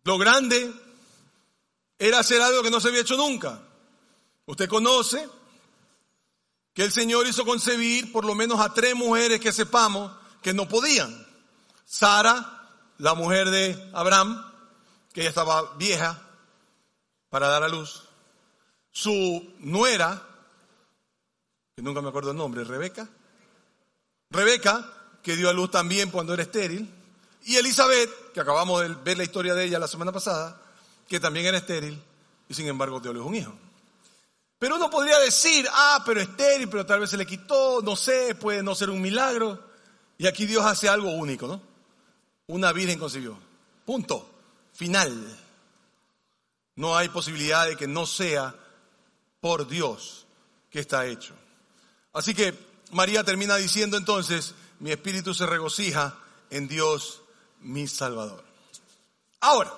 lo 0.03 0.19
grande 0.19 0.71
era 1.97 2.19
hacer 2.19 2.39
algo 2.43 2.61
que 2.61 2.69
no 2.69 2.79
se 2.79 2.89
había 2.89 3.01
hecho 3.01 3.17
nunca. 3.17 3.64
Usted 4.45 4.69
conoce 4.69 5.27
que 6.73 6.83
el 6.83 6.91
Señor 6.91 7.25
hizo 7.25 7.45
concebir 7.45 8.11
por 8.11 8.25
lo 8.25 8.35
menos 8.35 8.59
a 8.59 8.73
tres 8.73 8.95
mujeres 8.95 9.39
que 9.39 9.51
sepamos 9.51 10.11
que 10.41 10.53
no 10.53 10.67
podían. 10.67 11.25
Sara, 11.85 12.69
la 12.97 13.15
mujer 13.15 13.49
de 13.49 13.91
Abraham, 13.93 14.45
que 15.13 15.23
ya 15.23 15.29
estaba 15.29 15.75
vieja 15.75 16.21
para 17.29 17.47
dar 17.47 17.63
a 17.63 17.69
luz. 17.69 18.03
Su 18.91 19.53
nuera, 19.59 20.21
que 21.75 21.81
nunca 21.81 22.01
me 22.01 22.09
acuerdo 22.09 22.31
el 22.31 22.37
nombre, 22.37 22.63
Rebeca. 22.63 23.07
Rebeca, 24.29 24.85
que 25.23 25.35
dio 25.35 25.49
a 25.49 25.53
luz 25.53 25.71
también 25.71 26.11
cuando 26.11 26.33
era 26.33 26.43
estéril. 26.43 26.93
Y 27.45 27.55
Elizabeth, 27.55 28.33
que 28.33 28.39
acabamos 28.41 28.81
de 28.81 28.89
ver 28.89 29.17
la 29.17 29.23
historia 29.23 29.53
de 29.53 29.65
ella 29.65 29.79
la 29.79 29.87
semana 29.87 30.11
pasada, 30.11 30.61
que 31.07 31.19
también 31.19 31.45
era 31.45 31.57
estéril 31.57 32.01
y 32.49 32.53
sin 32.53 32.67
embargo 32.67 32.99
dio 32.99 33.11
a 33.11 33.13
luz 33.13 33.25
un 33.25 33.35
hijo. 33.35 33.64
Pero 34.57 34.75
uno 34.75 34.89
podría 34.89 35.19
decir, 35.19 35.67
ah, 35.71 36.01
pero 36.05 36.21
estéril, 36.21 36.69
pero 36.69 36.85
tal 36.85 37.01
vez 37.01 37.09
se 37.09 37.17
le 37.17 37.25
quitó, 37.25 37.81
no 37.81 37.95
sé, 37.95 38.35
puede 38.35 38.63
no 38.63 38.73
ser 38.73 38.89
un 38.89 39.01
milagro. 39.01 39.59
Y 40.17 40.27
aquí 40.27 40.45
Dios 40.45 40.65
hace 40.65 40.87
algo 40.87 41.11
único, 41.11 41.47
¿no? 41.47 41.61
Una 42.47 42.71
virgen 42.71 42.97
concibió. 42.97 43.37
Punto 43.85 44.29
final. 44.73 45.39
No 46.75 46.95
hay 46.95 47.09
posibilidad 47.09 47.67
de 47.67 47.75
que 47.75 47.87
no 47.87 48.05
sea 48.05 48.55
por 49.39 49.67
Dios 49.67 50.25
que 50.69 50.79
está 50.79 51.05
hecho. 51.05 51.33
Así 52.13 52.33
que 52.33 52.53
María 52.91 53.23
termina 53.23 53.55
diciendo 53.55 53.97
entonces, 53.97 54.53
mi 54.79 54.91
espíritu 54.91 55.33
se 55.33 55.45
regocija 55.45 56.17
en 56.49 56.67
Dios 56.67 57.21
mi 57.61 57.87
Salvador. 57.87 58.43
Ahora, 59.39 59.73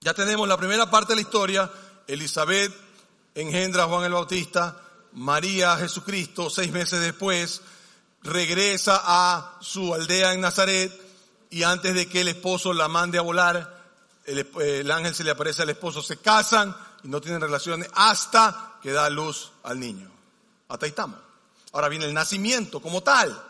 ya 0.00 0.14
tenemos 0.14 0.48
la 0.48 0.56
primera 0.56 0.90
parte 0.90 1.12
de 1.12 1.16
la 1.16 1.22
historia, 1.22 1.70
Elizabeth 2.06 2.72
engendra 3.34 3.84
a 3.84 3.86
Juan 3.86 4.04
el 4.04 4.12
Bautista, 4.12 4.80
María 5.12 5.76
Jesucristo, 5.76 6.50
seis 6.50 6.70
meses 6.72 7.00
después, 7.00 7.62
regresa 8.22 9.00
a 9.02 9.58
su 9.60 9.94
aldea 9.94 10.32
en 10.32 10.40
Nazaret 10.40 10.92
y 11.50 11.62
antes 11.62 11.94
de 11.94 12.08
que 12.08 12.20
el 12.20 12.28
esposo 12.28 12.72
la 12.72 12.88
mande 12.88 13.18
a 13.18 13.22
volar, 13.22 13.80
el, 14.26 14.90
ángel 14.90 15.14
se 15.14 15.24
le 15.24 15.30
aparece 15.30 15.62
al 15.62 15.70
esposo, 15.70 16.02
se 16.02 16.18
casan 16.18 16.76
y 17.02 17.08
no 17.08 17.20
tienen 17.20 17.40
relaciones 17.40 17.88
hasta 17.94 18.78
que 18.82 18.92
da 18.92 19.10
luz 19.10 19.50
al 19.64 19.80
niño. 19.80 20.10
Hasta 20.68 20.86
ahí 20.86 20.90
estamos. 20.90 21.18
Ahora 21.72 21.88
viene 21.88 22.04
el 22.04 22.14
nacimiento 22.14 22.80
como 22.80 23.02
tal. 23.02 23.46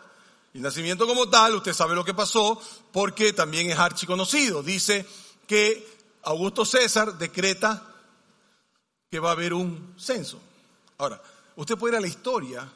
El 0.55 0.63
nacimiento 0.63 1.07
como 1.07 1.29
tal, 1.29 1.55
usted 1.57 1.75
sabe 1.75 1.95
lo 1.95 2.05
que 2.05 2.15
pasó, 2.15 2.61
porque 2.93 3.33
también 3.33 3.71
es 3.71 3.79
archiconocido. 3.79 4.63
Dice 4.63 5.07
que 5.47 5.87
Augusto 6.23 6.65
César 6.65 7.19
decreta 7.19 7.90
que 9.11 9.21
va 9.21 9.31
a 9.31 9.33
haber 9.33 9.55
un 9.55 9.95
censo. 9.99 10.41
Ahora, 10.99 11.21
usted 11.57 11.77
puede 11.77 11.95
ir 11.95 11.99
a 11.99 12.01
la 12.01 12.07
historia 12.07 12.71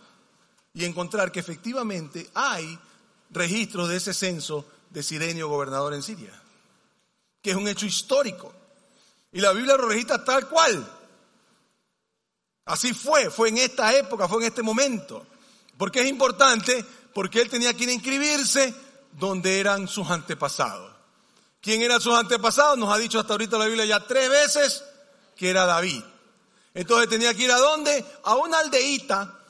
y 0.73 0.85
encontrar 0.85 1.31
que 1.31 1.40
efectivamente 1.40 2.31
hay 2.35 2.79
registros 3.31 3.88
de 3.88 3.97
ese 3.97 4.12
censo 4.14 4.66
de 4.90 5.03
Sirenio, 5.03 5.49
gobernador 5.49 5.94
en 5.94 6.03
Siria 6.03 6.44
que 7.44 7.51
es 7.51 7.57
un 7.57 7.68
hecho 7.68 7.85
histórico. 7.85 8.55
Y 9.31 9.40
la 9.42 9.53
Biblia 9.53 9.77
lo 9.77 9.87
registra 9.87 10.25
tal 10.25 10.49
cual. 10.49 10.90
Así 12.64 12.94
fue, 12.94 13.29
fue 13.29 13.51
en 13.51 13.59
esta 13.59 13.94
época, 13.94 14.27
fue 14.27 14.38
en 14.38 14.49
este 14.49 14.62
momento. 14.62 15.27
Porque 15.77 16.01
es 16.01 16.09
importante, 16.09 16.83
porque 17.12 17.42
él 17.42 17.51
tenía 17.51 17.75
que 17.75 17.85
inscribirse 17.85 18.75
donde 19.12 19.61
eran 19.61 19.87
sus 19.88 20.09
antepasados. 20.09 20.90
¿Quién 21.61 21.83
eran 21.83 22.01
sus 22.01 22.14
antepasados? 22.14 22.79
Nos 22.79 22.90
ha 22.90 22.97
dicho 22.97 23.20
hasta 23.20 23.35
ahorita 23.35 23.59
la 23.59 23.66
Biblia 23.66 23.85
ya 23.85 24.07
tres 24.07 24.31
veces 24.31 24.83
que 25.37 25.51
era 25.51 25.66
David. 25.66 26.03
Entonces 26.75 27.09
tenía 27.09 27.33
que 27.33 27.45
ir 27.45 27.53
a 27.53 27.59
dónde? 27.59 28.05
A 28.25 28.35
una 28.35 28.59
aldeíta. 28.59 29.41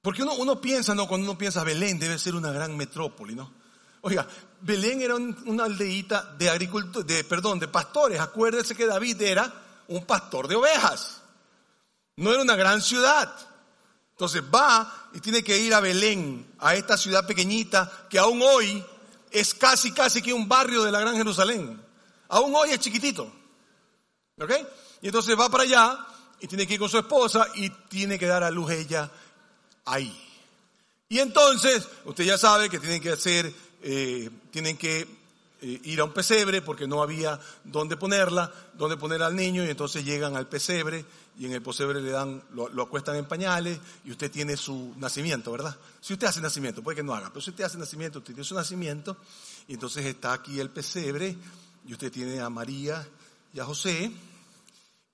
Porque 0.00 0.22
uno, 0.22 0.34
uno 0.34 0.60
piensa, 0.60 0.94
¿no? 0.94 1.06
Cuando 1.06 1.30
uno 1.30 1.38
piensa 1.38 1.62
Belén 1.62 1.98
debe 1.98 2.18
ser 2.18 2.34
una 2.34 2.50
gran 2.50 2.76
metrópoli, 2.76 3.34
¿no? 3.34 3.52
Oiga, 4.00 4.26
Belén 4.60 5.02
era 5.02 5.14
una 5.14 5.64
aldeíta 5.64 6.34
de 6.38 6.50
agricultores, 6.50 7.06
de, 7.06 7.24
perdón, 7.24 7.58
de 7.58 7.68
pastores. 7.68 8.20
Acuérdese 8.20 8.74
que 8.74 8.86
David 8.86 9.20
era 9.22 9.52
un 9.88 10.04
pastor 10.04 10.48
de 10.48 10.56
ovejas. 10.56 11.22
No 12.16 12.32
era 12.32 12.42
una 12.42 12.56
gran 12.56 12.80
ciudad. 12.80 13.34
Entonces 14.10 14.42
va 14.42 15.08
y 15.12 15.20
tiene 15.20 15.42
que 15.42 15.58
ir 15.58 15.74
a 15.74 15.80
Belén, 15.80 16.54
a 16.60 16.74
esta 16.74 16.96
ciudad 16.96 17.26
pequeñita 17.26 18.06
que 18.08 18.18
aún 18.18 18.40
hoy 18.42 18.84
es 19.30 19.54
casi, 19.54 19.92
casi 19.92 20.22
que 20.22 20.32
un 20.32 20.48
barrio 20.48 20.84
de 20.84 20.92
la 20.92 21.00
Gran 21.00 21.16
Jerusalén. 21.16 21.82
Aún 22.28 22.54
hoy 22.54 22.70
es 22.70 22.78
chiquitito. 22.78 23.32
¿Ok? 24.40 24.52
Y 25.04 25.08
entonces 25.08 25.38
va 25.38 25.50
para 25.50 25.64
allá 25.64 25.98
y 26.40 26.48
tiene 26.48 26.66
que 26.66 26.74
ir 26.74 26.80
con 26.80 26.88
su 26.88 26.96
esposa 26.96 27.46
y 27.56 27.68
tiene 27.68 28.18
que 28.18 28.24
dar 28.24 28.42
a 28.42 28.50
luz 28.50 28.70
ella 28.70 29.10
ahí. 29.84 30.18
Y 31.10 31.18
entonces, 31.18 31.86
usted 32.06 32.24
ya 32.24 32.38
sabe 32.38 32.70
que 32.70 32.80
tienen 32.80 33.02
que 33.02 33.10
hacer 33.10 33.52
eh, 33.82 34.30
tienen 34.50 34.78
que 34.78 35.06
eh, 35.60 35.80
ir 35.84 36.00
a 36.00 36.04
un 36.04 36.14
pesebre 36.14 36.62
porque 36.62 36.86
no 36.86 37.02
había 37.02 37.38
dónde 37.64 37.98
ponerla, 37.98 38.50
dónde 38.72 38.96
poner 38.96 39.22
al 39.22 39.36
niño 39.36 39.62
y 39.62 39.68
entonces 39.68 40.06
llegan 40.06 40.38
al 40.38 40.48
pesebre 40.48 41.04
y 41.38 41.44
en 41.44 41.52
el 41.52 41.60
pesebre 41.60 42.00
le 42.00 42.10
dan, 42.10 42.42
lo, 42.54 42.70
lo, 42.70 42.84
acuestan 42.84 43.16
en 43.16 43.26
pañales 43.26 43.78
y 44.06 44.10
usted 44.10 44.30
tiene 44.30 44.56
su 44.56 44.94
nacimiento, 44.96 45.52
¿verdad? 45.52 45.76
Si 46.00 46.14
usted 46.14 46.28
hace 46.28 46.40
nacimiento, 46.40 46.82
puede 46.82 46.96
que 46.96 47.02
no 47.02 47.12
haga, 47.12 47.28
pero 47.28 47.42
si 47.42 47.50
usted 47.50 47.64
hace 47.64 47.76
nacimiento, 47.76 48.20
usted 48.20 48.32
tiene 48.32 48.48
su 48.48 48.54
nacimiento 48.54 49.18
y 49.68 49.74
entonces 49.74 50.06
está 50.06 50.32
aquí 50.32 50.58
el 50.58 50.70
pesebre 50.70 51.36
y 51.86 51.92
usted 51.92 52.10
tiene 52.10 52.40
a 52.40 52.48
María 52.48 53.06
y 53.52 53.60
a 53.60 53.66
José 53.66 54.10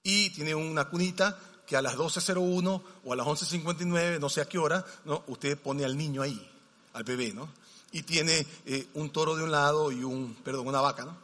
y 0.03 0.31
tiene 0.31 0.55
una 0.55 0.87
cunita 0.87 1.39
que 1.67 1.77
a 1.77 1.83
las 1.83 1.97
12.01 1.97 2.83
o 3.05 3.13
a 3.13 3.17
las 3.17 3.27
11.59, 3.27 4.19
no 4.19 4.29
sé 4.29 4.41
a 4.41 4.49
qué 4.49 4.59
hora, 4.59 4.85
¿no? 5.05 5.25
usted 5.29 5.59
pone 5.59 5.85
al 5.85 5.97
niño 5.97 6.23
ahí, 6.23 6.51
al 6.93 7.05
bebé, 7.05 7.33
¿no? 7.33 7.49
y 7.93 8.03
tiene 8.03 8.47
eh, 8.67 8.87
un 8.95 9.11
toro 9.11 9.37
de 9.37 9.45
un 9.45 9.51
lado 9.51 9.91
y 9.91 10.05
un, 10.05 10.35
perdón, 10.45 10.69
una 10.69 10.81
vaca, 10.81 11.05
¿no? 11.05 11.17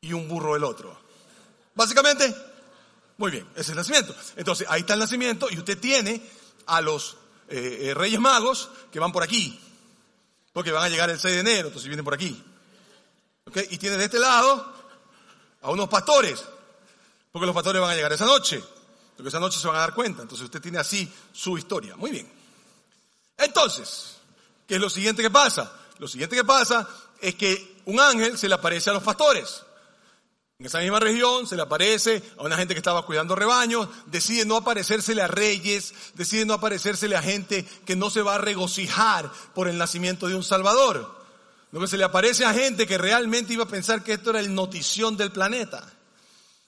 Y 0.00 0.12
un 0.12 0.28
burro 0.28 0.54
del 0.54 0.64
otro. 0.64 0.96
Básicamente, 1.74 2.34
muy 3.18 3.30
bien, 3.30 3.46
ese 3.52 3.62
es 3.62 3.68
el 3.70 3.76
nacimiento. 3.76 4.14
Entonces, 4.36 4.66
ahí 4.70 4.80
está 4.80 4.94
el 4.94 5.00
nacimiento 5.00 5.48
y 5.50 5.58
usted 5.58 5.78
tiene 5.78 6.22
a 6.66 6.80
los 6.80 7.16
eh, 7.48 7.88
eh, 7.88 7.94
Reyes 7.94 8.20
Magos 8.20 8.70
que 8.92 9.00
van 9.00 9.12
por 9.12 9.22
aquí, 9.22 9.58
porque 10.52 10.70
van 10.70 10.84
a 10.84 10.88
llegar 10.88 11.10
el 11.10 11.18
6 11.18 11.34
de 11.34 11.40
enero, 11.40 11.68
entonces 11.68 11.88
vienen 11.88 12.04
por 12.04 12.14
aquí. 12.14 12.42
¿Ok? 13.46 13.58
Y 13.70 13.78
tiene 13.78 13.96
de 13.96 14.04
este 14.04 14.18
lado 14.18 14.74
a 15.62 15.70
unos 15.70 15.88
pastores, 15.88 16.44
porque 17.36 17.46
los 17.46 17.54
pastores 17.54 17.82
van 17.82 17.90
a 17.90 17.94
llegar 17.94 18.12
esa 18.12 18.24
noche, 18.24 18.64
porque 19.14 19.28
esa 19.28 19.38
noche 19.38 19.60
se 19.60 19.66
van 19.66 19.76
a 19.76 19.80
dar 19.80 19.94
cuenta. 19.94 20.22
Entonces 20.22 20.46
usted 20.46 20.62
tiene 20.62 20.78
así 20.78 21.12
su 21.32 21.58
historia. 21.58 21.94
Muy 21.94 22.10
bien. 22.10 22.32
Entonces, 23.36 24.16
¿Qué 24.66 24.74
es 24.74 24.80
lo 24.80 24.90
siguiente 24.90 25.22
que 25.22 25.30
pasa? 25.30 25.72
Lo 25.98 26.08
siguiente 26.08 26.36
que 26.36 26.44
pasa 26.44 26.88
es 27.20 27.34
que 27.36 27.76
un 27.86 28.00
ángel 28.00 28.36
se 28.36 28.48
le 28.48 28.54
aparece 28.54 28.90
a 28.90 28.94
los 28.94 29.02
pastores. 29.02 29.62
En 30.58 30.66
esa 30.66 30.80
misma 30.80 30.98
región 30.98 31.46
se 31.46 31.54
le 31.54 31.62
aparece 31.62 32.22
a 32.38 32.42
una 32.42 32.56
gente 32.56 32.74
que 32.74 32.78
estaba 32.78 33.04
cuidando 33.04 33.36
rebaños, 33.36 33.88
decide 34.06 34.44
no 34.44 34.56
aparecérsele 34.56 35.22
a 35.22 35.28
reyes, 35.28 35.94
decide 36.14 36.46
no 36.46 36.54
aparecérsele 36.54 37.14
a 37.14 37.22
gente 37.22 37.64
que 37.84 37.94
no 37.94 38.10
se 38.10 38.22
va 38.22 38.36
a 38.36 38.38
regocijar 38.38 39.30
por 39.54 39.68
el 39.68 39.78
nacimiento 39.78 40.26
de 40.26 40.34
un 40.34 40.42
Salvador. 40.42 41.14
Lo 41.72 41.80
que 41.80 41.86
se 41.86 41.98
le 41.98 42.04
aparece 42.04 42.44
a 42.44 42.54
gente 42.54 42.86
que 42.86 42.98
realmente 42.98 43.52
iba 43.52 43.64
a 43.64 43.68
pensar 43.68 44.02
que 44.02 44.14
esto 44.14 44.30
era 44.30 44.40
el 44.40 44.54
notición 44.54 45.16
del 45.16 45.30
planeta. 45.30 45.92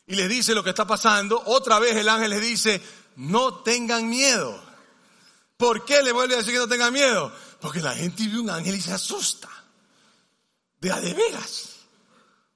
Y 0.09 0.17
les 0.17 0.29
dice 0.29 0.55
lo 0.55 0.65
que 0.65 0.71
está 0.71 0.87
pasando. 0.87 1.41
Otra 1.47 1.79
vez 1.79 1.95
el 1.95 2.09
ángel 2.09 2.31
les 2.31 2.41
dice, 2.41 2.83
no 3.17 3.57
tengan 3.63 4.09
miedo. 4.09 4.59
¿Por 5.57 5.85
qué 5.85 6.03
le 6.03 6.13
vuelve 6.13 6.35
a 6.35 6.39
decir 6.39 6.55
que 6.55 6.59
no 6.59 6.69
tengan 6.69 6.93
miedo? 6.93 7.31
Porque 7.61 7.81
la 7.81 7.95
gente 7.95 8.27
ve 8.27 8.39
un 8.39 8.49
ángel 8.49 8.75
y 8.75 8.81
se 8.81 8.93
asusta. 8.93 9.49
De 10.81 10.91
a 10.91 11.01
de 11.01 11.13
veras. 11.13 11.77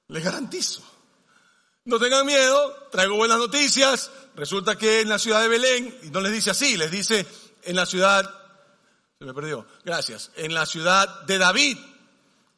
Les 0.08 0.24
garantizo. 0.24 0.82
No 1.84 1.98
tengan 1.98 2.24
miedo, 2.24 2.88
traigo 2.90 3.16
buenas 3.16 3.38
noticias. 3.38 4.10
Resulta 4.34 4.78
que 4.78 5.00
en 5.00 5.08
la 5.08 5.18
ciudad 5.18 5.42
de 5.42 5.48
Belén, 5.48 5.98
y 6.04 6.10
no 6.10 6.20
les 6.20 6.32
dice 6.32 6.50
así, 6.50 6.76
les 6.76 6.90
dice 6.90 7.26
en 7.64 7.76
la 7.76 7.84
ciudad, 7.84 8.32
se 9.18 9.24
me 9.24 9.34
perdió, 9.34 9.66
gracias, 9.84 10.30
en 10.36 10.54
la 10.54 10.64
ciudad 10.64 11.22
de 11.24 11.38
David 11.38 11.76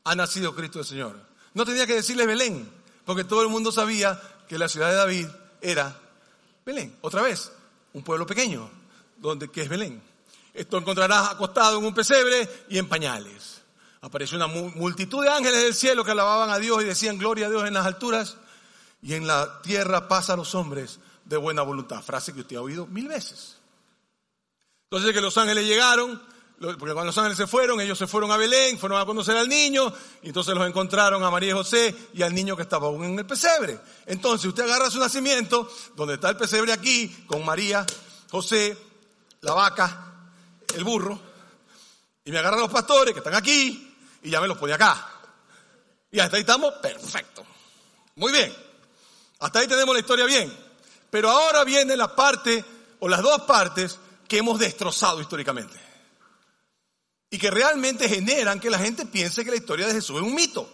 ha 0.05 0.15
nacido 0.15 0.55
Cristo 0.55 0.79
el 0.79 0.85
Señor. 0.85 1.19
No 1.55 1.65
tenía 1.65 1.87
que 1.87 1.95
decirle 1.95 2.27
Belén, 2.27 2.71
porque 3.05 3.25
todo 3.25 3.43
el 3.43 3.49
mundo 3.49 3.73
sabía 3.73 4.21
que 4.49 4.59
la 4.59 4.69
ciudad 4.69 4.91
de 4.91 4.97
David 4.97 5.27
era 5.61 5.97
Belén. 6.65 6.97
Otra 7.01 7.23
vez, 7.23 7.53
un 7.93 8.03
pueblo 8.03 8.27
pequeño, 8.27 8.71
donde, 9.17 9.51
que 9.51 9.63
es 9.63 9.69
Belén. 9.69 10.03
Esto 10.53 10.79
encontrarás 10.79 11.31
acostado 11.31 11.79
en 11.79 11.85
un 11.85 11.95
pesebre 11.95 12.49
y 12.69 12.79
en 12.79 12.89
pañales. 12.89 13.63
Apareció 14.01 14.37
una 14.37 14.47
multitud 14.47 15.25
de 15.25 15.31
ángeles 15.31 15.63
del 15.63 15.75
cielo 15.75 16.05
que 16.05 16.11
alababan 16.11 16.51
a 16.51 16.59
Dios 16.59 16.83
y 16.83 16.87
decían 16.87 17.19
gloria 17.19 17.47
a 17.47 17.51
Dios 17.51 17.67
en 17.67 17.75
las 17.75 17.87
alturas 17.87 18.37
y 19.03 19.15
en 19.15 19.27
la 19.27 19.63
tierra 19.63 20.07
a 20.09 20.37
los 20.37 20.55
hombres 20.55 21.01
de 21.25 21.37
buena 21.37 21.63
voluntad. 21.63 22.03
Frase 22.03 22.33
que 22.33 22.41
usted 22.41 22.57
ha 22.57 22.63
oído 22.63 22.87
mil 22.87 23.09
veces. 23.09 23.57
Entonces 24.85 25.13
que 25.13 25.21
los 25.21 25.37
ángeles 25.39 25.67
llegaron, 25.67 26.23
porque 26.59 26.93
cuando 26.93 27.05
los 27.05 27.19
ángeles 27.19 27.37
se 27.37 27.47
fueron, 27.47 27.81
ellos 27.81 27.99
se 27.99 28.07
fueron 28.07 28.31
a 28.31 28.37
Belén, 28.37 28.79
fueron 28.79 29.01
a 29.01 29.05
conocer 29.05 29.37
al 29.37 29.49
niño, 29.49 29.93
y 30.23 30.29
entonces 30.29 30.55
los 30.55 30.67
encontraron 30.67 31.23
a 31.23 31.31
María 31.31 31.51
y 31.51 31.53
José 31.53 31.95
y 32.15 32.23
al 32.23 32.35
niño 32.35 32.57
que 32.57 32.63
estaba 32.63 32.87
aún 32.87 33.05
en 33.05 33.19
el 33.19 33.27
pesebre. 33.27 33.79
Entonces 34.07 34.47
usted 34.47 34.63
agarra 34.63 34.91
su 34.91 34.99
nacimiento, 34.99 35.71
donde 35.97 36.15
está 36.15 36.31
el 36.31 36.37
pesebre 36.37 36.73
aquí, 36.73 37.25
con 37.27 37.45
María, 37.45 37.85
José, 38.31 38.77
la 39.41 39.53
vaca, 39.53 40.13
el 40.75 40.85
burro, 40.85 41.21
y 42.25 42.31
me 42.31 42.39
agarran 42.39 42.61
los 42.61 42.71
pastores 42.71 43.13
que 43.13 43.19
están 43.19 43.35
aquí, 43.35 43.95
y 44.23 44.31
ya 44.31 44.41
me 44.41 44.49
los 44.49 44.57
pone 44.57 44.73
acá. 44.73 45.11
Y 46.11 46.21
hasta 46.21 46.37
ahí 46.37 46.43
estamos, 46.43 46.73
perfecto. 46.75 47.45
Muy 48.17 48.33
bien. 48.33 48.55
Hasta 49.41 49.59
ahí 49.59 49.67
tenemos 49.67 49.95
la 49.95 50.01
historia 50.01 50.25
bien. 50.25 50.57
Pero 51.11 51.29
ahora 51.29 51.65
viene 51.65 51.97
la 51.97 52.15
parte, 52.15 52.65
o 53.01 53.09
las 53.09 53.21
dos 53.21 53.43
partes, 53.43 53.99
que 54.29 54.39
hemos 54.39 54.59
destrozado 54.59 55.21
históricamente. 55.21 55.79
Y 57.35 57.39
que 57.39 57.51
realmente 57.51 58.09
generan 58.09 58.61
que 58.61 58.71
la 58.71 58.79
gente 58.79 59.07
piense 59.07 59.45
que 59.45 59.51
la 59.51 59.57
historia 59.57 59.89
de 59.89 59.95
Jesús 59.95 60.19
es 60.19 60.23
un 60.23 60.37
mito. 60.37 60.73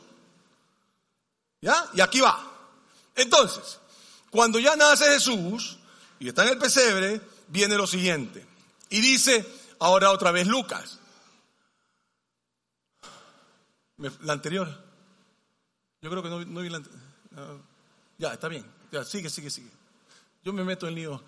¿Ya? 1.62 1.88
Y 1.94 2.03
aquí 2.03 2.20
va. 2.20 2.38
Entonces, 3.14 3.81
cuando 4.29 4.59
ya 4.59 4.77
nace 4.77 5.07
Jesús 5.07 5.79
y 6.18 6.29
está 6.29 6.42
en 6.42 6.51
el 6.51 6.59
pesebre, 6.59 7.18
viene 7.49 7.79
lo 7.79 7.87
siguiente. 7.87 8.46
Y 8.90 9.01
dice, 9.01 9.51
ahora 9.79 10.11
otra 10.11 10.33
vez 10.33 10.46
Lucas. 10.46 10.99
La 13.96 14.35
anterior. 14.35 14.68
Yo 16.03 16.11
creo 16.11 16.23
que 16.23 16.29
no, 16.29 16.61
vi 16.61 16.68
la 16.68 16.77
anterior. 16.77 17.01
Ya, 18.18 18.35
está 18.35 18.49
bien. 18.49 18.70
Ya, 18.92 19.03
sigue, 19.03 19.31
sigue, 19.31 19.49
sigue. 19.49 19.70
Yo 20.44 20.53
me 20.53 20.62
meto 20.62 20.87
en 20.87 20.94
lío. 20.94 21.23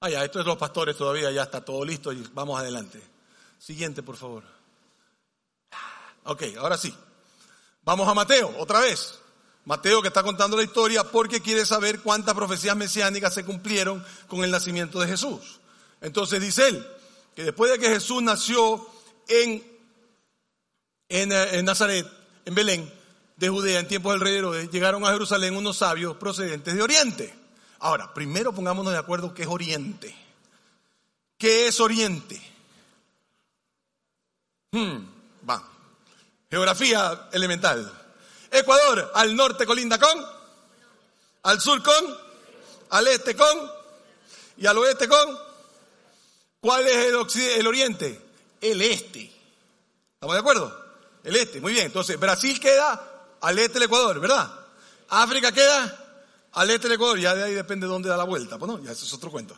Ah, 0.00 0.10
ya, 0.10 0.22
esto 0.26 0.40
es 0.40 0.44
los 0.44 0.58
pastores 0.58 0.94
todavía, 0.94 1.30
ya 1.30 1.44
está 1.44 1.64
todo 1.64 1.82
listo 1.86 2.12
y 2.12 2.22
vamos 2.34 2.60
adelante. 2.60 3.16
Siguiente, 3.58 4.02
por 4.02 4.16
favor. 4.16 4.44
Ok, 6.24 6.42
ahora 6.58 6.76
sí. 6.76 6.94
Vamos 7.82 8.06
a 8.08 8.14
Mateo, 8.14 8.54
otra 8.58 8.80
vez. 8.80 9.18
Mateo 9.64 10.00
que 10.00 10.08
está 10.08 10.22
contando 10.22 10.56
la 10.56 10.62
historia 10.62 11.04
porque 11.04 11.42
quiere 11.42 11.66
saber 11.66 12.00
cuántas 12.00 12.34
profecías 12.34 12.76
mesiánicas 12.76 13.34
se 13.34 13.44
cumplieron 13.44 14.04
con 14.26 14.44
el 14.44 14.50
nacimiento 14.50 15.00
de 15.00 15.08
Jesús. 15.08 15.60
Entonces 16.00 16.40
dice 16.40 16.68
él 16.68 16.86
que 17.34 17.44
después 17.44 17.70
de 17.70 17.78
que 17.78 17.88
Jesús 17.88 18.22
nació 18.22 18.86
en, 19.28 19.62
en, 21.08 21.32
en 21.32 21.64
Nazaret, 21.64 22.06
en 22.44 22.54
Belén, 22.54 22.92
de 23.36 23.48
Judea, 23.48 23.78
en 23.78 23.86
tiempos 23.86 24.12
del 24.12 24.20
rey 24.20 24.34
Herodes, 24.36 24.70
llegaron 24.70 25.04
a 25.04 25.12
Jerusalén 25.12 25.56
unos 25.56 25.78
sabios 25.78 26.16
procedentes 26.16 26.74
de 26.74 26.82
Oriente. 26.82 27.34
Ahora, 27.78 28.12
primero 28.12 28.52
pongámonos 28.52 28.92
de 28.92 28.98
acuerdo 28.98 29.32
qué 29.32 29.42
es 29.42 29.48
Oriente. 29.48 30.14
¿Qué 31.36 31.68
es 31.68 31.78
Oriente? 31.78 32.42
Hmm, 34.70 34.98
va. 35.48 35.62
Geografía 36.50 37.28
elemental. 37.32 37.92
Ecuador, 38.50 39.12
al 39.14 39.36
norte 39.36 39.66
colinda 39.66 39.98
con, 39.98 40.24
al 41.42 41.60
sur 41.60 41.82
con, 41.82 42.18
al 42.90 43.06
este 43.08 43.36
con 43.36 43.70
y 44.56 44.66
al 44.66 44.78
oeste 44.78 45.08
con. 45.08 45.38
¿Cuál 46.60 46.86
es 46.86 46.96
el, 47.56 47.66
oriente? 47.66 48.20
El 48.60 48.82
este. 48.82 49.32
¿Estamos 50.14 50.34
de 50.34 50.40
acuerdo? 50.40 50.86
El 51.22 51.36
este, 51.36 51.60
muy 51.60 51.72
bien. 51.72 51.86
Entonces, 51.86 52.18
Brasil 52.18 52.58
queda 52.58 53.36
al 53.40 53.58
este 53.58 53.74
del 53.74 53.84
Ecuador, 53.84 54.18
¿verdad? 54.18 54.50
África 55.10 55.52
queda 55.52 56.06
al 56.52 56.70
este 56.70 56.88
del 56.88 56.96
Ecuador, 56.96 57.18
ya 57.18 57.34
de 57.34 57.44
ahí 57.44 57.54
depende 57.54 57.86
de 57.86 57.92
dónde 57.92 58.08
da 58.08 58.16
la 58.16 58.24
vuelta, 58.24 58.58
pues 58.58 58.70
no, 58.70 58.82
ya 58.82 58.90
eso 58.90 59.04
es 59.04 59.12
otro 59.12 59.30
cuento. 59.30 59.56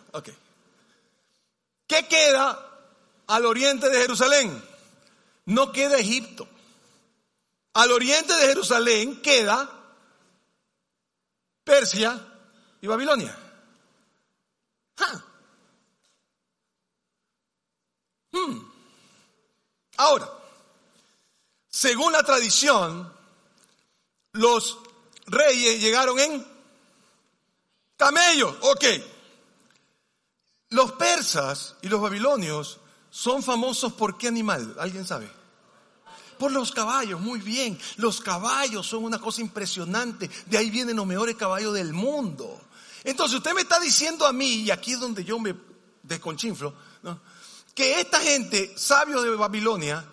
¿Qué 1.87 2.07
queda 2.07 2.67
al 3.27 3.47
oriente 3.47 3.89
de 3.89 4.01
Jerusalén? 4.03 4.70
No 5.47 5.73
queda 5.73 5.99
Egipto. 5.99 6.47
Al 7.75 7.93
oriente 7.93 8.35
de 8.35 8.47
Jerusalén 8.47 9.23
queda 9.23 9.71
Persia 11.65 12.21
y 12.81 12.87
Babilonia. 12.87 13.37
Hmm. 18.33 18.61
Ahora, 19.97 20.31
según 21.69 22.13
la 22.13 22.23
tradición, 22.23 23.13
los 24.33 24.79
reyes 25.27 25.81
llegaron 25.81 26.19
en 26.19 26.47
Camellos, 27.97 28.57
ok. 28.63 28.85
Los 30.71 30.93
persas 30.93 31.77
y 31.83 31.89
los 31.89 32.01
babilonios 32.01 32.81
son 33.11 33.43
famosos 33.43 33.93
por 33.93 34.17
qué 34.17 34.29
animal, 34.29 34.77
¿alguien 34.79 35.05
sabe? 35.05 35.31
Por 36.39 36.53
los 36.53 36.73
caballos, 36.73 37.21
muy 37.21 37.41
bien. 37.41 37.79
Los 37.97 38.21
caballos 38.21 38.87
son 38.87 39.05
una 39.05 39.19
cosa 39.19 39.43
impresionante. 39.43 40.31
De 40.47 40.57
ahí 40.57 40.71
vienen 40.71 40.97
los 40.97 41.07
mejores 41.07 41.37
caballos 41.37 41.75
del 41.75 41.93
mundo. 41.93 42.59
Entonces 43.05 43.37
usted 43.37 43.53
me 43.53 43.61
está 43.61 43.79
diciendo 43.79 44.27
a 44.27 44.33
mí, 44.33 44.63
y 44.63 44.71
aquí 44.71 44.93
es 44.93 45.01
donde 45.01 45.23
yo 45.23 45.39
me 45.39 45.55
desconchinflo, 46.03 46.73
que 47.75 48.01
esta 48.01 48.21
gente, 48.21 48.73
sabios 48.77 49.23
de 49.23 49.31
Babilonia, 49.31 50.05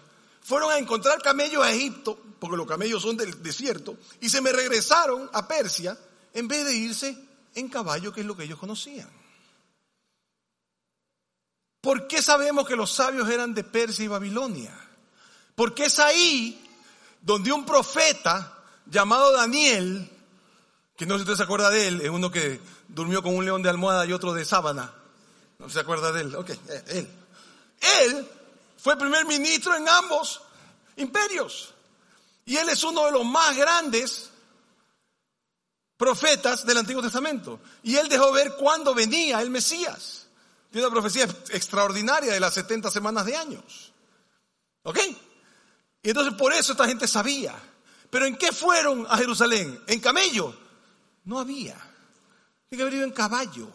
fueron 0.42 0.72
a 0.72 0.78
encontrar 0.78 1.22
camellos 1.22 1.64
a 1.64 1.72
Egipto, 1.72 2.20
porque 2.40 2.58
los 2.58 2.68
camellos 2.68 3.02
son 3.02 3.16
del 3.16 3.42
desierto, 3.42 3.98
y 4.20 4.30
se 4.30 4.42
me 4.42 4.52
regresaron 4.52 5.30
a 5.34 5.48
Persia 5.48 5.98
en 6.34 6.48
vez 6.48 6.66
de 6.66 6.76
irse 6.76 7.18
en 7.56 7.70
caballo, 7.70 8.14
que 8.14 8.22
es 8.22 8.28
lo 8.28 8.36
que 8.36 8.44
ellos 8.44 8.60
conocían. 8.60 9.10
¿Por 11.88 12.06
qué 12.06 12.22
sabemos 12.22 12.68
que 12.68 12.76
los 12.76 12.92
sabios 12.92 13.30
eran 13.30 13.54
de 13.54 13.64
Persia 13.64 14.04
y 14.04 14.10
Babilonia? 14.10 14.78
Porque 15.56 15.86
es 15.86 16.00
ahí 16.00 16.62
donde 17.22 17.54
un 17.54 17.66
profeta 17.66 18.62
llamado 18.86 19.32
Daniel, 19.32 20.12
que 20.98 21.06
no 21.06 21.14
sé 21.14 21.20
si 21.20 21.32
usted 21.32 21.38
se 21.38 21.44
acuerda 21.44 21.70
de 21.70 21.88
él, 21.88 22.02
es 22.02 22.10
uno 22.10 22.30
que 22.30 22.60
durmió 22.90 23.24
con 23.24 23.38
un 23.38 23.46
león 23.46 23.64
de 23.64 23.70
almohada 23.70 24.06
y 24.06 24.12
otro 24.12 24.34
de 24.34 24.44
sábana. 24.44 24.94
¿No 25.60 25.70
se 25.70 25.80
acuerda 25.80 26.12
de 26.12 26.24
él? 26.24 26.36
Ok, 26.36 26.50
eh, 26.50 26.84
él. 26.88 27.10
Él 28.02 28.28
fue 28.78 28.98
primer 28.98 29.26
ministro 29.26 29.74
en 29.74 29.88
ambos 29.88 30.42
imperios. 30.98 31.74
Y 32.44 32.58
él 32.58 32.68
es 32.68 32.84
uno 32.84 33.06
de 33.06 33.14
los 33.14 33.24
más 33.24 33.56
grandes 33.56 34.30
profetas 35.96 36.66
del 36.66 36.80
Antiguo 36.80 37.02
Testamento. 37.02 37.62
Y 37.82 37.96
él 37.96 38.10
dejó 38.10 38.34
ver 38.34 38.56
cuándo 38.58 38.94
venía 38.94 39.40
el 39.40 39.50
Mesías. 39.50 40.27
Tiene 40.72 40.88
una 40.88 40.94
profecía 40.94 41.24
extraordinaria 41.50 42.34
de 42.34 42.40
las 42.40 42.54
70 42.54 42.92
semanas 42.92 43.26
de 43.26 43.36
años. 43.36 43.94
¿Ok? 44.84 45.00
Y 46.04 46.10
entonces 46.10 46.34
por 46.36 46.54
eso 46.54 46.74
esta 46.74 46.88
gente 46.88 47.08
sabía. 47.08 47.56
Pero 48.10 48.26
¿en 48.26 48.38
qué 48.38 48.52
fueron 48.52 49.06
a 49.10 49.18
Jerusalén? 49.18 49.82
¿En 49.88 50.00
camello? 50.00 50.56
No 51.26 51.40
había. 51.40 51.76
Tiene 52.70 52.78
que 52.78 52.82
haber 52.82 52.94
ido 52.94 53.04
en 53.04 53.12
caballo. 53.12 53.70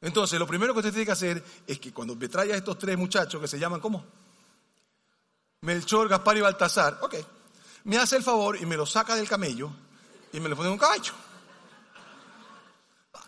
Entonces, 0.00 0.38
lo 0.38 0.46
primero 0.46 0.74
que 0.74 0.80
usted 0.80 0.92
tiene 0.92 1.06
que 1.06 1.12
hacer 1.12 1.42
es 1.66 1.80
que 1.80 1.92
cuando 1.92 2.14
me 2.14 2.28
traiga 2.28 2.54
a 2.54 2.58
estos 2.58 2.78
tres 2.78 2.98
muchachos 2.98 3.40
que 3.40 3.48
se 3.48 3.58
llaman, 3.58 3.80
¿cómo? 3.80 4.04
Melchor, 5.62 6.08
Gaspar 6.08 6.36
y 6.36 6.40
Baltasar, 6.42 6.98
ok, 7.00 7.14
me 7.84 7.96
hace 7.96 8.16
el 8.16 8.22
favor 8.22 8.60
y 8.60 8.66
me 8.66 8.76
lo 8.76 8.84
saca 8.84 9.14
del 9.14 9.26
camello 9.26 9.70
y 10.32 10.40
me 10.40 10.48
lo 10.50 10.56
pone 10.56 10.68
en 10.68 10.74
un 10.74 10.78
caballo. 10.78 11.12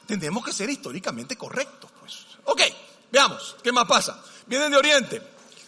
Tenemos 0.07 0.45
que 0.45 0.53
ser 0.53 0.69
históricamente 0.69 1.37
correctos. 1.37 1.91
Ok, 2.47 2.63
veamos, 3.13 3.57
¿qué 3.63 3.71
más 3.73 3.87
pasa? 3.87 4.23
Vienen 4.47 4.71
de 4.71 4.77
Oriente. 4.77 5.23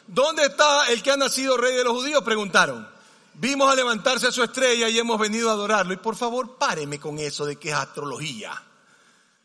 ¿Dónde 0.06 0.46
está 0.46 0.90
el 0.90 1.02
que 1.02 1.10
ha 1.10 1.16
nacido 1.16 1.56
rey 1.56 1.76
de 1.76 1.84
los 1.84 1.92
judíos? 1.92 2.22
Preguntaron. 2.24 2.88
Vimos 3.34 3.70
a 3.70 3.74
levantarse 3.76 4.26
a 4.26 4.32
su 4.32 4.42
estrella 4.42 4.88
y 4.88 4.98
hemos 4.98 5.18
venido 5.18 5.50
a 5.50 5.52
adorarlo. 5.52 5.92
Y 5.92 5.98
por 5.98 6.16
favor, 6.16 6.56
páreme 6.56 6.98
con 6.98 7.18
eso 7.18 7.44
de 7.44 7.56
que 7.56 7.68
es 7.68 7.74
astrología. 7.74 8.62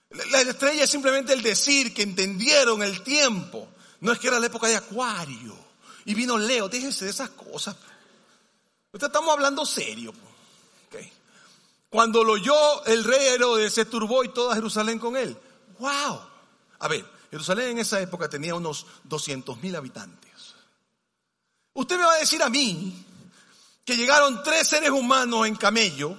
La 0.09 0.41
estrella 0.41 0.83
es 0.83 0.89
simplemente 0.89 1.33
el 1.33 1.41
decir 1.41 1.93
que 1.93 2.03
entendieron 2.03 2.81
el 2.81 3.03
tiempo. 3.03 3.67
No 3.99 4.11
es 4.11 4.19
que 4.19 4.27
era 4.27 4.39
la 4.39 4.47
época 4.47 4.67
de 4.67 4.77
Acuario. 4.77 5.55
Y 6.05 6.13
vino 6.13 6.37
Leo, 6.37 6.69
déjense 6.69 7.05
de 7.05 7.11
esas 7.11 7.29
cosas. 7.31 7.75
Estamos 8.91 9.33
hablando 9.33 9.65
serio. 9.65 10.13
Okay. 10.87 11.11
Cuando 11.89 12.23
lo 12.23 12.33
oyó 12.33 12.85
el 12.85 13.03
rey 13.03 13.27
Herodes, 13.27 13.73
se 13.73 13.85
turbó 13.85 14.23
y 14.23 14.29
toda 14.29 14.55
Jerusalén 14.55 14.99
con 14.99 15.17
él. 15.17 15.37
¡Wow! 15.79 16.19
A 16.79 16.87
ver, 16.87 17.05
Jerusalén 17.33 17.69
en 17.69 17.79
esa 17.79 17.99
época 17.99 18.29
tenía 18.29 18.53
unos 18.53 18.85
200 19.05 19.57
mil 19.57 19.75
habitantes. 19.75 20.53
Usted 21.73 21.97
me 21.97 22.05
va 22.05 22.13
a 22.13 22.19
decir 22.19 22.43
a 22.43 22.49
mí 22.49 23.07
que 23.83 23.97
llegaron 23.97 24.43
tres 24.43 24.67
seres 24.67 24.91
humanos 24.91 25.47
en 25.47 25.55
camello 25.55 26.15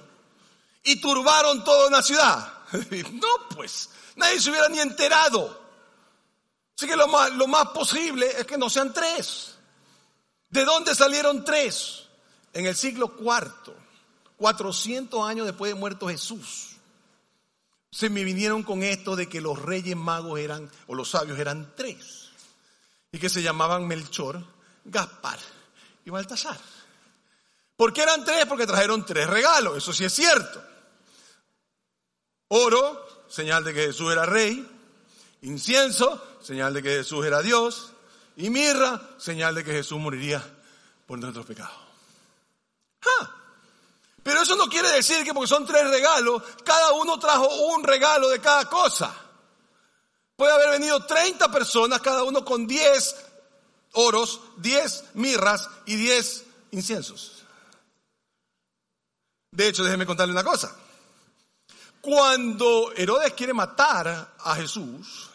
y 0.83 0.99
turbaron 0.99 1.63
toda 1.63 1.87
una 1.87 2.03
ciudad. 2.03 2.51
No, 3.13 3.55
pues, 3.55 3.91
nadie 4.17 4.41
se 4.41 4.49
hubiera 4.49 4.67
ni 4.67 4.81
enterado. 4.81 5.57
Así 6.75 6.85
que 6.85 6.97
lo 6.97 7.07
más, 7.07 7.31
lo 7.31 7.47
más 7.47 7.69
posible 7.69 8.29
es 8.37 8.45
que 8.45 8.57
no 8.57 8.69
sean 8.69 8.91
tres. 8.91 9.55
¿De 10.49 10.65
dónde 10.65 10.93
salieron 10.93 11.45
tres? 11.45 12.09
En 12.51 12.65
el 12.65 12.75
siglo 12.75 13.15
cuarto 13.15 13.73
400 14.35 15.25
años 15.25 15.45
después 15.45 15.71
de 15.71 15.79
muerto 15.79 16.09
Jesús, 16.09 16.74
se 17.95 18.09
me 18.09 18.25
vinieron 18.25 18.63
con 18.63 18.83
esto 18.83 19.15
de 19.15 19.29
que 19.29 19.39
los 19.39 19.57
reyes 19.57 19.95
magos 19.95 20.37
eran, 20.37 20.69
o 20.87 20.95
los 20.95 21.11
sabios 21.11 21.39
eran 21.39 21.73
tres, 21.77 22.29
y 23.09 23.17
que 23.17 23.29
se 23.29 23.41
llamaban 23.41 23.87
Melchor, 23.87 24.43
Gaspar 24.83 25.39
y 26.03 26.09
Baltasar. 26.09 26.59
¿Por 27.77 27.93
qué 27.93 28.01
eran 28.01 28.25
tres? 28.25 28.47
Porque 28.47 28.67
trajeron 28.67 29.05
tres 29.05 29.27
regalos, 29.27 29.77
eso 29.77 29.93
sí 29.93 30.03
es 30.03 30.11
cierto. 30.11 30.61
Oro, 32.49 33.25
señal 33.29 33.63
de 33.63 33.73
que 33.73 33.85
Jesús 33.85 34.11
era 34.11 34.25
rey, 34.25 34.69
incienso, 35.43 36.21
señal 36.41 36.73
de 36.73 36.83
que 36.83 36.89
Jesús 36.89 37.25
era 37.25 37.41
Dios, 37.41 37.93
y 38.35 38.49
mirra, 38.49 39.09
señal 39.17 39.55
de 39.55 39.63
que 39.63 39.71
Jesús 39.71 39.99
moriría 39.99 40.43
por 41.07 41.17
nuestros 41.17 41.45
pecados. 41.45 41.77
¡Ah! 43.05 43.44
Pero 44.25 44.41
eso 44.41 44.55
no 44.55 44.67
quiere 44.67 44.89
decir 44.89 45.23
que 45.23 45.35
porque 45.35 45.47
son 45.47 45.67
tres 45.67 45.87
regalos, 45.87 46.41
cada 46.63 46.93
uno 46.93 47.19
trajo 47.19 47.47
un 47.67 47.83
regalo 47.83 48.27
de 48.29 48.41
cada 48.41 48.67
cosa. 48.67 49.15
Puede 50.35 50.51
haber 50.51 50.71
venido 50.71 51.05
30 51.05 51.51
personas, 51.51 52.01
cada 52.01 52.23
uno 52.23 52.43
con 52.43 52.65
10 52.65 53.15
oros, 53.93 54.41
10 54.57 55.03
mirras 55.13 55.69
y 55.85 55.95
10 55.95 56.43
inciensos. 56.71 57.43
De 59.51 59.67
hecho, 59.67 59.83
déjeme 59.83 60.07
contarle 60.07 60.31
una 60.31 60.43
cosa. 60.43 60.75
Cuando 62.01 62.93
Herodes 62.93 63.33
quiere 63.33 63.53
matar 63.53 64.33
a 64.39 64.55
Jesús, 64.55 65.29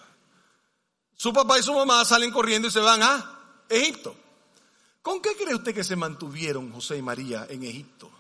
su 1.15 1.33
papá 1.33 1.61
y 1.61 1.63
su 1.63 1.75
mamá 1.75 2.05
salen 2.05 2.33
corriendo 2.33 2.67
y 2.67 2.73
se 2.73 2.81
van 2.81 3.05
a 3.05 3.39
Egipto. 3.69 4.17
¿Con 5.01 5.23
qué 5.23 5.37
cree 5.37 5.55
usted 5.55 5.73
que 5.73 5.85
se 5.85 5.95
mantuvieron 5.95 6.73
José 6.73 6.97
y 6.97 7.03
María 7.03 7.47
en 7.49 7.63
Egipto? 7.63 8.11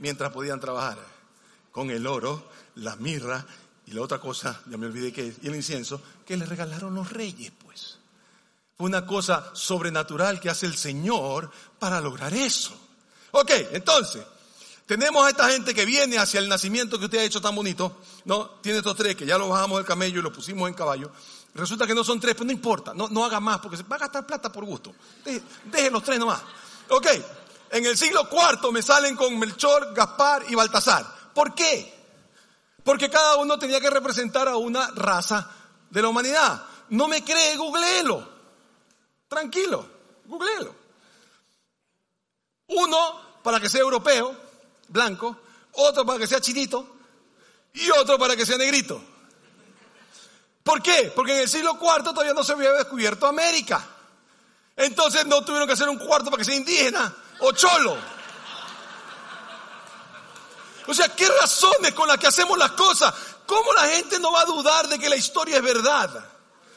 Mientras 0.00 0.32
podían 0.32 0.60
trabajar. 0.60 0.98
Con 1.70 1.90
el 1.90 2.06
oro, 2.06 2.48
la 2.76 2.96
mirra 2.96 3.46
y 3.86 3.92
la 3.92 4.02
otra 4.02 4.18
cosa, 4.18 4.60
ya 4.66 4.76
me 4.76 4.86
olvidé 4.86 5.12
que 5.12 5.34
y 5.40 5.46
el 5.46 5.54
incienso, 5.54 6.02
que 6.26 6.36
le 6.36 6.44
regalaron 6.44 6.94
los 6.94 7.12
reyes, 7.12 7.52
pues. 7.64 7.98
Fue 8.76 8.86
una 8.86 9.06
cosa 9.06 9.50
sobrenatural 9.52 10.40
que 10.40 10.50
hace 10.50 10.66
el 10.66 10.76
Señor 10.76 11.50
para 11.78 12.00
lograr 12.00 12.34
eso. 12.34 12.74
Ok, 13.32 13.50
entonces, 13.72 14.24
tenemos 14.86 15.24
a 15.24 15.30
esta 15.30 15.48
gente 15.50 15.72
que 15.74 15.84
viene 15.84 16.18
hacia 16.18 16.40
el 16.40 16.48
nacimiento 16.48 16.98
que 16.98 17.04
usted 17.04 17.18
ha 17.18 17.24
hecho 17.24 17.40
tan 17.40 17.54
bonito, 17.54 17.98
¿no? 18.24 18.46
Tiene 18.62 18.78
estos 18.78 18.96
tres 18.96 19.14
que 19.14 19.26
ya 19.26 19.38
lo 19.38 19.48
bajamos 19.48 19.78
del 19.78 19.86
camello 19.86 20.18
y 20.18 20.22
lo 20.22 20.32
pusimos 20.32 20.68
en 20.68 20.74
caballo. 20.74 21.12
Resulta 21.54 21.86
que 21.86 21.94
no 21.94 22.02
son 22.02 22.18
tres, 22.18 22.34
pero 22.34 22.46
no 22.46 22.52
importa, 22.52 22.94
no, 22.94 23.08
no 23.08 23.24
haga 23.24 23.38
más 23.38 23.60
porque 23.60 23.76
se 23.76 23.82
va 23.84 23.96
a 23.96 24.00
gastar 24.00 24.26
plata 24.26 24.50
por 24.50 24.64
gusto. 24.64 24.92
Deje, 25.24 25.42
deje 25.66 25.90
los 25.90 26.02
tres 26.02 26.18
nomás. 26.18 26.42
Ok, 26.88 27.06
en 27.70 27.86
el 27.86 27.96
siglo 27.96 28.28
IV 28.30 28.72
me 28.72 28.82
salen 28.82 29.16
con 29.16 29.38
Melchor, 29.38 29.94
Gaspar 29.94 30.44
y 30.48 30.54
Baltasar. 30.54 31.06
¿Por 31.34 31.54
qué? 31.54 31.94
Porque 32.82 33.08
cada 33.08 33.36
uno 33.36 33.58
tenía 33.58 33.80
que 33.80 33.90
representar 33.90 34.48
a 34.48 34.56
una 34.56 34.88
raza 34.88 35.48
de 35.90 36.02
la 36.02 36.08
humanidad. 36.08 36.64
No 36.90 37.06
me 37.06 37.22
cree, 37.22 37.56
googleelo. 37.56 38.28
Tranquilo, 39.28 39.86
googleelo. 40.24 40.74
Uno 42.66 43.20
para 43.42 43.60
que 43.60 43.68
sea 43.68 43.80
europeo, 43.80 44.36
blanco, 44.88 45.36
otro 45.72 46.04
para 46.04 46.18
que 46.18 46.26
sea 46.26 46.40
chinito 46.40 46.96
y 47.74 47.90
otro 47.90 48.18
para 48.18 48.34
que 48.34 48.44
sea 48.44 48.58
negrito. 48.58 49.00
¿Por 50.62 50.82
qué? 50.82 51.12
Porque 51.14 51.34
en 51.34 51.40
el 51.40 51.48
siglo 51.48 51.78
IV 51.80 52.04
todavía 52.04 52.34
no 52.34 52.44
se 52.44 52.52
había 52.52 52.72
descubierto 52.72 53.26
América. 53.26 53.86
Entonces 54.76 55.26
no 55.26 55.44
tuvieron 55.44 55.66
que 55.66 55.74
hacer 55.74 55.88
un 55.88 55.98
cuarto 55.98 56.30
para 56.30 56.38
que 56.38 56.44
sea 56.44 56.54
indígena, 56.54 57.14
o 57.40 57.52
cholo. 57.52 57.96
O 60.86 60.94
sea, 60.94 61.14
¿qué 61.14 61.28
razones 61.28 61.92
con 61.94 62.08
las 62.08 62.18
que 62.18 62.26
hacemos 62.26 62.58
las 62.58 62.72
cosas? 62.72 63.14
¿Cómo 63.46 63.72
la 63.72 63.88
gente 63.88 64.18
no 64.18 64.32
va 64.32 64.42
a 64.42 64.46
dudar 64.46 64.88
de 64.88 64.98
que 64.98 65.08
la 65.08 65.16
historia 65.16 65.56
es 65.56 65.62
verdad? 65.62 66.28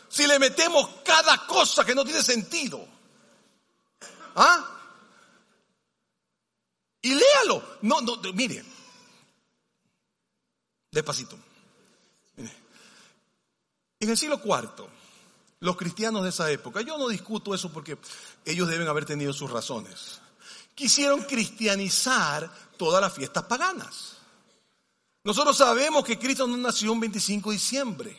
Si 0.08 0.28
le 0.28 0.38
metemos 0.38 0.88
cada 1.04 1.48
cosa 1.48 1.84
que 1.84 1.96
no 1.96 2.04
tiene 2.04 2.22
sentido. 2.22 2.86
¿Ah? 4.36 4.70
Y 7.02 7.16
léalo. 7.16 7.78
No, 7.82 8.02
no, 8.02 8.18
mire. 8.34 8.64
Despacito. 10.92 11.38
En 12.38 14.10
el 14.10 14.18
siglo 14.18 14.42
IV, 14.44 14.86
los 15.62 15.78
cristianos 15.78 16.24
de 16.24 16.30
esa 16.30 16.52
época, 16.52 16.82
yo 16.82 16.98
no 16.98 17.08
discuto 17.08 17.56
eso 17.56 17.72
porque 17.72 17.98
ellos 18.46 18.68
deben 18.68 18.88
haber 18.88 19.06
tenido 19.06 19.32
sus 19.32 19.50
razones 19.50 20.20
quisieron 20.76 21.24
cristianizar 21.24 22.52
todas 22.78 23.02
las 23.02 23.14
fiestas 23.14 23.44
paganas. 23.44 24.18
Nosotros 25.24 25.58
sabemos 25.58 26.04
que 26.04 26.20
Cristo 26.20 26.48
no 26.48 26.58
nació 26.58 26.92
un 26.92 27.00
25 27.00 27.50
de 27.50 27.56
diciembre, 27.56 28.18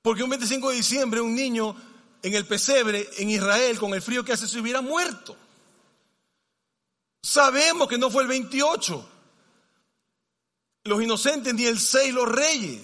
porque 0.00 0.22
un 0.22 0.30
25 0.30 0.70
de 0.70 0.76
diciembre 0.76 1.20
un 1.20 1.34
niño 1.34 1.76
en 2.22 2.34
el 2.34 2.46
pesebre 2.46 3.08
en 3.18 3.30
Israel 3.30 3.78
con 3.78 3.92
el 3.94 4.02
frío 4.02 4.24
que 4.24 4.32
hace 4.32 4.46
se 4.46 4.58
hubiera 4.60 4.80
muerto. 4.80 5.36
Sabemos 7.22 7.88
que 7.88 7.98
no 7.98 8.10
fue 8.10 8.22
el 8.22 8.28
28, 8.28 9.08
los 10.84 11.02
inocentes 11.02 11.54
ni 11.54 11.66
el 11.66 11.78
6 11.78 12.14
los 12.14 12.28
reyes, 12.28 12.82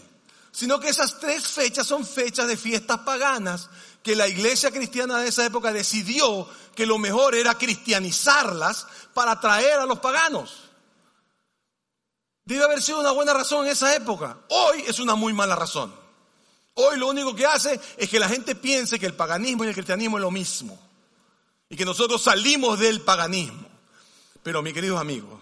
sino 0.52 0.78
que 0.78 0.88
esas 0.88 1.18
tres 1.18 1.46
fechas 1.46 1.86
son 1.86 2.04
fechas 2.04 2.46
de 2.46 2.56
fiestas 2.56 2.98
paganas 3.00 3.70
que 4.04 4.14
la 4.14 4.28
iglesia 4.28 4.70
cristiana 4.70 5.18
de 5.18 5.28
esa 5.28 5.46
época 5.46 5.72
decidió 5.72 6.46
que 6.76 6.84
lo 6.84 6.98
mejor 6.98 7.34
era 7.34 7.56
cristianizarlas 7.56 8.86
para 9.14 9.32
atraer 9.32 9.80
a 9.80 9.86
los 9.86 9.98
paganos. 9.98 10.64
Debe 12.44 12.64
haber 12.64 12.82
sido 12.82 13.00
una 13.00 13.12
buena 13.12 13.32
razón 13.32 13.64
en 13.64 13.72
esa 13.72 13.96
época. 13.96 14.40
Hoy 14.50 14.84
es 14.86 14.98
una 14.98 15.14
muy 15.14 15.32
mala 15.32 15.56
razón. 15.56 15.90
Hoy 16.74 16.98
lo 16.98 17.08
único 17.08 17.34
que 17.34 17.46
hace 17.46 17.80
es 17.96 18.10
que 18.10 18.18
la 18.18 18.28
gente 18.28 18.54
piense 18.54 18.98
que 18.98 19.06
el 19.06 19.14
paganismo 19.14 19.64
y 19.64 19.68
el 19.68 19.74
cristianismo 19.74 20.18
es 20.18 20.22
lo 20.22 20.30
mismo. 20.30 20.78
Y 21.70 21.76
que 21.76 21.86
nosotros 21.86 22.22
salimos 22.22 22.78
del 22.78 23.00
paganismo. 23.00 23.66
Pero 24.42 24.60
mi 24.60 24.74
queridos 24.74 25.00
amigos, 25.00 25.40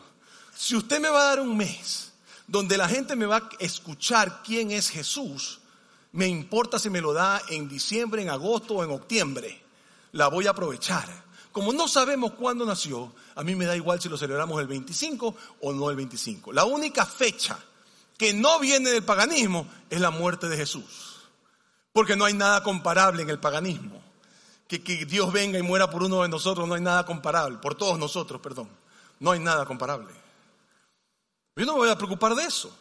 si 0.57 0.77
usted 0.77 1.01
me 1.01 1.09
va 1.09 1.23
a 1.23 1.29
dar 1.31 1.41
un 1.41 1.57
mes 1.57 2.13
donde 2.47 2.77
la 2.77 2.89
gente 2.89 3.17
me 3.17 3.27
va 3.27 3.39
a 3.39 3.49
escuchar 3.59 4.45
quién 4.45 4.71
es 4.71 4.89
Jesús, 4.89 5.62
me 6.13 6.27
importa 6.27 6.79
si 6.79 6.91
me 6.91 7.01
lo 7.01 7.13
da 7.13 7.43
en 7.49 7.69
diciembre, 7.69 8.23
en 8.23 8.31
agosto 8.31 8.75
o 8.75 8.85
en 8.85 8.91
octubre. 8.91 9.63
La 10.13 10.29
voy 10.29 10.47
a 10.47 10.51
aprovechar. 10.51 11.09
Como 11.51 11.73
no 11.73 11.89
sabemos 11.89 12.33
cuándo 12.33 12.67
nació, 12.67 13.13
a 13.35 13.43
mí 13.43 13.55
me 13.55 13.67
da 13.67 13.77
igual 13.77 14.01
si 14.01 14.09
lo 14.09 14.19
celebramos 14.19 14.61
el 14.61 14.67
25 14.67 15.35
o 15.61 15.73
no 15.73 15.91
el 15.91 15.97
25. 15.97 16.53
La 16.53 16.65
única 16.65 17.07
fecha 17.07 17.59
que 18.19 18.35
no 18.35 18.59
viene 18.59 18.91
del 18.91 19.05
paganismo 19.05 19.67
es 19.89 20.01
la 20.01 20.11
muerte 20.11 20.49
de 20.49 20.57
Jesús. 20.57 21.29
Porque 21.93 22.17
no 22.17 22.25
hay 22.25 22.35
nada 22.35 22.63
comparable 22.63 23.23
en 23.23 23.31
el 23.31 23.39
paganismo. 23.39 24.03
Que, 24.69 24.83
que 24.83 25.05
Dios 25.05 25.33
venga 25.33 25.59
y 25.59 25.63
muera 25.63 25.91
por 25.91 26.03
uno 26.03 26.23
de 26.23 26.29
nosotros 26.29 26.67
no 26.69 26.75
hay 26.75 26.81
nada 26.81 27.05
comparable. 27.05 27.59
Por 27.59 27.75
todos 27.75 27.99
nosotros, 27.99 28.41
perdón. 28.41 28.69
No 29.19 29.31
hay 29.31 29.41
nada 29.41 29.65
comparable. 29.67 30.13
Yo 31.57 31.67
no 31.67 31.73
me 31.73 31.79
voy 31.81 31.91
a 31.91 31.97
preocupar 31.97 32.35
de 32.35 32.45
eso. 32.45 32.75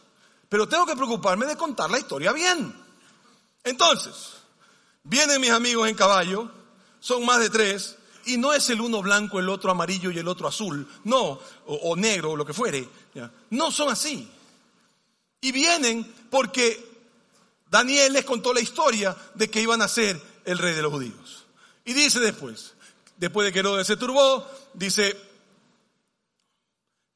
Pero 0.48 0.68
tengo 0.68 0.84
que 0.86 0.96
preocuparme 0.96 1.46
de 1.46 1.56
contar 1.56 1.90
la 1.90 1.98
historia 1.98 2.32
bien. 2.32 2.81
Entonces, 3.64 4.34
vienen 5.04 5.40
mis 5.40 5.50
amigos 5.50 5.88
en 5.88 5.94
caballo, 5.94 6.50
son 7.00 7.24
más 7.24 7.40
de 7.40 7.50
tres, 7.50 7.96
y 8.26 8.36
no 8.36 8.52
es 8.52 8.68
el 8.70 8.80
uno 8.80 9.02
blanco, 9.02 9.38
el 9.38 9.48
otro 9.48 9.70
amarillo 9.70 10.10
y 10.10 10.18
el 10.18 10.28
otro 10.28 10.48
azul, 10.48 10.88
no, 11.04 11.40
o, 11.66 11.96
negro 11.96 12.32
o 12.32 12.36
lo 12.36 12.46
que 12.46 12.54
fuere, 12.54 12.88
no 13.50 13.70
son 13.70 13.90
así. 13.90 14.28
Y 15.40 15.50
vienen 15.50 16.04
porque 16.30 16.92
Daniel 17.68 18.12
les 18.12 18.24
contó 18.24 18.52
la 18.52 18.60
historia 18.60 19.16
de 19.34 19.50
que 19.50 19.60
iban 19.60 19.82
a 19.82 19.88
ser 19.88 20.20
el 20.44 20.58
rey 20.58 20.74
de 20.74 20.82
los 20.82 20.92
judíos. 20.92 21.44
Y 21.84 21.92
dice 21.94 22.20
después, 22.20 22.74
después 23.16 23.46
de 23.46 23.52
que 23.52 23.58
Herodes 23.58 23.86
se 23.86 23.96
turbó, 23.96 24.46
dice 24.74 25.16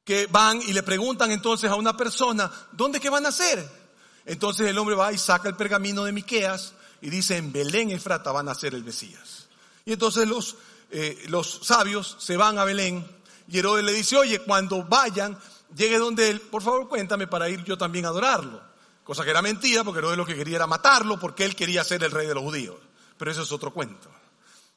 que 0.03 0.25
van 0.27 0.61
y 0.61 0.73
le 0.73 0.83
preguntan 0.83 1.31
entonces 1.31 1.69
a 1.69 1.75
una 1.75 1.95
persona, 1.95 2.51
¿dónde 2.71 2.99
que 2.99 3.09
van 3.09 3.25
a 3.25 3.31
ser? 3.31 3.86
Entonces 4.27 4.67
el 4.67 4.77
hombre 4.77 4.95
va 4.95 5.11
y 5.13 5.17
saca 5.17 5.47
el 5.47 5.55
pergamino 5.55 6.03
de 6.03 6.11
Miqueas 6.11 6.73
y 7.01 7.09
dice, 7.09 7.37
en 7.37 7.51
Belén, 7.51 7.89
Efrata, 7.91 8.31
van 8.31 8.49
a 8.49 8.55
ser 8.55 8.75
el 8.75 8.83
Mesías. 8.83 9.47
Y 9.85 9.93
entonces 9.93 10.27
los, 10.27 10.57
eh, 10.91 11.23
los 11.29 11.61
sabios 11.63 12.17
se 12.19 12.35
van 12.35 12.59
a 12.59 12.65
Belén 12.65 13.07
y 13.47 13.57
Herodes 13.57 13.85
le 13.85 13.93
dice, 13.93 14.17
oye, 14.17 14.39
cuando 14.39 14.83
vayan, 14.83 15.37
llegue 15.75 15.97
donde 15.97 16.29
él, 16.29 16.41
por 16.41 16.61
favor 16.61 16.89
cuéntame 16.89 17.27
para 17.27 17.49
ir 17.49 17.63
yo 17.63 17.77
también 17.77 18.05
a 18.05 18.09
adorarlo. 18.09 18.61
Cosa 19.05 19.23
que 19.23 19.29
era 19.29 19.41
mentira, 19.41 19.85
porque 19.85 19.99
Herodes 19.99 20.17
lo 20.17 20.25
que 20.25 20.35
quería 20.35 20.57
era 20.57 20.67
matarlo, 20.67 21.17
porque 21.17 21.45
él 21.45 21.55
quería 21.55 21.85
ser 21.85 22.03
el 22.03 22.11
rey 22.11 22.27
de 22.27 22.33
los 22.33 22.43
judíos. 22.43 22.75
Pero 23.17 23.31
eso 23.31 23.43
es 23.43 23.51
otro 23.53 23.71
cuento. 23.71 24.09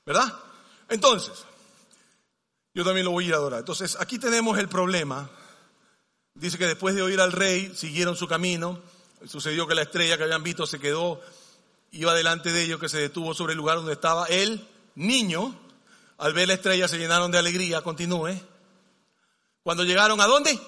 ¿Verdad? 0.06 0.32
Entonces, 0.88 1.44
yo 2.72 2.84
también 2.84 3.04
lo 3.04 3.10
voy 3.10 3.24
a 3.24 3.28
ir 3.28 3.34
a 3.34 3.38
adorar. 3.38 3.58
Entonces, 3.58 3.96
aquí 3.98 4.20
tenemos 4.20 4.56
el 4.58 4.68
problema. 4.68 5.28
Dice 6.34 6.56
que 6.56 6.68
después 6.68 6.94
de 6.94 7.02
oír 7.02 7.20
al 7.20 7.32
rey, 7.32 7.72
siguieron 7.74 8.14
su 8.14 8.28
camino. 8.28 8.80
Sucedió 9.26 9.66
que 9.66 9.74
la 9.74 9.82
estrella 9.82 10.16
que 10.16 10.24
habían 10.24 10.42
visto 10.42 10.66
se 10.66 10.80
quedó, 10.80 11.20
iba 11.92 12.14
delante 12.14 12.52
de 12.52 12.62
ellos, 12.62 12.80
que 12.80 12.88
se 12.88 12.98
detuvo 12.98 13.34
sobre 13.34 13.52
el 13.52 13.58
lugar 13.58 13.76
donde 13.76 13.92
estaba 13.92 14.26
el 14.26 14.66
niño. 14.94 15.58
Al 16.18 16.32
ver 16.32 16.48
la 16.48 16.54
estrella 16.54 16.88
se 16.88 16.98
llenaron 16.98 17.30
de 17.30 17.38
alegría. 17.38 17.82
Continúe. 17.82 18.40
Cuando 19.62 19.84
llegaron 19.84 20.20
a 20.20 20.26
dónde? 20.26 20.58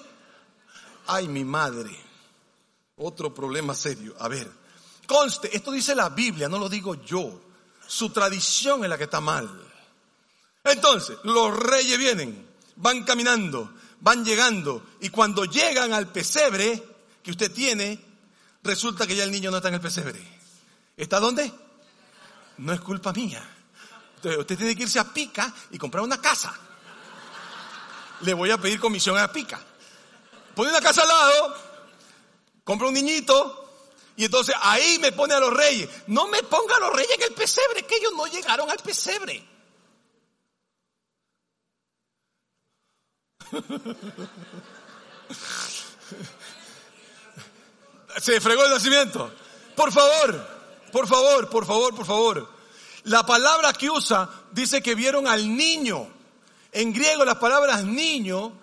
Ay, 1.07 1.27
mi 1.27 1.43
madre. 1.43 1.95
Otro 2.97 3.33
problema 3.33 3.73
serio. 3.73 4.15
A 4.19 4.27
ver, 4.27 4.49
conste, 5.07 5.55
esto 5.55 5.71
dice 5.71 5.95
la 5.95 6.09
Biblia, 6.09 6.47
no 6.47 6.59
lo 6.59 6.69
digo 6.69 6.95
yo. 7.03 7.41
Su 7.87 8.11
tradición 8.11 8.83
es 8.83 8.89
la 8.89 8.97
que 8.97 9.05
está 9.05 9.19
mal. 9.19 9.49
Entonces, 10.63 11.17
los 11.23 11.57
reyes 11.57 11.97
vienen, 11.97 12.47
van 12.77 13.03
caminando, 13.03 13.73
van 13.99 14.23
llegando, 14.23 14.83
y 15.01 15.09
cuando 15.09 15.43
llegan 15.45 15.91
al 15.91 16.07
pesebre 16.07 16.81
que 17.21 17.31
usted 17.31 17.51
tiene, 17.51 18.12
resulta 18.63 19.05
que 19.05 19.15
ya 19.15 19.23
el 19.23 19.31
niño 19.31 19.51
no 19.51 19.57
está 19.57 19.69
en 19.69 19.75
el 19.75 19.81
pesebre. 19.81 20.19
¿Está 20.95 21.19
dónde? 21.19 21.51
No 22.57 22.73
es 22.73 22.81
culpa 22.81 23.11
mía. 23.13 23.43
Entonces, 24.15 24.39
usted 24.39 24.57
tiene 24.57 24.75
que 24.75 24.83
irse 24.83 24.99
a 24.99 25.13
Pica 25.13 25.53
y 25.71 25.77
comprar 25.77 26.03
una 26.03 26.21
casa. 26.21 26.53
Le 28.21 28.33
voy 28.33 28.51
a 28.51 28.57
pedir 28.57 28.79
comisión 28.79 29.17
a 29.17 29.31
Pica. 29.31 29.59
Pone 30.55 30.69
una 30.69 30.81
casa 30.81 31.01
al 31.01 31.07
lado, 31.07 31.55
compra 32.63 32.87
un 32.87 32.93
niñito, 32.93 33.59
y 34.15 34.25
entonces 34.25 34.55
ahí 34.61 34.99
me 34.99 35.11
pone 35.11 35.33
a 35.33 35.39
los 35.39 35.51
reyes. 35.51 35.89
No 36.07 36.27
me 36.27 36.43
ponga 36.43 36.75
a 36.77 36.79
los 36.79 36.93
reyes 36.93 37.15
en 37.15 37.23
el 37.23 37.33
pesebre, 37.33 37.83
que 37.85 37.95
ellos 37.95 38.13
no 38.15 38.27
llegaron 38.27 38.69
al 38.69 38.77
pesebre. 38.77 39.43
Se 48.17 48.39
fregó 48.41 48.63
el 48.65 48.71
nacimiento. 48.71 49.31
Por 49.75 49.91
favor, 49.91 50.47
por 50.91 51.07
favor, 51.07 51.49
por 51.49 51.65
favor, 51.65 51.95
por 51.95 52.05
favor. 52.05 52.49
La 53.05 53.25
palabra 53.25 53.73
que 53.73 53.89
usa 53.89 54.29
dice 54.51 54.81
que 54.81 54.95
vieron 54.95 55.27
al 55.27 55.55
niño. 55.55 56.07
En 56.71 56.93
griego 56.93 57.25
las 57.25 57.37
palabras 57.37 57.83
niño 57.83 58.53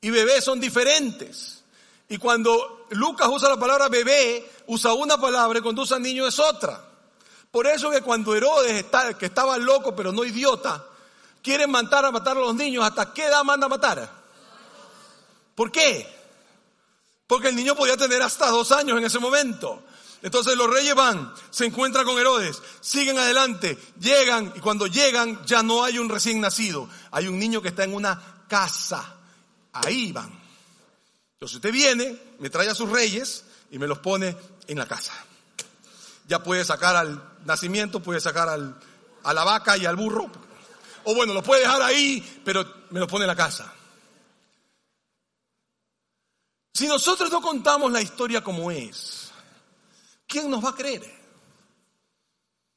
y 0.00 0.10
bebé 0.10 0.40
son 0.40 0.60
diferentes. 0.60 1.62
Y 2.08 2.18
cuando 2.18 2.86
Lucas 2.90 3.28
usa 3.30 3.50
la 3.50 3.58
palabra 3.58 3.88
bebé, 3.88 4.50
usa 4.66 4.92
una 4.94 5.18
palabra 5.18 5.58
y 5.58 5.62
cuando 5.62 5.82
usa 5.82 5.98
niño 5.98 6.26
es 6.26 6.38
otra. 6.38 6.82
Por 7.50 7.66
eso 7.66 7.90
que 7.90 8.02
cuando 8.02 8.34
Herodes, 8.34 8.86
que 9.18 9.26
estaba 9.26 9.58
loco 9.58 9.94
pero 9.94 10.12
no 10.12 10.24
idiota, 10.24 10.84
quiere 11.42 11.66
matar 11.66 12.04
a 12.04 12.10
matar 12.10 12.36
a 12.36 12.40
los 12.40 12.54
niños, 12.54 12.84
¿hasta 12.84 13.12
qué 13.12 13.26
edad 13.26 13.44
manda 13.44 13.66
a 13.66 13.70
matar? 13.70 14.10
¿Por 15.54 15.70
qué? 15.70 16.17
Porque 17.28 17.48
el 17.48 17.56
niño 17.56 17.76
podía 17.76 17.96
tener 17.96 18.22
hasta 18.22 18.48
dos 18.48 18.72
años 18.72 18.98
en 18.98 19.04
ese 19.04 19.18
momento. 19.18 19.84
Entonces 20.22 20.56
los 20.56 20.68
reyes 20.68 20.94
van, 20.94 21.32
se 21.50 21.66
encuentran 21.66 22.04
con 22.04 22.18
Herodes, 22.18 22.60
siguen 22.80 23.18
adelante, 23.18 23.78
llegan 24.00 24.52
y 24.56 24.60
cuando 24.60 24.86
llegan 24.86 25.44
ya 25.46 25.62
no 25.62 25.84
hay 25.84 25.98
un 25.98 26.08
recién 26.08 26.40
nacido, 26.40 26.88
hay 27.12 27.28
un 27.28 27.38
niño 27.38 27.62
que 27.62 27.68
está 27.68 27.84
en 27.84 27.94
una 27.94 28.42
casa. 28.48 29.14
Ahí 29.72 30.10
van. 30.10 30.32
Entonces 31.34 31.56
usted 31.56 31.70
viene, 31.70 32.18
me 32.40 32.50
trae 32.50 32.68
a 32.68 32.74
sus 32.74 32.90
reyes 32.90 33.44
y 33.70 33.78
me 33.78 33.86
los 33.86 33.98
pone 33.98 34.34
en 34.66 34.78
la 34.78 34.86
casa. 34.86 35.12
Ya 36.26 36.42
puede 36.42 36.64
sacar 36.64 36.96
al 36.96 37.22
nacimiento, 37.44 38.00
puede 38.00 38.20
sacar 38.20 38.48
al, 38.48 38.74
a 39.22 39.34
la 39.34 39.44
vaca 39.44 39.76
y 39.76 39.86
al 39.86 39.96
burro. 39.96 40.30
O 41.04 41.14
bueno, 41.14 41.34
lo 41.34 41.42
puede 41.42 41.60
dejar 41.60 41.82
ahí, 41.82 42.42
pero 42.44 42.66
me 42.90 43.00
lo 43.00 43.06
pone 43.06 43.24
en 43.24 43.28
la 43.28 43.36
casa. 43.36 43.72
Si 46.78 46.86
nosotros 46.86 47.28
no 47.32 47.40
contamos 47.40 47.90
la 47.90 48.00
historia 48.00 48.40
como 48.40 48.70
es, 48.70 49.32
¿quién 50.28 50.48
nos 50.48 50.64
va 50.64 50.68
a 50.68 50.74
creer? 50.76 51.02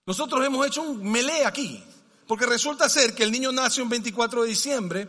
Nosotros 0.08 0.44
hemos 0.44 0.66
hecho 0.66 0.82
un 0.82 1.04
melee 1.04 1.46
aquí, 1.46 1.84
porque 2.26 2.48
resulta 2.48 2.90
ser 2.90 3.14
que 3.14 3.22
el 3.22 3.32
niño 3.32 3.52
nace 3.52 3.80
un 3.80 3.90
24 3.90 4.42
de 4.42 4.48
diciembre, 4.48 5.08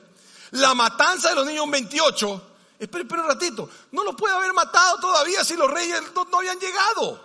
la 0.50 0.74
matanza 0.74 1.30
de 1.30 1.36
los 1.36 1.46
niños 1.46 1.64
un 1.64 1.70
28, 1.70 2.54
espera, 2.80 3.02
espera 3.02 3.22
un 3.22 3.28
ratito, 3.28 3.70
no 3.92 4.04
lo 4.04 4.14
puede 4.14 4.34
haber 4.34 4.52
matado 4.52 5.00
todavía 5.00 5.42
si 5.42 5.56
los 5.56 5.70
reyes 5.70 5.98
no, 6.14 6.26
no 6.26 6.40
habían 6.40 6.58
llegado. 6.58 7.24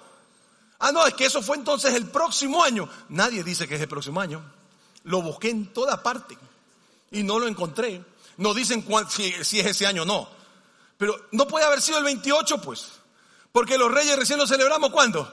Ah, 0.80 0.94
no, 0.94 1.06
es 1.06 1.16
que 1.16 1.26
eso 1.26 1.42
fue 1.42 1.58
entonces 1.58 1.94
el 1.96 2.06
próximo 2.10 2.64
año. 2.64 2.88
Nadie 3.10 3.44
dice 3.44 3.68
que 3.68 3.76
es 3.76 3.82
el 3.82 3.90
próximo 3.90 4.22
año. 4.22 4.42
Lo 5.04 5.22
busqué 5.22 5.50
en 5.50 5.74
toda 5.74 6.02
parte 6.02 6.38
y 7.12 7.24
no 7.24 7.40
lo 7.40 7.46
encontré. 7.46 8.06
No 8.38 8.54
dicen 8.54 8.86
si, 9.10 9.34
si, 9.44 9.60
es 9.60 9.66
ese 9.66 9.86
año 9.86 10.04
o 10.04 10.06
no. 10.06 10.37
Pero 10.98 11.28
no 11.32 11.48
puede 11.48 11.66
haber 11.66 11.82
sido 11.82 12.00
el 12.00 12.04
28, 12.04 12.62
pues. 12.62 12.88
Porque 13.52 13.78
los 13.78 13.92
reyes 13.92 14.18
recién 14.18 14.40
lo 14.40 14.48
celebramos 14.48 14.92
¿cuándo? 14.92 15.32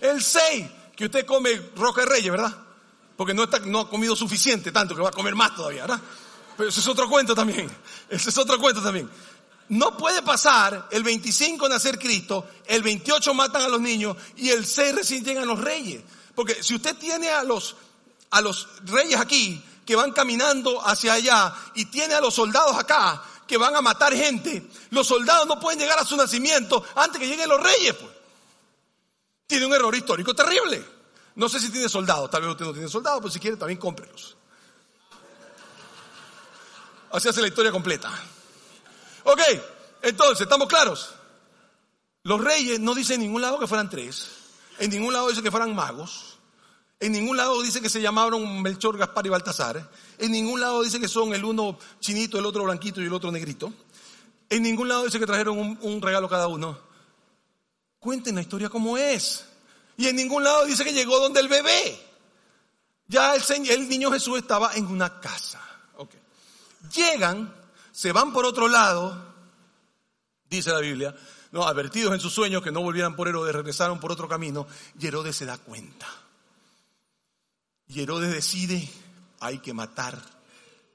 El 0.00 0.22
6, 0.22 0.66
que 0.96 1.06
usted 1.06 1.26
come 1.26 1.54
roca 1.76 2.02
de 2.02 2.06
reyes, 2.06 2.30
¿verdad? 2.30 2.56
Porque 3.16 3.34
no, 3.34 3.44
está, 3.44 3.58
no 3.60 3.80
ha 3.80 3.90
comido 3.90 4.16
suficiente, 4.16 4.72
tanto 4.72 4.94
que 4.94 5.02
va 5.02 5.10
a 5.10 5.12
comer 5.12 5.34
más 5.34 5.54
todavía, 5.54 5.82
¿verdad? 5.82 6.00
Pero 6.56 6.68
eso 6.68 6.80
es 6.80 6.88
otro 6.88 7.08
cuento 7.08 7.34
también. 7.34 7.70
Ese 8.08 8.30
es 8.30 8.38
otro 8.38 8.58
cuento 8.58 8.82
también. 8.82 9.10
No 9.68 9.96
puede 9.96 10.22
pasar 10.22 10.88
el 10.90 11.02
25 11.02 11.68
nacer 11.68 11.98
Cristo, 11.98 12.48
el 12.66 12.82
28 12.82 13.34
matan 13.34 13.62
a 13.62 13.68
los 13.68 13.80
niños 13.80 14.16
y 14.36 14.50
el 14.50 14.66
6 14.66 14.94
recién 14.94 15.24
llegan 15.24 15.46
los 15.46 15.60
reyes. 15.60 16.02
Porque 16.34 16.62
si 16.62 16.74
usted 16.74 16.96
tiene 16.96 17.28
a 17.28 17.44
los 17.44 17.76
a 18.30 18.40
los 18.40 18.68
reyes 18.84 19.18
aquí 19.18 19.62
que 19.84 19.96
van 19.96 20.12
caminando 20.12 20.80
hacia 20.86 21.14
allá 21.14 21.54
y 21.74 21.86
tiene 21.86 22.14
a 22.14 22.20
los 22.20 22.34
soldados 22.34 22.76
acá 22.76 23.22
que 23.50 23.58
van 23.58 23.74
a 23.74 23.82
matar 23.82 24.14
gente, 24.14 24.62
los 24.90 25.08
soldados 25.08 25.44
no 25.44 25.58
pueden 25.58 25.80
llegar 25.80 25.98
a 25.98 26.04
su 26.04 26.16
nacimiento 26.16 26.84
antes 26.94 27.20
que 27.20 27.26
lleguen 27.26 27.48
los 27.48 27.60
reyes. 27.60 27.94
Pues. 27.94 28.12
Tiene 29.48 29.66
un 29.66 29.74
error 29.74 29.92
histórico 29.92 30.32
terrible. 30.32 30.84
No 31.34 31.48
sé 31.48 31.58
si 31.58 31.68
tiene 31.68 31.88
soldados, 31.88 32.30
tal 32.30 32.42
vez 32.42 32.52
usted 32.52 32.64
no 32.64 32.72
tiene 32.72 32.88
soldados, 32.88 33.18
pero 33.18 33.32
si 33.32 33.40
quiere 33.40 33.56
también 33.56 33.80
cómprelos. 33.80 34.36
Así 37.10 37.28
hace 37.28 37.40
la 37.40 37.48
historia 37.48 37.72
completa. 37.72 38.08
Ok, 39.24 39.40
entonces, 40.02 40.42
¿estamos 40.42 40.68
claros? 40.68 41.10
Los 42.22 42.40
reyes 42.44 42.78
no 42.78 42.94
dicen 42.94 43.16
en 43.16 43.22
ningún 43.22 43.42
lado 43.42 43.58
que 43.58 43.66
fueran 43.66 43.90
tres, 43.90 44.28
en 44.78 44.90
ningún 44.90 45.12
lado 45.12 45.26
dicen 45.26 45.42
que 45.42 45.50
fueran 45.50 45.74
magos, 45.74 46.29
en 47.00 47.12
ningún 47.12 47.38
lado 47.38 47.62
dice 47.62 47.80
que 47.80 47.88
se 47.88 48.02
llamaron 48.02 48.60
Melchor, 48.60 48.98
Gaspar 48.98 49.24
y 49.24 49.30
Baltasar. 49.30 49.90
En 50.18 50.32
ningún 50.32 50.60
lado 50.60 50.82
dice 50.82 51.00
que 51.00 51.08
son 51.08 51.34
el 51.34 51.42
uno 51.42 51.78
chinito, 51.98 52.38
el 52.38 52.44
otro 52.44 52.64
blanquito 52.64 53.00
y 53.00 53.06
el 53.06 53.12
otro 53.14 53.32
negrito. 53.32 53.72
En 54.50 54.62
ningún 54.62 54.88
lado 54.88 55.04
dice 55.04 55.18
que 55.18 55.24
trajeron 55.24 55.78
un, 55.80 56.02
regalo 56.02 56.28
cada 56.28 56.46
uno. 56.46 56.78
Cuenten 57.98 58.34
la 58.34 58.42
historia 58.42 58.68
como 58.68 58.98
es. 58.98 59.46
Y 59.96 60.08
en 60.08 60.16
ningún 60.16 60.44
lado 60.44 60.66
dice 60.66 60.84
que 60.84 60.92
llegó 60.92 61.18
donde 61.18 61.40
el 61.40 61.48
bebé. 61.48 62.06
Ya 63.08 63.34
el, 63.34 63.88
niño 63.88 64.12
Jesús 64.12 64.38
estaba 64.38 64.74
en 64.74 64.86
una 64.86 65.20
casa. 65.20 65.60
Llegan, 66.94 67.54
se 67.92 68.12
van 68.12 68.32
por 68.32 68.44
otro 68.44 68.68
lado, 68.68 69.34
dice 70.48 70.70
la 70.70 70.80
Biblia, 70.80 71.14
no, 71.52 71.64
advertidos 71.64 72.14
en 72.14 72.20
sus 72.20 72.32
sueños 72.32 72.62
que 72.62 72.70
no 72.70 72.80
volvieran 72.80 73.16
por 73.16 73.28
Herodes, 73.28 73.54
regresaron 73.54 74.00
por 74.00 74.12
otro 74.12 74.28
camino, 74.28 74.66
y 74.98 75.06
Herodes 75.06 75.36
se 75.36 75.44
da 75.44 75.58
cuenta. 75.58 76.06
Y 77.92 78.02
Herodes 78.02 78.32
decide, 78.32 78.88
hay 79.40 79.58
que 79.58 79.74
matar 79.74 80.16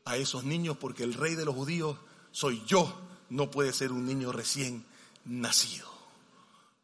a 0.05 0.15
esos 0.15 0.45
niños 0.45 0.77
porque 0.77 1.03
el 1.03 1.13
rey 1.13 1.35
de 1.35 1.43
los 1.43 1.53
judíos 1.53 1.97
soy 2.31 2.63
yo, 2.65 3.01
no 3.29 3.51
puede 3.51 3.73
ser 3.73 3.91
un 3.91 4.05
niño 4.05 4.31
recién 4.31 4.85
nacido. 5.25 5.89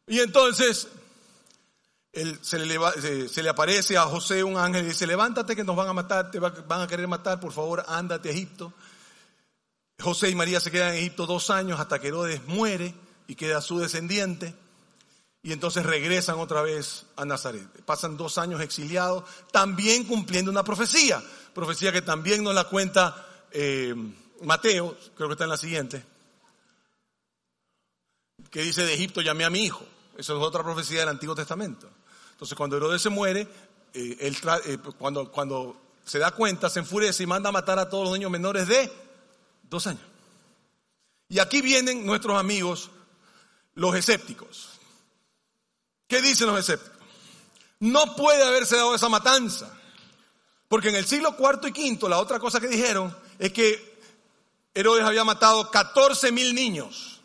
Y 0.06 0.18
entonces 0.20 0.88
se, 2.42 2.58
le, 2.58 3.28
se, 3.28 3.42
le, 3.42 3.48
aparece 3.48 3.96
a 3.96 4.02
José 4.02 4.44
un 4.44 4.58
ángel 4.58 4.84
y 4.84 4.88
dice, 4.88 5.06
levántate 5.06 5.56
que 5.56 5.64
nos 5.64 5.76
van 5.76 5.88
a 5.88 5.94
matar, 5.94 6.30
te 6.30 6.38
van 6.38 6.82
a 6.82 6.86
querer 6.86 7.08
matar, 7.08 7.40
por 7.40 7.52
favor, 7.52 7.82
ándate 7.88 8.28
a 8.28 8.32
Egipto. 8.32 8.74
José 9.98 10.28
y 10.28 10.34
María 10.34 10.60
se 10.60 10.70
quedan 10.70 10.90
en 10.90 10.98
Egipto 10.98 11.24
dos 11.24 11.48
años 11.48 11.80
hasta 11.80 11.98
que 11.98 12.08
Herodes 12.08 12.46
muere 12.46 12.94
y 13.28 13.34
queda 13.34 13.62
su 13.62 13.78
descendiente 13.78 14.54
y 15.42 15.52
entonces 15.52 15.84
regresan 15.84 16.38
otra 16.38 16.62
vez 16.62 17.06
a 17.16 17.24
Nazaret. 17.24 17.66
Pasan 17.84 18.16
dos 18.16 18.38
años 18.38 18.60
exiliados, 18.60 19.24
también 19.50 20.04
cumpliendo 20.04 20.50
una 20.50 20.62
profecía, 20.62 21.22
profecía 21.52 21.92
que 21.92 22.02
también 22.02 22.44
nos 22.44 22.54
la 22.54 22.64
cuenta 22.64 23.46
eh, 23.50 23.94
Mateo, 24.42 24.96
creo 25.16 25.28
que 25.28 25.32
está 25.32 25.44
en 25.44 25.50
la 25.50 25.56
siguiente, 25.56 26.04
que 28.50 28.62
dice 28.62 28.84
de 28.84 28.94
Egipto 28.94 29.20
llamé 29.20 29.44
a 29.44 29.50
mi 29.50 29.64
hijo. 29.64 29.84
Esa 30.16 30.34
es 30.34 30.38
otra 30.38 30.62
profecía 30.62 31.00
del 31.00 31.08
Antiguo 31.08 31.34
Testamento. 31.34 31.90
Entonces 32.32 32.56
cuando 32.56 32.76
Herodes 32.76 33.02
se 33.02 33.08
muere, 33.08 33.48
eh, 33.94 34.16
él 34.20 34.36
eh, 34.66 34.78
cuando, 34.98 35.30
cuando 35.32 35.76
se 36.04 36.18
da 36.18 36.30
cuenta, 36.30 36.70
se 36.70 36.80
enfurece 36.80 37.24
y 37.24 37.26
manda 37.26 37.48
a 37.48 37.52
matar 37.52 37.78
a 37.78 37.88
todos 37.88 38.04
los 38.04 38.12
niños 38.12 38.30
menores 38.30 38.68
de 38.68 38.92
dos 39.62 39.86
años. 39.86 40.02
Y 41.28 41.38
aquí 41.38 41.62
vienen 41.62 42.04
nuestros 42.04 42.38
amigos, 42.38 42.90
los 43.74 43.94
escépticos. 43.96 44.81
¿Qué 46.12 46.20
dicen 46.20 46.46
los 46.46 46.58
escépticos? 46.58 46.98
No 47.80 48.14
puede 48.14 48.44
haberse 48.44 48.76
dado 48.76 48.94
esa 48.94 49.08
matanza. 49.08 49.72
Porque 50.68 50.90
en 50.90 50.96
el 50.96 51.06
siglo 51.06 51.34
IV 51.38 51.72
y 51.74 51.94
V, 51.94 52.06
la 52.10 52.18
otra 52.18 52.38
cosa 52.38 52.60
que 52.60 52.68
dijeron 52.68 53.16
es 53.38 53.50
que 53.50 53.98
Herodes 54.74 55.06
había 55.06 55.24
matado 55.24 55.70
14 55.70 56.30
mil 56.30 56.54
niños. 56.54 57.22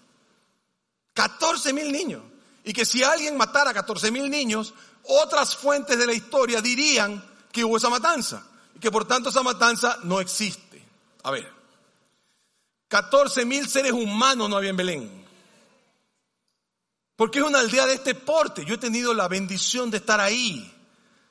14 1.15 1.73
mil 1.73 1.91
niños. 1.91 2.23
Y 2.63 2.71
que 2.71 2.85
si 2.85 3.03
alguien 3.03 3.35
matara 3.35 3.73
14 3.73 4.09
mil 4.09 4.29
niños, 4.29 4.73
otras 5.03 5.57
fuentes 5.57 5.99
de 5.99 6.07
la 6.07 6.13
historia 6.13 6.61
dirían 6.61 7.21
que 7.51 7.65
hubo 7.65 7.75
esa 7.75 7.89
matanza. 7.89 8.47
Y 8.73 8.79
que 8.79 8.89
por 8.89 9.05
tanto 9.05 9.31
esa 9.31 9.43
matanza 9.43 9.99
no 10.03 10.21
existe. 10.21 10.81
A 11.23 11.31
ver, 11.31 11.51
14 12.87 13.43
mil 13.43 13.67
seres 13.67 13.91
humanos 13.91 14.49
no 14.49 14.55
había 14.55 14.69
en 14.69 14.77
Belén. 14.77 15.26
Porque 17.17 17.39
es 17.39 17.45
una 17.45 17.59
aldea 17.59 17.87
de 17.87 17.95
este 17.95 18.13
porte. 18.15 18.63
Yo 18.63 18.75
he 18.75 18.77
tenido 18.77 19.13
la 19.13 19.27
bendición 19.27 19.89
de 19.89 19.97
estar 19.97 20.21
ahí. 20.21 20.71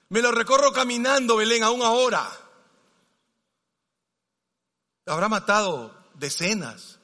Me 0.09 0.21
lo 0.21 0.33
recorro 0.33 0.73
caminando, 0.73 1.37
Belén, 1.37 1.63
aún 1.63 1.81
ahora. 1.81 2.29
Habrá 5.07 5.29
matado 5.29 5.97
decenas, 6.15 6.99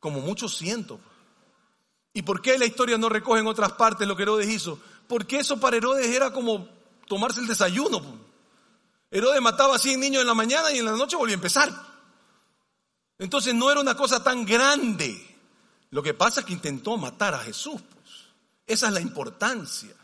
como 0.00 0.20
muchos 0.20 0.56
cientos. 0.56 0.98
¿Y 2.14 2.22
por 2.22 2.40
qué 2.40 2.58
la 2.58 2.64
historia 2.64 2.96
no 2.96 3.10
recoge 3.10 3.40
en 3.40 3.46
otras 3.46 3.72
partes 3.72 4.08
lo 4.08 4.16
que 4.16 4.22
Herodes 4.22 4.48
hizo? 4.48 4.80
Porque 5.06 5.40
eso 5.40 5.60
para 5.60 5.76
Herodes 5.76 6.06
era 6.06 6.32
como 6.32 6.66
tomarse 7.06 7.40
el 7.40 7.46
desayuno. 7.46 8.00
Herodes 9.10 9.42
mataba 9.42 9.76
a 9.76 9.78
100 9.78 10.00
niños 10.00 10.22
en 10.22 10.26
la 10.26 10.34
mañana 10.34 10.72
y 10.72 10.78
en 10.78 10.86
la 10.86 10.92
noche 10.92 11.16
volvía 11.16 11.34
a 11.34 11.36
empezar. 11.36 11.70
Entonces 13.18 13.54
no 13.54 13.70
era 13.70 13.82
una 13.82 13.94
cosa 13.94 14.22
tan 14.24 14.46
grande. 14.46 15.36
Lo 15.90 16.02
que 16.02 16.14
pasa 16.14 16.40
es 16.40 16.46
que 16.46 16.54
intentó 16.54 16.96
matar 16.96 17.34
a 17.34 17.40
Jesús. 17.40 17.82
Esa 18.66 18.88
es 18.88 18.92
la 18.92 19.00
importancia. 19.00 19.94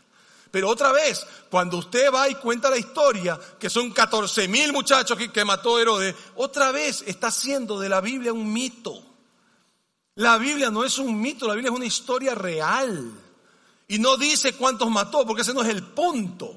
Pero 0.51 0.69
otra 0.69 0.91
vez, 0.91 1.25
cuando 1.49 1.77
usted 1.77 2.13
va 2.13 2.27
y 2.27 2.35
cuenta 2.35 2.69
la 2.69 2.77
historia, 2.77 3.39
que 3.57 3.69
son 3.69 3.91
14 3.91 4.47
mil 4.49 4.73
muchachos 4.73 5.17
que, 5.17 5.31
que, 5.31 5.45
mató 5.45 5.79
Herodes, 5.79 6.13
otra 6.35 6.71
vez 6.71 7.03
está 7.07 7.27
haciendo 7.27 7.79
de 7.79 7.87
la 7.87 8.01
Biblia 8.01 8.33
un 8.33 8.51
mito. 8.51 9.01
La 10.15 10.37
Biblia 10.37 10.69
no 10.69 10.83
es 10.83 10.97
un 10.97 11.19
mito, 11.19 11.47
la 11.47 11.53
Biblia 11.53 11.71
es 11.71 11.77
una 11.77 11.85
historia 11.85 12.35
real. 12.35 13.11
Y 13.87 13.99
no 13.99 14.17
dice 14.17 14.53
cuántos 14.53 14.89
mató, 14.89 15.25
porque 15.25 15.41
ese 15.41 15.53
no 15.53 15.61
es 15.61 15.69
el 15.69 15.83
punto. 15.83 16.53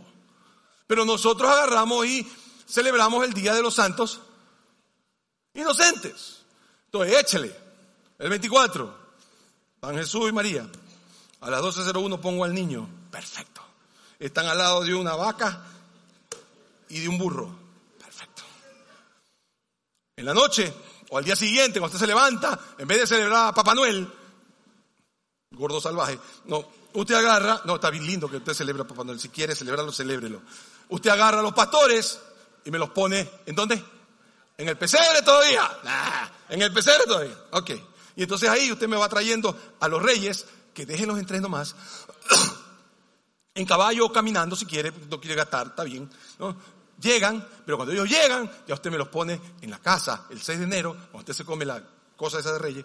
Pero 0.86 1.04
nosotros 1.04 1.50
agarramos 1.50 2.04
y 2.06 2.26
celebramos 2.68 3.24
el 3.24 3.32
Día 3.32 3.54
de 3.54 3.62
los 3.62 3.74
Santos 3.74 4.20
Inocentes. 5.54 6.42
Entonces, 6.86 7.16
échele. 7.20 7.56
El 8.18 8.30
24, 8.30 8.94
San 9.80 9.96
Jesús 9.96 10.28
y 10.28 10.32
María. 10.32 10.68
A 11.44 11.50
las 11.50 11.62
12.01 11.62 12.20
pongo 12.20 12.44
al 12.44 12.52
niño. 12.52 12.88
Perfecto 13.10 13.54
están 14.18 14.46
al 14.46 14.58
lado 14.58 14.82
de 14.82 14.94
una 14.94 15.14
vaca 15.14 15.60
y 16.88 17.00
de 17.00 17.08
un 17.08 17.18
burro. 17.18 17.54
Perfecto. 17.98 18.42
En 20.16 20.24
la 20.24 20.34
noche 20.34 20.72
o 21.10 21.18
al 21.18 21.24
día 21.24 21.36
siguiente, 21.36 21.78
cuando 21.78 21.94
usted 21.94 22.06
se 22.06 22.06
levanta, 22.06 22.58
en 22.78 22.88
vez 22.88 23.00
de 23.00 23.06
celebrar 23.06 23.48
a 23.48 23.54
Papá 23.54 23.74
Noel, 23.74 24.10
gordo 25.50 25.80
salvaje, 25.80 26.18
no, 26.46 26.66
usted 26.94 27.14
agarra, 27.14 27.60
no, 27.64 27.76
está 27.76 27.90
bien 27.90 28.06
lindo 28.06 28.28
que 28.30 28.38
usted 28.38 28.54
celebre 28.54 28.82
a 28.82 28.86
Papá 28.86 29.04
Noel, 29.04 29.20
si 29.20 29.28
quiere 29.28 29.54
celebrarlo, 29.54 29.92
celébrelo. 29.92 30.42
Usted 30.88 31.10
agarra 31.10 31.40
a 31.40 31.42
los 31.42 31.52
pastores 31.52 32.20
y 32.64 32.70
me 32.70 32.78
los 32.78 32.90
pone, 32.90 33.28
¿en 33.46 33.54
dónde? 33.54 33.82
En 34.56 34.68
el 34.68 34.78
pesebre 34.78 35.22
todavía. 35.22 35.70
en 36.48 36.62
el 36.62 36.72
pesebre 36.72 37.04
todavía. 37.04 37.36
Ok. 37.50 37.70
Y 38.16 38.22
entonces 38.22 38.48
ahí 38.48 38.70
usted 38.70 38.86
me 38.86 38.96
va 38.96 39.08
trayendo 39.08 39.58
a 39.80 39.88
los 39.88 40.00
reyes, 40.00 40.46
que 40.74 40.84
dejen 40.84 41.08
los 41.08 41.18
entrenos 41.18 41.50
más, 41.50 41.74
en 43.54 43.64
caballo 43.64 44.06
o 44.06 44.12
caminando, 44.12 44.56
si 44.56 44.66
quiere, 44.66 44.92
no 45.08 45.20
quiere 45.20 45.36
gastar, 45.36 45.68
está 45.68 45.84
bien. 45.84 46.10
Llegan, 47.00 47.46
pero 47.64 47.76
cuando 47.76 47.92
ellos 47.92 48.08
llegan, 48.08 48.50
ya 48.66 48.74
usted 48.74 48.90
me 48.90 48.98
los 48.98 49.08
pone 49.08 49.40
en 49.60 49.70
la 49.70 49.78
casa 49.78 50.26
el 50.30 50.42
6 50.42 50.58
de 50.58 50.64
enero, 50.64 50.92
cuando 50.92 51.18
usted 51.18 51.34
se 51.34 51.44
come 51.44 51.64
la 51.64 51.82
cosa 52.16 52.40
esa 52.40 52.52
de 52.52 52.58
Reyes, 52.58 52.84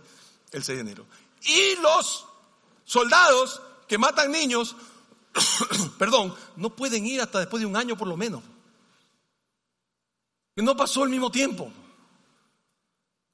el 0.51 0.63
6 0.63 0.77
de 0.77 0.81
enero. 0.81 1.05
Y 1.41 1.75
los 1.81 2.25
soldados 2.85 3.61
que 3.87 3.97
matan 3.97 4.31
niños, 4.31 4.75
perdón, 5.97 6.35
no 6.55 6.69
pueden 6.75 7.05
ir 7.05 7.21
hasta 7.21 7.39
después 7.39 7.61
de 7.61 7.67
un 7.67 7.75
año 7.75 7.97
por 7.97 8.07
lo 8.07 8.15
menos. 8.15 8.43
No 10.55 10.75
pasó 10.75 11.03
el 11.03 11.09
mismo 11.09 11.31
tiempo. 11.31 11.71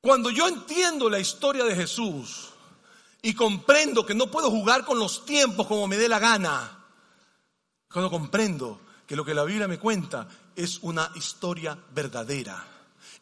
Cuando 0.01 0.29
yo 0.29 0.47
entiendo 0.47 1.09
la 1.09 1.19
historia 1.19 1.63
de 1.63 1.75
Jesús 1.75 2.51
y 3.25 3.33
comprendo 3.33 4.05
que 4.05 4.13
no 4.13 4.29
puedo 4.29 4.51
jugar 4.51 4.85
con 4.85 4.99
los 4.99 5.25
tiempos 5.25 5.65
como 5.65 5.87
me 5.87 5.97
dé 5.97 6.07
la 6.07 6.19
gana, 6.19 6.85
cuando 7.91 8.11
comprendo 8.11 8.81
que 9.07 9.15
lo 9.15 9.25
que 9.25 9.33
la 9.33 9.43
Biblia 9.43 9.67
me 9.67 9.79
cuenta 9.79 10.27
es 10.55 10.77
una 10.83 11.11
historia 11.15 11.75
verdadera. 11.91 12.63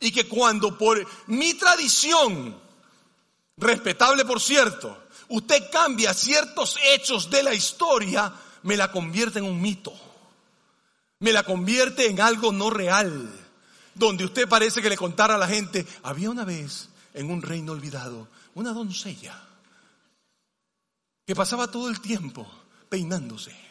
Y 0.01 0.11
que 0.11 0.27
cuando 0.27 0.77
por 0.77 1.07
mi 1.27 1.53
tradición, 1.53 2.53
respetable 3.55 4.25
por 4.25 4.41
cierto, 4.41 5.05
usted 5.29 5.71
cambia 5.71 6.13
ciertos 6.13 6.77
hechos 6.83 7.29
de 7.29 7.41
la 7.41 7.53
historia, 7.53 8.33
me 8.63 8.75
la 8.75 8.91
convierte 8.91 9.39
en 9.39 9.45
un 9.45 9.61
mito. 9.61 9.93
Me 11.19 11.31
la 11.31 11.43
convierte 11.43 12.07
en 12.07 12.19
algo 12.19 12.51
no 12.51 12.69
real. 12.69 13.31
Donde 13.95 14.25
usted 14.25 14.49
parece 14.49 14.81
que 14.81 14.89
le 14.89 14.97
contara 14.97 15.35
a 15.35 15.37
la 15.37 15.47
gente, 15.47 15.87
había 16.03 16.29
una 16.29 16.43
vez 16.43 16.89
en 17.13 17.31
un 17.31 17.41
reino 17.41 17.71
olvidado 17.71 18.27
una 18.55 18.73
doncella 18.73 19.52
que 21.25 21.35
pasaba 21.35 21.69
todo 21.69 21.89
el 21.89 22.01
tiempo 22.01 22.49
peinándose 22.89 23.63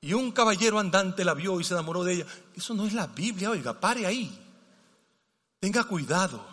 y 0.00 0.12
un 0.12 0.30
caballero 0.30 0.78
andante 0.78 1.24
la 1.24 1.34
vio 1.34 1.60
y 1.60 1.64
se 1.64 1.74
enamoró 1.74 2.04
de 2.04 2.14
ella. 2.14 2.26
Eso 2.54 2.74
no 2.74 2.86
es 2.86 2.92
la 2.92 3.06
Biblia, 3.06 3.50
oiga, 3.50 3.78
pare 3.78 4.06
ahí. 4.06 4.38
Tenga 5.58 5.84
cuidado. 5.84 6.44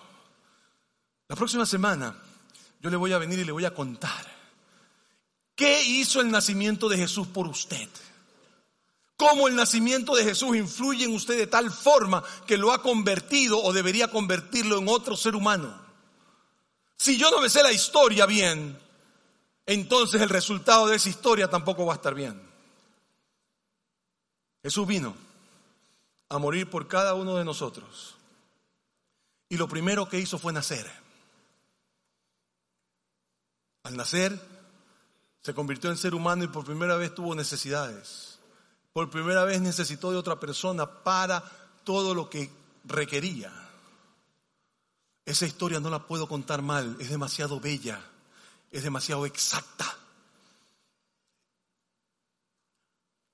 La 1.28 1.36
próxima 1.36 1.66
semana 1.66 2.16
yo 2.82 2.90
le 2.90 2.98
voy 2.98 3.14
a 3.14 3.18
venir 3.18 3.40
y 3.40 3.46
le 3.46 3.52
voy 3.52 3.66
a 3.66 3.74
contar 3.74 4.26
qué 5.56 5.84
hizo 5.84 6.22
el 6.22 6.32
nacimiento 6.32 6.90
de 6.90 6.98
Jesús 6.98 7.28
por 7.28 7.48
usted. 7.48 7.90
Cómo 9.16 9.48
el 9.48 9.56
nacimiento 9.56 10.16
de 10.16 10.24
Jesús 10.24 10.58
influye 10.58 11.06
en 11.06 11.16
usted 11.16 11.38
de 11.38 11.48
tal 11.48 11.72
forma 11.72 12.24
que 12.46 12.58
lo 12.58 12.74
ha 12.74 12.82
convertido 12.82 13.62
o 13.62 13.72
debería 13.72 14.10
convertirlo 14.10 14.78
en 14.78 14.90
otro 14.90 15.16
ser 15.16 15.36
humano. 15.36 15.82
Si 16.98 17.18
yo 17.18 17.32
no 17.32 17.40
me 17.40 17.50
sé 17.50 17.64
la 17.64 17.72
historia 17.72 18.26
bien, 18.26 18.78
entonces 19.66 20.22
el 20.22 20.30
resultado 20.30 20.88
de 20.88 20.96
esa 20.96 21.10
historia 21.10 21.50
tampoco 21.50 21.86
va 21.86 21.94
a 21.94 21.96
estar 21.96 22.14
bien. 22.14 22.42
Jesús 24.64 24.88
vino 24.88 25.16
a 26.30 26.38
morir 26.38 26.70
por 26.70 26.88
cada 26.88 27.14
uno 27.14 27.36
de 27.36 27.46
nosotros. 27.46 28.16
Y 29.50 29.58
lo 29.58 29.68
primero 29.68 30.10
que 30.10 30.20
hizo 30.20 30.40
fue 30.40 30.54
nacer. 30.54 30.90
Al 33.84 33.96
nacer, 33.96 34.40
se 35.44 35.54
convirtió 35.54 35.92
en 35.92 35.98
ser 35.98 36.16
humano 36.16 36.44
y 36.44 36.48
por 36.48 36.66
primera 36.66 36.96
vez 36.96 37.14
tuvo 37.14 37.36
necesidades. 37.36 38.40
Por 38.94 39.12
primera 39.12 39.44
vez 39.44 39.62
necesitó 39.62 40.10
de 40.12 40.18
otra 40.18 40.40
persona 40.40 41.04
para 41.04 41.44
todo 41.84 42.16
lo 42.16 42.30
que 42.30 42.50
requería. 42.86 43.52
Esa 45.26 45.46
historia 45.46 45.80
no 45.80 45.90
la 45.90 46.08
puedo 46.08 46.28
contar 46.28 46.62
mal, 46.62 46.98
es 47.00 47.10
demasiado 47.10 47.60
bella, 47.60 48.02
es 48.78 48.84
demasiado 48.84 49.26
exacta. 49.26 49.96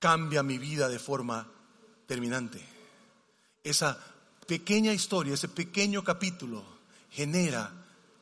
cambia 0.02 0.42
mi 0.42 0.58
vida 0.58 0.88
de 0.88 0.98
forma 0.98 1.46
terminante. 2.06 2.60
Esa 3.62 3.96
pequeña 4.48 4.92
historia, 4.92 5.34
ese 5.34 5.46
pequeño 5.46 6.02
capítulo 6.02 6.64
genera 7.08 7.70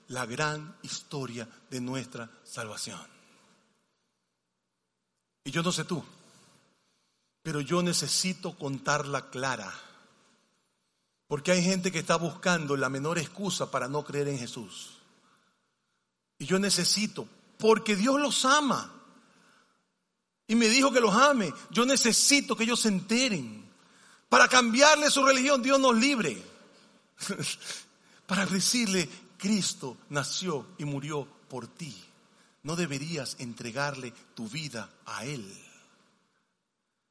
la 0.09 0.27
gran 0.27 0.77
historia 0.83 1.49
de 1.71 1.81
nuestra 1.81 2.31
salvación. 2.45 3.01
Y 5.43 5.51
yo 5.51 5.63
no 5.63 5.73
sé 5.73 5.85
tú, 5.85 6.05
pero 7.43 7.63
yo 7.63 7.83
necesito 7.83 8.59
contarla 8.59 9.31
clara. 9.31 9.73
Porque 11.29 11.53
hay 11.53 11.65
gente 11.65 11.91
que 11.91 12.01
está 12.01 12.17
buscando 12.17 12.77
la 12.77 12.91
menor 12.91 13.19
excusa 13.19 13.71
para 13.71 13.89
no 13.89 14.05
creer 14.05 14.29
en 14.29 14.39
Jesús. 14.39 15.00
Y 16.41 16.47
yo 16.47 16.59
necesito, 16.59 17.29
porque 17.59 17.95
Dios 17.95 18.21
los 18.21 18.45
ama 18.45 18.93
y 20.51 20.57
me 20.57 20.69
dijo 20.69 20.91
que 20.91 20.99
los 20.99 21.15
ame. 21.15 21.55
Yo 21.71 21.87
necesito 21.87 22.57
que 22.57 22.65
ellos 22.65 22.81
se 22.81 22.89
enteren. 22.89 23.65
Para 24.29 24.49
cambiarle 24.49 25.09
su 25.09 25.25
religión, 25.25 25.63
Dios 25.63 25.79
nos 25.79 25.95
libre. 25.95 26.43
Para 28.27 28.47
decirle, 28.47 29.09
Cristo 29.39 29.97
nació 30.09 30.67
y 30.77 30.85
murió 30.85 31.25
por 31.47 31.69
ti. 31.69 31.97
No 32.65 32.75
deberías 32.75 33.37
entregarle 33.39 34.13
tu 34.35 34.49
vida 34.49 34.91
a 35.07 35.25
Él. 35.25 35.47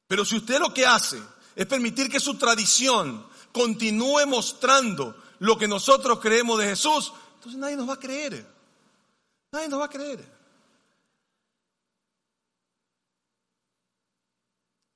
Pero 0.05 0.25
si 0.25 0.36
usted 0.36 0.59
lo 0.59 0.73
que 0.73 0.86
hace 0.86 1.21
es 1.55 1.65
permitir 1.65 2.09
que 2.09 2.19
su 2.19 2.34
tradición 2.34 3.25
continúe 3.53 4.27
mostrando 4.27 5.15
lo 5.39 5.57
que 5.57 5.69
nosotros 5.69 6.19
creemos 6.19 6.59
de 6.59 6.67
Jesús, 6.67 7.13
entonces 7.36 7.57
nadie 7.57 7.77
nos 7.77 7.88
va 7.88 7.93
a 7.93 7.99
creer. 7.99 8.59
Nadie 9.52 9.68
nos 9.68 9.80
va 9.80 9.86
a 9.86 9.89
creer. 9.89 10.39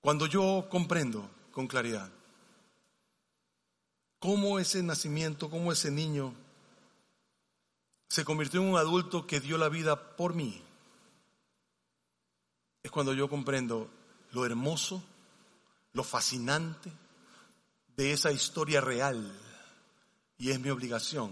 Cuando 0.01 0.25
yo 0.25 0.67
comprendo 0.69 1.29
con 1.51 1.65
claridad 1.65 2.11
cómo 4.19 4.59
ese 4.59 4.83
nacimiento, 4.83 5.49
cómo 5.49 5.71
ese 5.71 5.91
niño 5.91 6.33
se 8.09 8.25
convirtió 8.25 8.61
en 8.61 8.69
un 8.69 8.77
adulto 8.77 9.25
que 9.25 9.39
dio 9.39 9.57
la 9.57 9.69
vida 9.69 10.15
por 10.15 10.33
mí, 10.33 10.61
es 12.83 12.91
cuando 12.91 13.13
yo 13.13 13.29
comprendo 13.29 13.89
lo 14.31 14.45
hermoso, 14.45 15.01
lo 15.93 16.03
fascinante 16.03 16.91
de 17.95 18.11
esa 18.11 18.31
historia 18.31 18.81
real 18.81 19.31
y 20.37 20.51
es 20.51 20.59
mi 20.59 20.69
obligación 20.69 21.31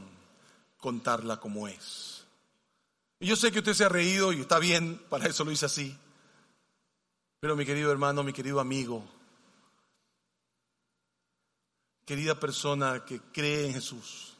contarla 0.78 1.38
como 1.38 1.68
es. 1.68 2.21
Y 3.22 3.28
yo 3.28 3.36
sé 3.36 3.52
que 3.52 3.60
usted 3.60 3.76
se 3.76 3.86
ha 3.86 3.90
reído 3.90 4.34
y 4.34 4.42
está 4.42 4.58
bien, 4.58 4.98
para 5.08 5.28
eso 5.28 5.46
lo 5.46 5.52
hice 5.52 5.68
así. 5.68 5.96
Pero 7.40 7.56
mi 7.56 7.68
querido 7.68 7.92
hermano, 7.92 8.24
mi 8.24 8.34
querido 8.34 8.60
amigo, 8.60 9.08
querida 12.04 12.40
persona 12.40 13.06
que 13.06 13.22
cree 13.32 13.68
en 13.68 13.74
Jesús, 13.76 14.36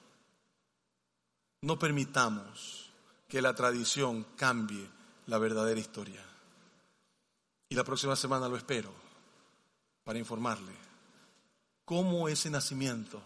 no 1.62 1.78
permitamos 1.78 2.90
que 3.28 3.40
la 3.40 3.54
tradición 3.54 4.26
cambie 4.36 4.90
la 5.28 5.38
verdadera 5.38 5.80
historia. 5.80 6.26
Y 7.70 7.76
la 7.76 7.84
próxima 7.84 8.16
semana 8.16 8.50
lo 8.50 8.58
espero 8.58 8.92
para 10.04 10.18
informarle 10.18 10.74
cómo 11.86 12.28
ese 12.28 12.50
nacimiento, 12.50 13.22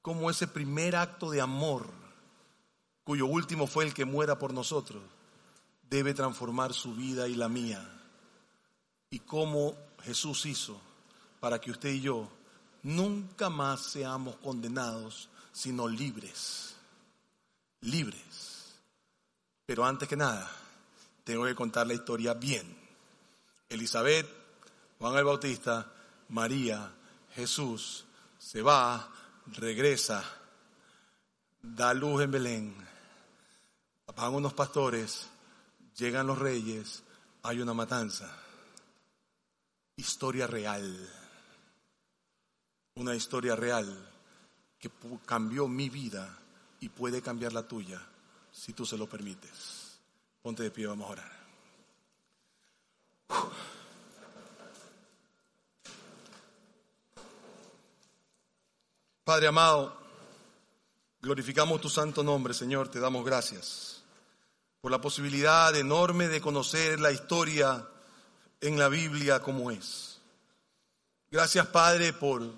cómo 0.00 0.30
ese 0.30 0.46
primer 0.46 0.94
acto 0.94 1.28
de 1.28 1.40
amor, 1.40 2.03
cuyo 3.04 3.26
último 3.26 3.66
fue 3.66 3.84
el 3.84 3.94
que 3.94 4.04
muera 4.04 4.38
por 4.38 4.52
nosotros, 4.52 5.02
debe 5.88 6.14
transformar 6.14 6.72
su 6.72 6.94
vida 6.94 7.28
y 7.28 7.34
la 7.34 7.48
mía 7.48 7.86
y 9.10 9.20
cómo 9.20 9.76
Jesús 10.02 10.46
hizo 10.46 10.80
para 11.38 11.60
que 11.60 11.70
usted 11.70 11.90
y 11.90 12.00
yo 12.00 12.28
nunca 12.82 13.50
más 13.50 13.80
seamos 13.82 14.36
condenados, 14.36 15.28
sino 15.52 15.86
libres. 15.86 16.74
Libres. 17.82 18.74
Pero 19.66 19.84
antes 19.84 20.08
que 20.08 20.16
nada, 20.16 20.50
tengo 21.22 21.44
que 21.44 21.54
contar 21.54 21.86
la 21.86 21.94
historia 21.94 22.34
bien. 22.34 22.76
Elizabeth, 23.68 24.26
Juan 24.98 25.16
el 25.16 25.24
Bautista, 25.24 25.92
María, 26.30 26.90
Jesús, 27.34 28.04
se 28.38 28.62
va, 28.62 29.08
regresa, 29.52 30.24
da 31.62 31.94
luz 31.94 32.22
en 32.22 32.30
Belén, 32.30 32.88
apagan 34.14 34.36
unos 34.36 34.54
pastores, 34.54 35.26
llegan 35.96 36.28
los 36.28 36.38
reyes, 36.38 37.02
hay 37.42 37.60
una 37.60 37.74
matanza 37.74 38.30
historia 39.96 40.46
real. 40.46 41.10
Una 42.94 43.16
historia 43.16 43.56
real 43.56 44.08
que 44.78 44.88
cambió 45.26 45.66
mi 45.66 45.88
vida 45.88 46.38
y 46.78 46.90
puede 46.90 47.22
cambiar 47.22 47.52
la 47.52 47.66
tuya 47.66 48.00
si 48.52 48.72
tú 48.72 48.86
se 48.86 48.96
lo 48.96 49.08
permites. 49.08 49.98
Ponte 50.42 50.62
de 50.62 50.70
pie, 50.70 50.86
vamos 50.86 51.08
a 51.08 51.12
orar. 51.12 51.44
Padre 59.24 59.48
amado, 59.48 59.96
glorificamos 61.20 61.80
tu 61.80 61.88
santo 61.88 62.22
nombre, 62.22 62.54
Señor, 62.54 62.88
te 62.88 63.00
damos 63.00 63.24
gracias 63.24 64.03
por 64.84 64.90
la 64.90 65.00
posibilidad 65.00 65.74
enorme 65.74 66.28
de 66.28 66.42
conocer 66.42 67.00
la 67.00 67.10
historia 67.10 67.88
en 68.60 68.78
la 68.78 68.90
Biblia 68.90 69.40
como 69.40 69.70
es. 69.70 70.20
Gracias 71.30 71.66
Padre 71.68 72.12
por 72.12 72.52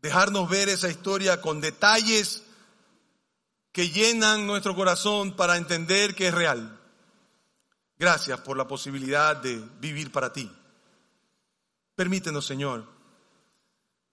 dejarnos 0.00 0.48
ver 0.48 0.70
esa 0.70 0.88
historia 0.88 1.42
con 1.42 1.60
detalles 1.60 2.42
que 3.70 3.90
llenan 3.90 4.46
nuestro 4.46 4.74
corazón 4.74 5.36
para 5.36 5.58
entender 5.58 6.14
que 6.14 6.28
es 6.28 6.34
real. 6.34 6.80
Gracias 7.98 8.40
por 8.40 8.56
la 8.56 8.66
posibilidad 8.66 9.36
de 9.36 9.62
vivir 9.78 10.10
para 10.10 10.32
ti. 10.32 10.50
Permítenos, 11.94 12.46
Señor, 12.46 12.86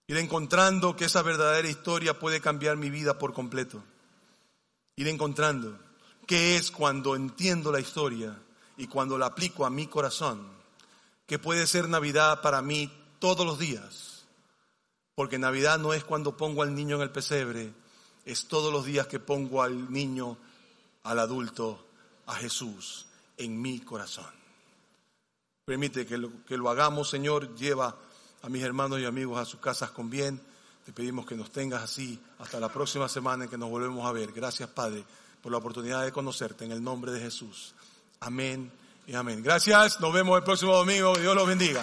ir 0.08 0.18
encontrando 0.18 0.94
que 0.94 1.06
esa 1.06 1.22
verdadera 1.22 1.70
historia 1.70 2.20
puede 2.20 2.42
cambiar 2.42 2.76
mi 2.76 2.90
vida 2.90 3.18
por 3.18 3.32
completo. 3.32 3.82
Ir 4.98 5.08
encontrando 5.08 5.80
qué 6.28 6.56
es 6.56 6.72
cuando 6.72 7.16
entiendo 7.16 7.72
la 7.72 7.80
historia 7.80 8.38
y 8.78 8.88
cuando 8.88 9.18
la 9.18 9.28
aplico 9.28 9.66
a 9.66 9.70
mi 9.70 9.88
corazón, 9.88 10.48
que 11.26 11.40
puede 11.40 11.68
ser 11.68 11.88
Navidad 11.88 12.42
para 12.42 12.62
mí 12.62 12.92
todos 13.20 13.46
los 13.46 13.60
días, 13.60 14.26
porque 15.16 15.38
Navidad 15.38 15.80
no 15.80 15.94
es 15.94 16.04
cuando 16.04 16.36
pongo 16.36 16.64
al 16.64 16.74
niño 16.74 16.96
en 16.98 17.04
el 17.04 17.12
pesebre, 17.12 17.74
es 18.26 18.48
todos 18.48 18.72
los 18.72 18.86
días 18.86 19.08
que 19.08 19.20
pongo 19.20 19.62
al 19.62 19.92
niño, 19.92 20.38
al 21.04 21.20
adulto, 21.20 21.86
a 22.28 22.36
Jesús 22.36 23.08
en 23.38 23.62
mi 23.62 23.80
corazón. 23.80 24.42
Permite 25.66 26.06
que 26.06 26.18
lo, 26.18 26.44
que 26.46 26.58
lo 26.58 26.70
hagamos, 26.70 27.10
Señor, 27.10 27.56
lleva 27.56 27.96
a 28.42 28.50
mis 28.50 28.64
hermanos 28.64 29.00
y 29.00 29.06
amigos 29.06 29.40
a 29.40 29.46
sus 29.46 29.60
casas 29.60 29.92
con 29.92 30.10
bien. 30.10 30.42
Te 30.86 30.92
pedimos 30.92 31.26
que 31.26 31.36
nos 31.36 31.52
tengas 31.52 31.84
así 31.84 32.20
hasta 32.40 32.60
la 32.60 32.70
próxima 32.70 33.08
semana 33.08 33.44
en 33.44 33.50
que 33.50 33.58
nos 33.58 33.70
volvemos 33.70 34.06
a 34.06 34.12
ver. 34.12 34.32
Gracias, 34.32 34.70
Padre, 34.70 35.04
por 35.42 35.52
la 35.52 35.58
oportunidad 35.58 36.04
de 36.04 36.12
conocerte 36.12 36.66
en 36.66 36.72
el 36.72 36.84
nombre 36.84 37.12
de 37.12 37.20
Jesús. 37.20 37.74
Amén 38.20 38.72
y 39.08 39.16
amén. 39.16 39.42
Gracias. 39.42 40.00
Nos 40.00 40.14
vemos 40.14 40.38
el 40.38 40.44
próximo 40.44 40.76
domingo. 40.76 41.16
Dios 41.18 41.36
los 41.36 41.48
bendiga. 41.48 41.82